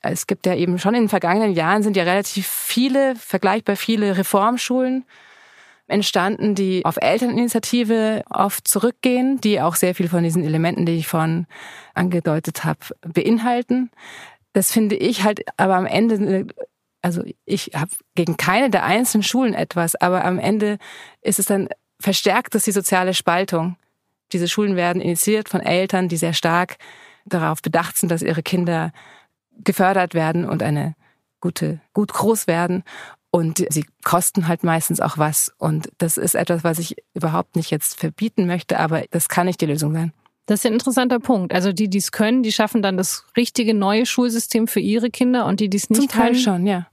es 0.02 0.26
gibt 0.26 0.46
ja 0.46 0.54
eben 0.54 0.78
schon 0.78 0.94
in 0.94 1.04
den 1.04 1.08
vergangenen 1.08 1.52
Jahren 1.52 1.82
sind 1.82 1.96
ja 1.96 2.04
relativ 2.04 2.46
viele, 2.46 3.14
vergleichbar 3.16 3.76
viele 3.76 4.16
Reformschulen 4.16 5.04
entstanden, 5.88 6.54
die 6.54 6.84
auf 6.84 6.96
Elterninitiative 6.96 8.22
oft 8.30 8.66
zurückgehen, 8.66 9.40
die 9.40 9.60
auch 9.60 9.74
sehr 9.74 9.94
viel 9.94 10.08
von 10.08 10.22
diesen 10.22 10.44
Elementen, 10.44 10.86
die 10.86 10.96
ich 10.96 11.08
vorhin 11.08 11.46
angedeutet 11.94 12.64
habe, 12.64 12.78
beinhalten. 13.02 13.90
Das 14.52 14.72
finde 14.72 14.96
ich 14.96 15.24
halt 15.24 15.42
aber 15.56 15.76
am 15.76 15.86
Ende, 15.86 16.46
also 17.02 17.22
ich 17.44 17.72
habe 17.74 17.90
gegen 18.14 18.36
keine 18.36 18.70
der 18.70 18.84
einzelnen 18.84 19.22
Schulen 19.22 19.52
etwas, 19.52 19.96
aber 19.96 20.24
am 20.24 20.38
Ende 20.38 20.78
ist 21.22 21.38
es 21.38 21.46
dann 21.46 21.68
verstärkt 22.00 22.54
dass 22.54 22.64
die 22.64 22.72
soziale 22.72 23.14
Spaltung. 23.14 23.76
Diese 24.32 24.48
Schulen 24.48 24.76
werden 24.76 25.02
initiiert 25.02 25.48
von 25.48 25.60
Eltern, 25.60 26.08
die 26.08 26.16
sehr 26.16 26.32
stark 26.32 26.76
darauf 27.26 27.62
bedacht 27.62 27.96
sind, 27.96 28.10
dass 28.10 28.22
ihre 28.22 28.42
Kinder 28.42 28.92
gefördert 29.64 30.14
werden 30.14 30.44
und 30.44 30.62
eine 30.62 30.94
gute, 31.40 31.80
gut 31.92 32.12
groß 32.12 32.46
werden. 32.46 32.84
Und 33.30 33.64
sie 33.70 33.86
kosten 34.02 34.48
halt 34.48 34.64
meistens 34.64 35.00
auch 35.00 35.16
was. 35.16 35.52
Und 35.58 35.90
das 35.98 36.16
ist 36.16 36.34
etwas, 36.34 36.64
was 36.64 36.78
ich 36.78 36.96
überhaupt 37.14 37.54
nicht 37.54 37.70
jetzt 37.70 37.98
verbieten 37.98 38.46
möchte, 38.46 38.80
aber 38.80 39.04
das 39.10 39.28
kann 39.28 39.46
nicht 39.46 39.60
die 39.60 39.66
Lösung 39.66 39.92
sein. 39.92 40.12
Das 40.46 40.60
ist 40.60 40.66
ein 40.66 40.72
interessanter 40.72 41.20
Punkt. 41.20 41.54
Also 41.54 41.72
die, 41.72 41.88
die 41.88 41.98
es 41.98 42.10
können, 42.10 42.42
die 42.42 42.50
schaffen 42.50 42.82
dann 42.82 42.96
das 42.96 43.24
richtige 43.36 43.72
neue 43.72 44.04
Schulsystem 44.04 44.66
für 44.66 44.80
ihre 44.80 45.10
Kinder 45.10 45.46
und 45.46 45.60
die, 45.60 45.70
die 45.70 45.76
es 45.76 45.90
nicht 45.90 46.00
Zum 46.00 46.08
Teil 46.08 46.32
können, 46.32 46.40
schon, 46.40 46.66
ja. 46.66 46.88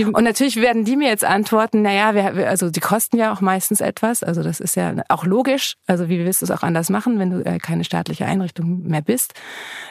Und 0.00 0.24
natürlich 0.24 0.56
werden 0.56 0.84
die 0.84 0.96
mir 0.96 1.08
jetzt 1.08 1.24
antworten, 1.24 1.82
naja, 1.82 2.14
wir, 2.14 2.48
also 2.48 2.68
die 2.70 2.80
kosten 2.80 3.16
ja 3.16 3.32
auch 3.32 3.40
meistens 3.40 3.80
etwas. 3.80 4.24
Also 4.24 4.42
das 4.42 4.58
ist 4.58 4.74
ja 4.74 4.94
auch 5.08 5.24
logisch. 5.24 5.76
Also 5.86 6.08
wie 6.08 6.18
willst 6.18 6.42
du 6.42 6.46
es 6.46 6.50
auch 6.50 6.62
anders 6.62 6.90
machen, 6.90 7.18
wenn 7.18 7.30
du 7.30 7.44
äh, 7.44 7.58
keine 7.58 7.84
staatliche 7.84 8.26
Einrichtung 8.26 8.82
mehr 8.82 9.02
bist? 9.02 9.34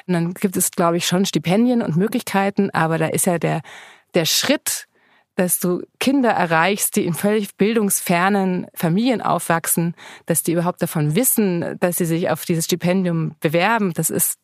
Und 0.06 0.14
dann 0.14 0.34
gibt 0.34 0.58
es, 0.58 0.72
glaube 0.72 0.98
ich, 0.98 1.08
schon 1.08 1.26
Stipendien 1.26 1.82
und 1.82 1.96
Möglichkeiten, 1.96 2.70
aber 2.72 2.98
da 2.98 3.08
ist 3.08 3.26
ja 3.26 3.40
der, 3.40 3.62
der 4.14 4.26
Schritt, 4.26 4.88
dass 5.36 5.60
du 5.60 5.82
Kinder 6.00 6.32
erreichst, 6.32 6.96
die 6.96 7.06
in 7.06 7.14
völlig 7.14 7.56
bildungsfernen 7.56 8.68
Familien 8.76 9.22
aufwachsen, 9.22 9.96
dass 10.26 10.44
die 10.44 10.52
überhaupt 10.52 10.82
davon 10.82 11.16
wissen, 11.16 11.78
dass 11.80 11.98
sie 11.98 12.06
sich 12.06 12.30
auf 12.30 12.46
dieses 12.46 12.66
Stipendium 12.66 13.36
bewerben, 13.40 13.94
das 13.94 14.10
ist 14.10 14.38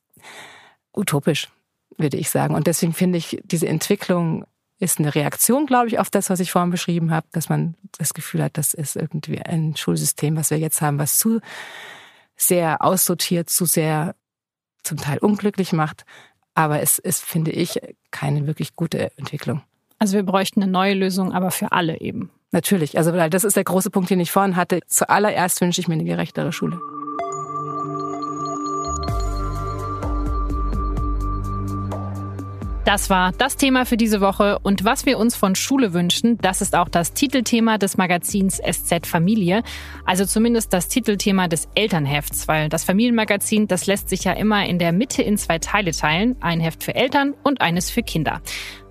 utopisch, 0.93 1.49
würde 1.97 2.17
ich 2.17 2.29
sagen. 2.29 2.55
Und 2.55 2.65
deswegen 2.65 2.93
finde 2.93 3.17
ich 3.17 3.39
diese 3.43 3.67
Entwicklung 3.67 4.45
ist 4.79 4.99
eine 4.99 5.13
Reaktion, 5.13 5.65
glaube 5.65 5.87
ich, 5.87 5.99
auf 5.99 6.09
das, 6.09 6.29
was 6.29 6.39
ich 6.39 6.51
vorhin 6.51 6.71
beschrieben 6.71 7.11
habe, 7.11 7.27
dass 7.31 7.49
man 7.49 7.75
das 7.97 8.13
Gefühl 8.13 8.43
hat, 8.43 8.57
das 8.57 8.73
ist 8.73 8.95
irgendwie 8.95 9.41
ein 9.41 9.75
Schulsystem, 9.75 10.37
was 10.37 10.49
wir 10.49 10.57
jetzt 10.57 10.81
haben, 10.81 10.99
was 10.99 11.19
zu 11.19 11.41
sehr 12.37 12.81
aussortiert, 12.81 13.49
zu 13.49 13.65
sehr 13.65 14.15
zum 14.83 14.97
Teil 14.97 15.17
unglücklich 15.19 15.73
macht. 15.73 16.05
Aber 16.55 16.81
es 16.81 16.97
ist, 16.97 17.23
finde 17.23 17.51
ich, 17.51 17.79
keine 18.11 18.47
wirklich 18.47 18.75
gute 18.75 19.11
Entwicklung. 19.17 19.61
Also 19.99 20.15
wir 20.15 20.23
bräuchten 20.23 20.63
eine 20.63 20.71
neue 20.71 20.93
Lösung, 20.93 21.33
aber 21.33 21.51
für 21.51 21.73
alle 21.73 21.99
eben. 21.99 22.31
Natürlich. 22.51 22.97
Also 22.97 23.11
das 23.11 23.43
ist 23.43 23.57
der 23.57 23.65
große 23.65 23.91
Punkt, 23.91 24.09
den 24.09 24.19
ich 24.19 24.31
vorhin 24.31 24.55
hatte. 24.55 24.79
Zuallererst 24.87 25.61
wünsche 25.61 25.81
ich 25.81 25.87
mir 25.87 25.95
eine 25.95 26.05
gerechtere 26.05 26.51
Schule. 26.51 26.79
Das 32.89 33.11
war 33.11 33.33
das 33.33 33.55
Thema 33.55 33.85
für 33.85 33.97
diese 33.97 34.19
Woche 34.19 34.57
und 34.63 34.83
was 34.83 35.05
wir 35.05 35.19
uns 35.19 35.35
von 35.35 35.53
Schule 35.53 35.93
wünschen, 35.93 36.39
das 36.39 36.59
ist 36.59 36.75
auch 36.75 36.89
das 36.89 37.13
Titelthema 37.13 37.77
des 37.77 37.97
Magazins 37.97 38.59
SZ 38.59 39.05
Familie, 39.05 39.61
also 40.07 40.25
zumindest 40.25 40.73
das 40.73 40.87
Titelthema 40.87 41.47
des 41.47 41.69
Elternhefts, 41.75 42.47
weil 42.47 42.67
das 42.67 42.85
Familienmagazin, 42.85 43.67
das 43.67 43.85
lässt 43.85 44.09
sich 44.09 44.23
ja 44.23 44.31
immer 44.31 44.65
in 44.65 44.79
der 44.79 44.91
Mitte 44.91 45.21
in 45.21 45.37
zwei 45.37 45.59
Teile 45.59 45.91
teilen, 45.91 46.35
ein 46.41 46.59
Heft 46.59 46.83
für 46.83 46.95
Eltern 46.95 47.35
und 47.43 47.61
eines 47.61 47.91
für 47.91 48.01
Kinder. 48.01 48.41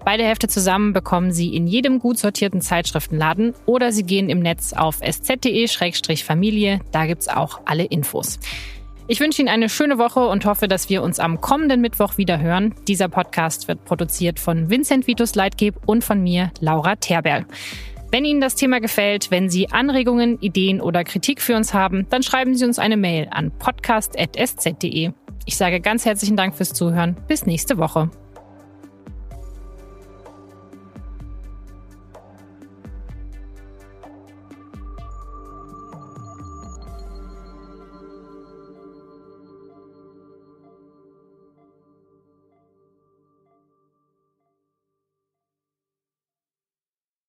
Beide 0.05 0.23
Hefte 0.23 0.47
zusammen 0.47 0.93
bekommen 0.93 1.33
Sie 1.33 1.57
in 1.57 1.67
jedem 1.67 1.99
gut 1.99 2.19
sortierten 2.19 2.61
Zeitschriftenladen 2.61 3.53
oder 3.67 3.91
Sie 3.91 4.05
gehen 4.05 4.31
im 4.31 4.39
Netz 4.39 4.75
auf 4.75 5.01
sz.de-familie, 5.03 6.79
da 6.93 7.07
gibt's 7.07 7.27
auch 7.27 7.63
alle 7.65 7.85
Infos. 7.85 8.39
Ich 9.11 9.21
wünsche 9.21 9.41
Ihnen 9.41 9.49
eine 9.49 9.71
schöne 9.71 9.97
Woche 9.97 10.29
und 10.29 10.45
hoffe, 10.45 10.69
dass 10.69 10.91
wir 10.91 11.03
uns 11.03 11.19
am 11.19 11.41
kommenden 11.41 11.81
Mittwoch 11.81 12.19
wieder 12.19 12.41
hören. 12.41 12.75
Dieser 12.87 13.09
Podcast 13.09 13.67
wird 13.67 13.87
produziert 13.87 14.39
von 14.39 14.69
Vincent 14.69 15.07
Vitus 15.07 15.35
Leitgeb 15.35 15.77
und 15.87 16.05
von 16.05 16.23
mir, 16.23 16.53
Laura 16.61 16.95
Terberl. 16.95 17.47
Wenn 18.11 18.27
Ihnen 18.27 18.43
das 18.43 18.55
Thema 18.55 18.81
gefällt, 18.81 19.31
wenn 19.31 19.49
Sie 19.49 19.71
Anregungen, 19.71 20.39
Ideen 20.41 20.83
oder 20.83 21.05
Kritik 21.05 21.41
für 21.41 21.57
uns 21.57 21.73
haben, 21.73 22.07
dann 22.11 22.23
schreiben 22.23 22.55
Sie 22.55 22.67
uns 22.67 22.79
eine 22.79 22.99
Mail 22.99 23.29
an 23.31 23.51
podcast.sz.de. 23.51 25.13
Ich 25.47 25.57
sage 25.57 25.81
ganz 25.81 26.05
herzlichen 26.05 26.37
Dank 26.37 26.55
fürs 26.55 26.75
Zuhören. 26.75 27.17
Bis 27.29 27.47
nächste 27.47 27.79
Woche. 27.79 28.11